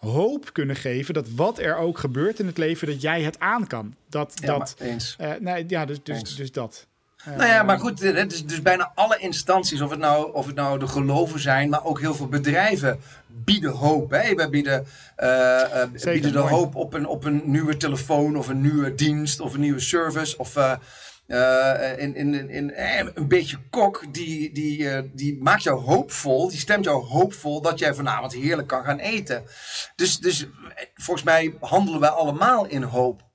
hoop 0.00 0.52
kunnen 0.52 0.76
geven 0.76 1.14
dat 1.14 1.28
wat 1.34 1.58
er 1.58 1.76
ook 1.76 1.98
gebeurt 1.98 2.38
in 2.38 2.46
het 2.46 2.58
leven, 2.58 2.86
dat 2.86 3.02
jij 3.02 3.22
het 3.22 3.38
aan 3.38 3.66
kan. 3.66 3.94
Dat, 4.08 4.32
ja, 4.34 4.46
dat, 4.58 4.74
eens. 4.78 5.16
Uh, 5.20 5.30
nee, 5.40 5.64
ja, 5.68 5.84
dus, 5.84 6.02
dus, 6.02 6.36
dus 6.36 6.52
dat. 6.52 6.86
nou 7.24 7.46
ja, 7.46 7.62
maar 7.62 7.78
goed, 7.78 8.00
het 8.00 8.32
is 8.32 8.46
dus 8.46 8.62
bijna 8.62 8.92
alle 8.94 9.18
instanties, 9.18 9.80
of 9.80 9.90
het, 9.90 9.98
nou, 9.98 10.32
of 10.32 10.46
het 10.46 10.54
nou 10.54 10.78
de 10.78 10.86
geloven 10.86 11.40
zijn, 11.40 11.68
maar 11.68 11.84
ook 11.84 12.00
heel 12.00 12.14
veel 12.14 12.28
bedrijven 12.28 13.00
bieden 13.26 13.72
hoop. 13.72 14.10
Hè? 14.10 14.34
We 14.34 14.48
bieden, 14.48 14.86
uh, 15.18 15.84
bieden 16.04 16.32
de 16.32 16.38
hoop 16.38 16.74
op 16.74 16.94
een, 16.94 17.06
op 17.06 17.24
een 17.24 17.42
nieuwe 17.44 17.76
telefoon 17.76 18.36
of 18.36 18.48
een 18.48 18.60
nieuwe 18.60 18.94
dienst 18.94 19.40
of 19.40 19.54
een 19.54 19.60
nieuwe 19.60 19.80
service. 19.80 20.38
Of 20.38 20.56
uh, 21.30 21.98
in, 21.98 22.14
in, 22.14 22.50
in, 22.50 22.72
een 23.14 23.28
beetje 23.28 23.58
kok, 23.70 24.04
die, 24.12 24.52
die, 24.52 25.10
die 25.14 25.42
maakt 25.42 25.62
jou 25.62 25.80
hoopvol, 25.80 26.48
die 26.48 26.58
stemt 26.58 26.84
jou 26.84 27.04
hoopvol 27.04 27.60
dat 27.62 27.78
jij 27.78 27.94
vanavond 27.94 28.32
heerlijk 28.32 28.68
kan 28.68 28.84
gaan 28.84 28.98
eten. 28.98 29.44
Dus, 29.96 30.18
dus 30.18 30.46
volgens 30.94 31.26
mij 31.26 31.56
handelen 31.60 32.00
wij 32.00 32.08
allemaal 32.08 32.66
in 32.66 32.82
hoop. 32.82 33.28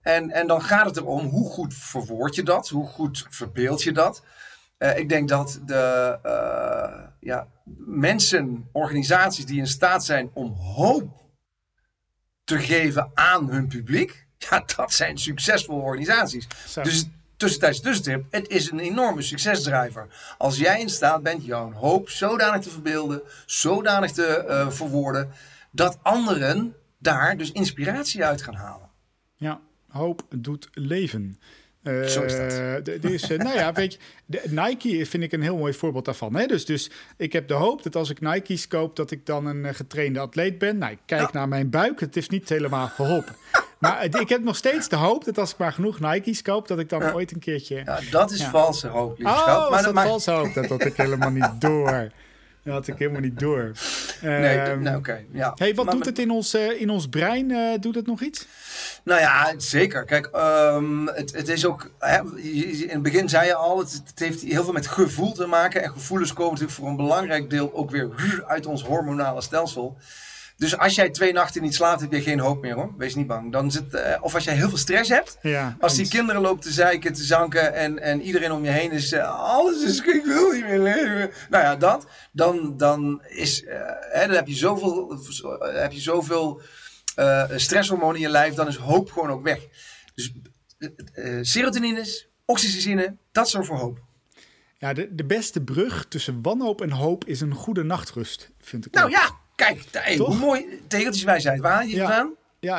En, 0.00 0.30
en 0.30 0.46
dan 0.46 0.62
gaat 0.62 0.86
het 0.86 0.96
erom 0.96 1.26
hoe 1.26 1.50
goed 1.50 1.74
verwoord 1.74 2.34
je 2.34 2.42
dat, 2.42 2.68
hoe 2.68 2.86
goed 2.86 3.26
verbeeld 3.30 3.82
je 3.82 3.92
dat. 3.92 4.22
Uh, 4.78 4.98
ik 4.98 5.08
denk 5.08 5.28
dat 5.28 5.60
de 5.66 6.18
ja, 7.20 7.48
mensen, 7.86 8.68
organisaties 8.72 9.46
die 9.46 9.58
in 9.58 9.66
staat 9.66 10.04
zijn 10.04 10.30
om 10.34 10.52
hoop 10.52 11.26
te 12.44 12.58
geven 12.58 13.10
aan 13.14 13.50
hun 13.50 13.68
publiek, 13.68 14.26
ja, 14.50 14.64
dat 14.76 14.92
zijn 14.92 15.18
succesvolle 15.18 15.82
organisaties. 15.82 16.46
Zo. 16.66 16.82
Dus 16.82 17.08
tussentijds 17.38 17.80
tussentip, 17.80 18.24
het 18.30 18.48
is 18.48 18.70
een 18.70 18.78
enorme 18.78 19.22
succesdrijver. 19.22 20.06
Als 20.38 20.58
jij 20.58 20.80
in 20.80 20.88
staat 20.88 21.22
bent 21.22 21.44
jouw 21.44 21.72
hoop 21.72 22.08
zodanig 22.08 22.62
te 22.62 22.70
verbeelden, 22.70 23.22
zodanig 23.46 24.12
te 24.12 24.44
uh, 24.48 24.70
verwoorden, 24.70 25.30
dat 25.70 25.98
anderen 26.02 26.74
daar 26.98 27.36
dus 27.36 27.52
inspiratie 27.52 28.24
uit 28.24 28.42
gaan 28.42 28.54
halen. 28.54 28.88
Ja, 29.36 29.60
hoop 29.88 30.22
doet 30.36 30.68
leven. 30.72 31.38
Uh, 31.82 32.04
Zo 32.04 32.22
is 32.22 32.36
dat. 32.36 33.30
Uh, 33.30 33.38
nou 33.38 33.56
ja, 33.56 33.72
weet 33.72 33.92
je, 33.92 33.98
de, 34.26 34.42
Nike 34.50 35.06
vind 35.06 35.22
ik 35.22 35.32
een 35.32 35.42
heel 35.42 35.56
mooi 35.56 35.72
voorbeeld 35.72 36.04
daarvan. 36.04 36.34
Hè? 36.34 36.46
Dus, 36.46 36.64
dus 36.64 36.90
ik 37.16 37.32
heb 37.32 37.48
de 37.48 37.54
hoop 37.54 37.82
dat 37.82 37.96
als 37.96 38.10
ik 38.10 38.20
Nike's 38.20 38.68
koop, 38.68 38.96
dat 38.96 39.10
ik 39.10 39.26
dan 39.26 39.46
een 39.46 39.74
getrainde 39.74 40.18
atleet 40.18 40.58
ben. 40.58 40.78
Nou, 40.78 40.92
ik 40.92 40.98
kijk 41.04 41.20
ja. 41.20 41.28
naar 41.32 41.48
mijn 41.48 41.70
buik, 41.70 42.00
het 42.00 42.16
is 42.16 42.28
niet 42.28 42.48
helemaal 42.48 42.88
geholpen. 42.88 43.36
Maar 43.78 44.04
ik 44.04 44.28
heb 44.28 44.42
nog 44.42 44.56
steeds 44.56 44.88
de 44.88 44.96
hoop 44.96 45.24
dat 45.24 45.38
als 45.38 45.52
ik 45.52 45.58
maar 45.58 45.72
genoeg 45.72 46.00
Nike's 46.00 46.42
koop, 46.42 46.68
dat 46.68 46.78
ik 46.78 46.88
dan 46.88 47.14
ooit 47.14 47.32
een 47.32 47.40
keertje... 47.40 47.82
Ja, 47.84 48.00
dat 48.10 48.30
is 48.30 48.44
valse 48.44 48.88
hoop, 48.88 49.18
Oh, 49.24 49.70
maar 49.70 49.82
dat 49.82 49.94
maar... 49.94 50.06
valse 50.06 50.30
hoop? 50.30 50.54
Dat 50.54 50.66
had 50.66 50.84
ik 50.84 50.96
helemaal 50.96 51.30
niet 51.30 51.60
door. 51.60 52.10
Dat 52.62 52.76
had 52.76 52.86
ik 52.86 52.98
helemaal 52.98 53.20
niet 53.20 53.38
door. 53.38 53.72
Nee, 54.22 54.60
um, 54.60 54.82
nee 54.82 54.96
oké. 54.96 54.98
Okay, 54.98 55.26
ja. 55.32 55.52
Hey, 55.56 55.74
wat 55.74 55.84
maar, 55.84 55.94
doet 55.94 56.06
het 56.06 56.18
in 56.18 56.30
ons, 56.30 56.54
uh, 56.54 56.80
in 56.80 56.90
ons 56.90 57.08
brein? 57.08 57.50
Uh, 57.50 57.78
doet 57.80 57.94
het 57.94 58.06
nog 58.06 58.20
iets? 58.20 58.46
Nou 59.02 59.20
ja, 59.20 59.54
zeker. 59.56 60.04
Kijk, 60.04 60.30
um, 60.34 61.08
het, 61.08 61.32
het 61.32 61.48
is 61.48 61.66
ook... 61.66 61.90
Hè, 61.98 62.20
in 62.40 62.88
het 62.88 63.02
begin 63.02 63.28
zei 63.28 63.46
je 63.46 63.54
al, 63.54 63.78
het, 63.78 64.02
het, 64.06 64.18
heeft 64.18 64.42
heel 64.42 64.64
veel 64.64 64.72
met 64.72 64.86
gevoel 64.86 65.32
te 65.32 65.46
maken. 65.46 65.82
En 65.82 65.90
gevoelens 65.90 66.32
komen 66.32 66.52
natuurlijk 66.52 66.78
voor 66.78 66.88
een 66.88 66.96
belangrijk 66.96 67.50
deel 67.50 67.74
ook 67.74 67.90
weer 67.90 68.10
uit 68.46 68.66
ons 68.66 68.82
hormonale 68.82 69.40
stelsel. 69.40 69.96
Dus 70.58 70.78
als 70.78 70.94
jij 70.94 71.10
twee 71.10 71.32
nachten 71.32 71.62
niet 71.62 71.74
slaapt, 71.74 72.00
heb 72.00 72.12
je 72.12 72.22
geen 72.22 72.38
hoop 72.38 72.60
meer 72.60 72.74
hoor. 72.74 72.94
Wees 72.96 73.14
niet 73.14 73.26
bang. 73.26 73.52
Dan 73.52 73.70
zit, 73.70 73.94
uh, 73.94 74.16
of 74.20 74.34
als 74.34 74.44
jij 74.44 74.54
heel 74.54 74.68
veel 74.68 74.78
stress 74.78 75.10
hebt. 75.10 75.38
Ja, 75.42 75.76
als 75.80 75.94
die 75.94 76.08
kinderen 76.08 76.42
lopen 76.42 76.62
te 76.62 76.72
zeiken, 76.72 77.12
te 77.12 77.22
zanken 77.22 77.74
en, 77.74 77.98
en 77.98 78.22
iedereen 78.22 78.52
om 78.52 78.64
je 78.64 78.70
heen 78.70 78.90
is. 78.90 79.12
Uh, 79.12 79.40
alles 79.40 79.82
is, 79.82 79.98
ik 80.00 80.24
wil 80.24 80.52
niet 80.52 80.64
meer 80.64 80.78
leven. 80.78 81.30
Nou 81.50 81.64
ja, 81.64 81.76
dat. 81.76 82.06
Dan, 82.32 82.76
dan, 82.76 83.22
is, 83.28 83.62
uh, 83.62 83.70
hè, 84.12 84.26
dan 84.26 84.36
heb 84.36 84.46
je 84.46 84.54
zoveel, 84.54 85.18
heb 85.60 85.92
je 85.92 86.00
zoveel 86.00 86.60
stresshormonen 87.56 88.16
in 88.16 88.22
je 88.22 88.28
lijf. 88.28 88.54
Dan 88.54 88.68
is 88.68 88.76
hoop 88.76 89.10
gewoon 89.10 89.30
ook 89.30 89.42
weg. 89.42 89.60
Dus 90.14 90.32
serotonines, 91.40 92.28
oxytocine, 92.44 93.16
dat 93.32 93.48
zorgt 93.48 93.68
voor 93.68 93.76
hoop. 93.76 93.98
Ja, 94.78 94.92
de, 94.92 95.14
de 95.14 95.24
beste 95.24 95.60
brug 95.60 96.06
tussen 96.08 96.42
wanhoop 96.42 96.80
en 96.80 96.90
hoop 96.90 97.24
is 97.24 97.40
een 97.40 97.54
goede 97.54 97.82
nachtrust, 97.82 98.50
vind 98.58 98.86
ik. 98.86 98.92
Nou 98.92 99.06
ook. 99.06 99.12
ja, 99.12 99.30
Kijk, 99.58 99.84
hey, 99.92 100.16
hoe 100.16 100.34
mooi 100.34 100.80
tegeltjeswijsheid. 100.86 101.60
Waar 101.60 101.72
haal 101.72 101.82
je 101.82 101.96
ja. 101.96 102.02
vandaan? 102.06 102.34
Ja, 102.60 102.78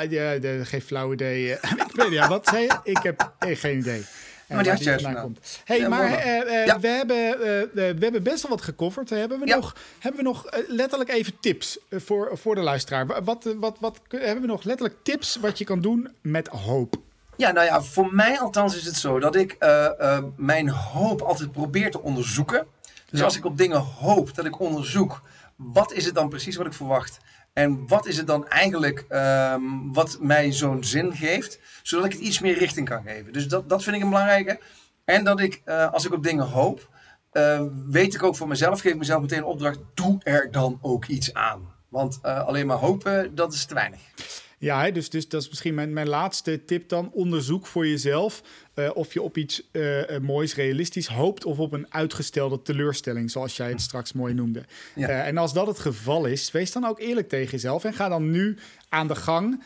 geen 0.64 0.82
flauw 0.82 1.14
idee. 1.14 1.52
ik 1.88 1.92
weet 1.94 2.12
ja, 2.12 2.28
wat 2.28 2.48
zei 2.48 2.64
je? 2.64 2.80
Ik 2.84 2.98
heb 2.98 3.32
eh, 3.40 3.58
geen 3.58 3.78
idee. 3.78 4.06
Maar 4.48 4.64
die 4.64 4.72
had 4.72 4.84
je 4.84 5.00
vandaan 5.00 5.22
komt. 5.22 5.40
hey, 5.66 5.80
ja, 5.80 5.90
maar 5.90 6.12
uh, 6.12 6.36
uh, 6.36 6.66
ja. 6.66 6.80
we, 6.80 6.88
hebben, 6.88 7.40
we 7.74 7.98
hebben 8.00 8.24
best 8.24 8.42
wel 8.42 8.52
wat 8.52 8.62
gecoverd. 8.62 9.10
Hebben 9.10 9.40
we 9.40 9.48
ja. 9.48 9.56
nog, 9.56 9.76
hebben 10.00 10.24
we 10.24 10.28
nog 10.28 10.46
letterlijk 10.68 11.10
even 11.10 11.40
tips 11.40 11.80
voor, 11.92 12.30
voor 12.34 12.56
de 12.56 12.62
luisteraar? 12.62 13.24
Wat, 13.24 13.56
wat, 13.58 13.78
wat, 13.80 14.00
hebben 14.10 14.42
we 14.42 14.48
nog 14.48 14.64
letterlijk 14.64 15.00
tips 15.04 15.36
wat 15.36 15.58
je 15.58 15.66
kan 15.66 15.82
doen 15.82 16.10
met 16.22 16.48
hoop? 16.48 16.96
Ja, 17.36 17.52
nou 17.52 17.66
ja, 17.66 17.82
voor 17.82 18.14
mij 18.14 18.40
althans 18.40 18.76
is 18.76 18.86
het 18.86 18.96
zo 18.96 19.20
dat 19.20 19.36
ik 19.36 19.58
mijn 20.36 20.70
hoop 20.70 21.22
altijd 21.22 21.52
probeer 21.52 21.92
te 21.92 22.02
onderzoeken. 22.02 22.68
Dus 23.10 23.22
als 23.22 23.38
ik 23.38 23.46
op 23.46 23.58
dingen 23.58 23.80
hoop, 23.80 24.36
dat 24.36 24.46
ik 24.46 24.60
onderzoek 24.60 25.22
wat 25.60 25.94
is 25.94 26.06
het 26.06 26.16
dan 26.16 26.30
precies 26.30 26.56
wat 26.56 26.66
ik 26.66 26.74
verwacht? 26.74 27.18
En 27.54 27.88
wat 27.88 28.06
is 28.06 28.18
het 28.18 28.28
dan 28.28 28.48
eigenlijk 28.48 29.06
um, 29.10 29.94
wat 29.94 30.18
mij 30.22 30.52
zo'n 30.52 30.84
zin 30.84 31.16
geeft, 31.16 31.60
zodat 31.84 32.06
ik 32.06 32.12
het 32.12 32.22
iets 32.22 32.40
meer 32.40 32.58
richting 32.58 32.90
kan 32.90 33.04
geven? 33.04 33.34
Dus 33.34 33.48
dat, 33.48 33.70
dat 33.70 33.84
vind 33.84 33.96
ik 33.96 34.02
een 34.02 34.10
belangrijke. 34.10 34.60
En 35.06 35.24
dat 35.24 35.40
ik, 35.40 35.62
uh, 35.66 35.94
als 35.94 36.06
ik 36.06 36.14
op 36.14 36.24
dingen 36.24 36.46
hoop, 36.46 36.90
uh, 37.34 37.62
weet 37.88 38.14
ik 38.14 38.24
ook 38.24 38.36
voor 38.36 38.48
mezelf, 38.48 38.82
geef 38.82 38.96
mezelf 38.96 39.22
meteen 39.22 39.38
een 39.38 39.44
opdracht, 39.44 39.80
doe 39.94 40.18
er 40.24 40.52
dan 40.52 40.80
ook 40.82 41.06
iets 41.06 41.34
aan. 41.34 41.74
Want 41.88 42.20
uh, 42.24 42.46
alleen 42.46 42.68
maar 42.68 42.78
hopen, 42.78 43.36
dat 43.36 43.54
is 43.54 43.66
te 43.66 43.74
weinig. 43.74 44.00
Ja, 44.60 44.92
dus, 44.92 45.10
dus 45.10 45.30
dat 45.30 45.42
is 45.42 45.50
misschien 45.50 45.74
mijn, 45.74 45.94
mijn 45.94 46.08
laatste 46.08 46.66
tip 46.66 46.90
dan. 46.90 47.12
Onderzoek 47.14 47.68
voor 47.68 47.88
jezelf 47.88 48.42
uh, 48.76 48.90
of 48.94 49.14
je 49.14 49.22
op 49.22 49.38
iets 49.38 49.64
uh, 49.72 50.18
moois, 50.22 50.56
realistisch 50.56 51.08
hoopt... 51.08 51.46
of 51.46 51.60
op 51.60 51.74
een 51.74 51.94
uitgestelde 51.94 52.62
teleurstelling, 52.62 53.32
zoals 53.32 53.58
jij 53.58 53.70
het 53.70 53.82
straks 53.82 54.14
mooi 54.14 54.34
noemde. 54.34 54.64
Ja. 54.96 55.10
Uh, 55.10 55.28
en 55.28 55.38
als 55.38 55.54
dat 55.54 55.68
het 55.68 55.80
geval 55.80 56.26
is, 56.26 56.52
wees 56.52 56.72
dan 56.72 56.86
ook 56.86 57.00
eerlijk 57.00 57.30
tegen 57.30 57.52
jezelf... 57.52 57.84
en 57.84 57.94
ga 57.94 58.10
dan 58.10 58.32
nu 58.32 58.58
aan 58.90 59.08
de 59.08 59.16
gang 59.16 59.64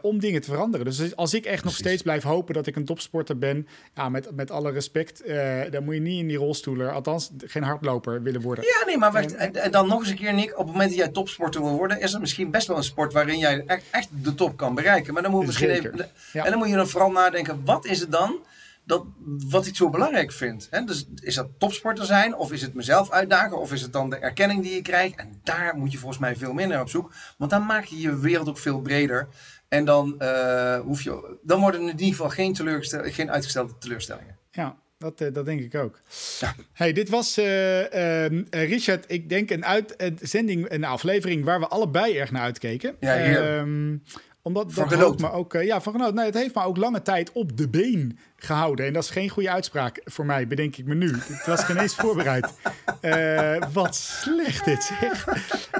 om 0.00 0.20
dingen 0.20 0.40
te 0.40 0.50
veranderen. 0.50 0.86
Dus 0.86 1.16
als 1.16 1.34
ik 1.34 1.44
echt 1.44 1.60
Precies. 1.60 1.64
nog 1.64 1.86
steeds 1.86 2.02
blijf 2.02 2.22
hopen 2.22 2.54
dat 2.54 2.66
ik 2.66 2.76
een 2.76 2.84
topsporter 2.84 3.38
ben, 3.38 3.68
ja, 3.94 4.08
met, 4.08 4.36
met 4.36 4.50
alle 4.50 4.70
respect, 4.70 5.26
uh, 5.26 5.60
dan 5.70 5.84
moet 5.84 5.94
je 5.94 6.00
niet 6.00 6.20
in 6.20 6.28
die 6.28 6.36
rolstoeler, 6.36 6.92
althans 6.92 7.30
geen 7.46 7.62
hardloper 7.62 8.22
willen 8.22 8.40
worden. 8.40 8.64
Ja, 8.64 8.86
nee, 8.86 8.98
maar 8.98 9.12
wacht, 9.12 9.34
en, 9.34 9.54
en, 9.54 9.70
dan 9.70 9.88
nog 9.88 10.00
eens 10.00 10.10
een 10.10 10.16
keer, 10.16 10.34
Nick, 10.34 10.50
op 10.50 10.64
het 10.64 10.66
moment 10.66 10.88
dat 10.88 10.98
jij 10.98 11.08
topsporter 11.08 11.62
wil 11.62 11.76
worden, 11.76 12.00
is 12.00 12.12
het 12.12 12.20
misschien 12.20 12.50
best 12.50 12.66
wel 12.66 12.76
een 12.76 12.82
sport 12.82 13.12
waarin 13.12 13.38
jij 13.38 13.62
echt, 13.66 13.82
echt 13.90 14.08
de 14.22 14.34
top 14.34 14.56
kan 14.56 14.74
bereiken. 14.74 15.12
Maar 15.12 15.22
dan 15.22 15.30
moet 15.30 15.40
je 15.40 15.46
misschien 15.46 15.70
even, 15.70 16.10
ja. 16.32 16.44
en 16.44 16.50
dan 16.50 16.58
moet 16.58 16.68
je 16.68 16.74
dan 16.74 16.88
vooral 16.88 17.10
nadenken, 17.10 17.62
wat 17.64 17.86
is 17.86 18.00
het 18.00 18.12
dan? 18.12 18.38
Dat, 18.88 19.04
wat 19.48 19.66
ik 19.66 19.76
zo 19.76 19.90
belangrijk 19.90 20.32
vind. 20.32 20.68
Hè? 20.70 20.84
Dus 20.84 21.08
is 21.20 21.34
dat 21.34 21.48
topsporter 21.58 22.04
zijn? 22.04 22.36
Of 22.36 22.52
is 22.52 22.62
het 22.62 22.74
mezelf 22.74 23.10
uitdagen? 23.10 23.58
Of 23.58 23.72
is 23.72 23.82
het 23.82 23.92
dan 23.92 24.10
de 24.10 24.16
erkenning 24.16 24.62
die 24.62 24.74
je 24.74 24.82
krijgt? 24.82 25.16
En 25.16 25.40
daar 25.44 25.76
moet 25.76 25.92
je 25.92 25.98
volgens 25.98 26.20
mij 26.20 26.36
veel 26.36 26.52
naar 26.52 26.80
op 26.80 26.88
zoek. 26.88 27.12
Want 27.38 27.50
dan 27.50 27.66
maak 27.66 27.84
je 27.84 28.00
je 28.00 28.18
wereld 28.18 28.48
ook 28.48 28.58
veel 28.58 28.80
breder. 28.80 29.28
En 29.68 29.84
dan, 29.84 30.14
uh, 30.18 30.80
hoef 30.80 31.02
je, 31.02 31.38
dan 31.42 31.60
worden 31.60 31.80
in 31.80 31.88
ieder 31.88 32.06
geval 32.06 32.28
geen, 32.28 32.56
geen 33.12 33.30
uitgestelde 33.30 33.78
teleurstellingen. 33.78 34.36
Ja, 34.50 34.76
dat, 34.98 35.20
uh, 35.20 35.32
dat 35.32 35.44
denk 35.44 35.60
ik 35.60 35.74
ook. 35.74 36.00
Ja. 36.40 36.54
Hey, 36.72 36.92
dit 36.92 37.08
was 37.08 37.38
uh, 37.38 38.26
Richard, 38.50 39.04
ik 39.06 39.28
denk 39.28 39.50
een 39.50 39.64
uitzending, 39.64 40.70
een 40.70 40.84
aflevering 40.84 41.44
waar 41.44 41.60
we 41.60 41.66
allebei 41.68 42.18
erg 42.18 42.30
naar 42.30 42.42
uitkeken. 42.42 42.96
Ja, 43.00 43.24
hier. 43.24 43.58
Um, 43.58 44.02
omdat 44.48 44.74
dat 44.74 44.92
houdt 44.92 45.20
me 45.20 45.32
ook, 45.32 45.54
uh, 45.54 45.64
ja, 45.64 45.80
van 45.80 45.92
genoten. 45.92 46.14
Nee, 46.14 46.24
het 46.24 46.34
heeft 46.34 46.54
me 46.54 46.62
ook 46.62 46.76
lange 46.76 47.02
tijd 47.02 47.32
op 47.32 47.56
de 47.56 47.68
been 47.68 48.18
gehouden. 48.36 48.86
En 48.86 48.92
dat 48.92 49.02
is 49.02 49.10
geen 49.10 49.28
goede 49.28 49.50
uitspraak 49.50 50.00
voor 50.04 50.26
mij, 50.26 50.46
bedenk 50.46 50.76
ik 50.76 50.86
me 50.86 50.94
nu. 50.94 51.12
Het 51.16 51.46
was 51.46 51.64
geen 51.64 51.76
eens 51.76 51.94
voorbereid. 51.94 52.52
Uh, 53.02 53.56
wat 53.72 53.96
slecht 53.96 54.64
dit 54.64 54.84
zeg. 55.00 55.24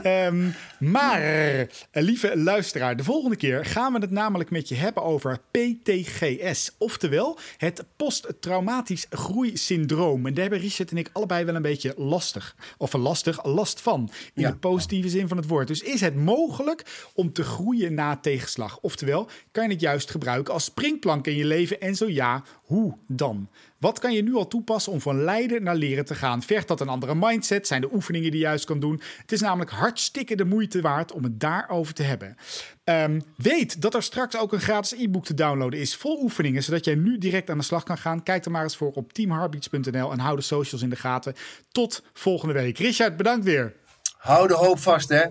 Um, 0.04 0.54
maar, 0.78 1.22
uh, 1.22 1.66
lieve 1.92 2.38
luisteraar, 2.38 2.96
de 2.96 3.04
volgende 3.04 3.36
keer 3.36 3.64
gaan 3.64 3.92
we 3.92 3.98
het 3.98 4.10
namelijk 4.10 4.50
met 4.50 4.68
je 4.68 4.74
hebben 4.74 5.02
over 5.02 5.38
PTGS. 5.50 6.74
Oftewel, 6.78 7.38
het 7.56 7.84
posttraumatisch 7.96 9.06
groeisyndroom. 9.10 10.26
En 10.26 10.34
daar 10.34 10.42
hebben 10.42 10.60
Richard 10.60 10.90
en 10.90 10.96
ik 10.96 11.10
allebei 11.12 11.44
wel 11.44 11.54
een 11.54 11.62
beetje 11.62 11.94
lastig. 11.96 12.56
Of 12.78 12.92
lastig, 12.92 13.44
last 13.44 13.80
van. 13.80 14.10
In 14.34 14.42
ja. 14.42 14.50
de 14.50 14.56
positieve 14.56 15.08
zin 15.08 15.28
van 15.28 15.36
het 15.36 15.46
woord. 15.46 15.68
Dus 15.68 15.82
is 15.82 16.00
het 16.00 16.16
mogelijk 16.16 17.10
om 17.14 17.32
te 17.32 17.42
groeien 17.42 17.94
na 17.94 18.16
tegenslag? 18.16 18.78
Oftewel, 18.80 19.28
kan 19.50 19.64
je 19.64 19.70
het 19.70 19.80
juist 19.80 20.10
gebruiken 20.10 20.54
als 20.54 20.64
springplank 20.64 21.26
in 21.26 21.36
je 21.36 21.44
leven? 21.44 21.80
En 21.80 21.94
zo 21.94 22.08
ja, 22.08 22.42
hoe 22.62 22.96
dan? 23.06 23.48
Wat 23.78 23.98
kan 23.98 24.12
je 24.12 24.22
nu 24.22 24.34
al 24.34 24.48
toepassen 24.48 24.92
om 24.92 25.00
van 25.00 25.24
lijden 25.24 25.62
naar 25.62 25.76
leren 25.76 26.04
te 26.04 26.14
gaan? 26.14 26.42
Vergt 26.42 26.68
dat 26.68 26.80
een 26.80 26.88
andere 26.88 27.14
mindset? 27.14 27.66
Zijn 27.66 27.80
de 27.80 27.92
oefeningen 27.92 28.30
die 28.30 28.40
je 28.40 28.46
juist 28.46 28.64
kan 28.64 28.80
doen? 28.80 29.00
Het 29.20 29.32
is 29.32 29.40
namelijk 29.40 29.70
hartstikke 29.70 30.36
de 30.36 30.44
moeite 30.44 30.80
waard 30.80 31.12
om 31.12 31.22
het 31.22 31.40
daarover 31.40 31.94
te 31.94 32.02
hebben. 32.02 32.36
Um, 32.84 33.22
weet 33.36 33.82
dat 33.82 33.94
er 33.94 34.02
straks 34.02 34.36
ook 34.36 34.52
een 34.52 34.60
gratis 34.60 34.98
e-book 34.98 35.24
te 35.24 35.34
downloaden 35.34 35.80
is 35.80 35.96
vol 35.96 36.22
oefeningen, 36.22 36.62
zodat 36.62 36.84
jij 36.84 36.94
nu 36.94 37.18
direct 37.18 37.50
aan 37.50 37.58
de 37.58 37.64
slag 37.64 37.82
kan 37.82 37.98
gaan. 37.98 38.22
Kijk 38.22 38.44
er 38.44 38.50
maar 38.50 38.62
eens 38.62 38.76
voor 38.76 38.92
op 38.92 39.12
teamheartbeats.nl 39.12 40.12
en 40.12 40.18
hou 40.18 40.36
de 40.36 40.42
socials 40.42 40.82
in 40.82 40.90
de 40.90 40.96
gaten. 40.96 41.34
Tot 41.72 42.02
volgende 42.12 42.54
week. 42.54 42.78
Richard, 42.78 43.16
bedankt 43.16 43.44
weer. 43.44 43.74
Hou 44.16 44.48
de 44.48 44.54
hoop 44.54 44.78
vast, 44.78 45.08
hè. 45.08 45.24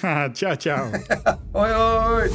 ciao, 0.32 0.54
ciao. 0.54 0.90
hoi, 1.52 1.72
hoi. 1.72 2.30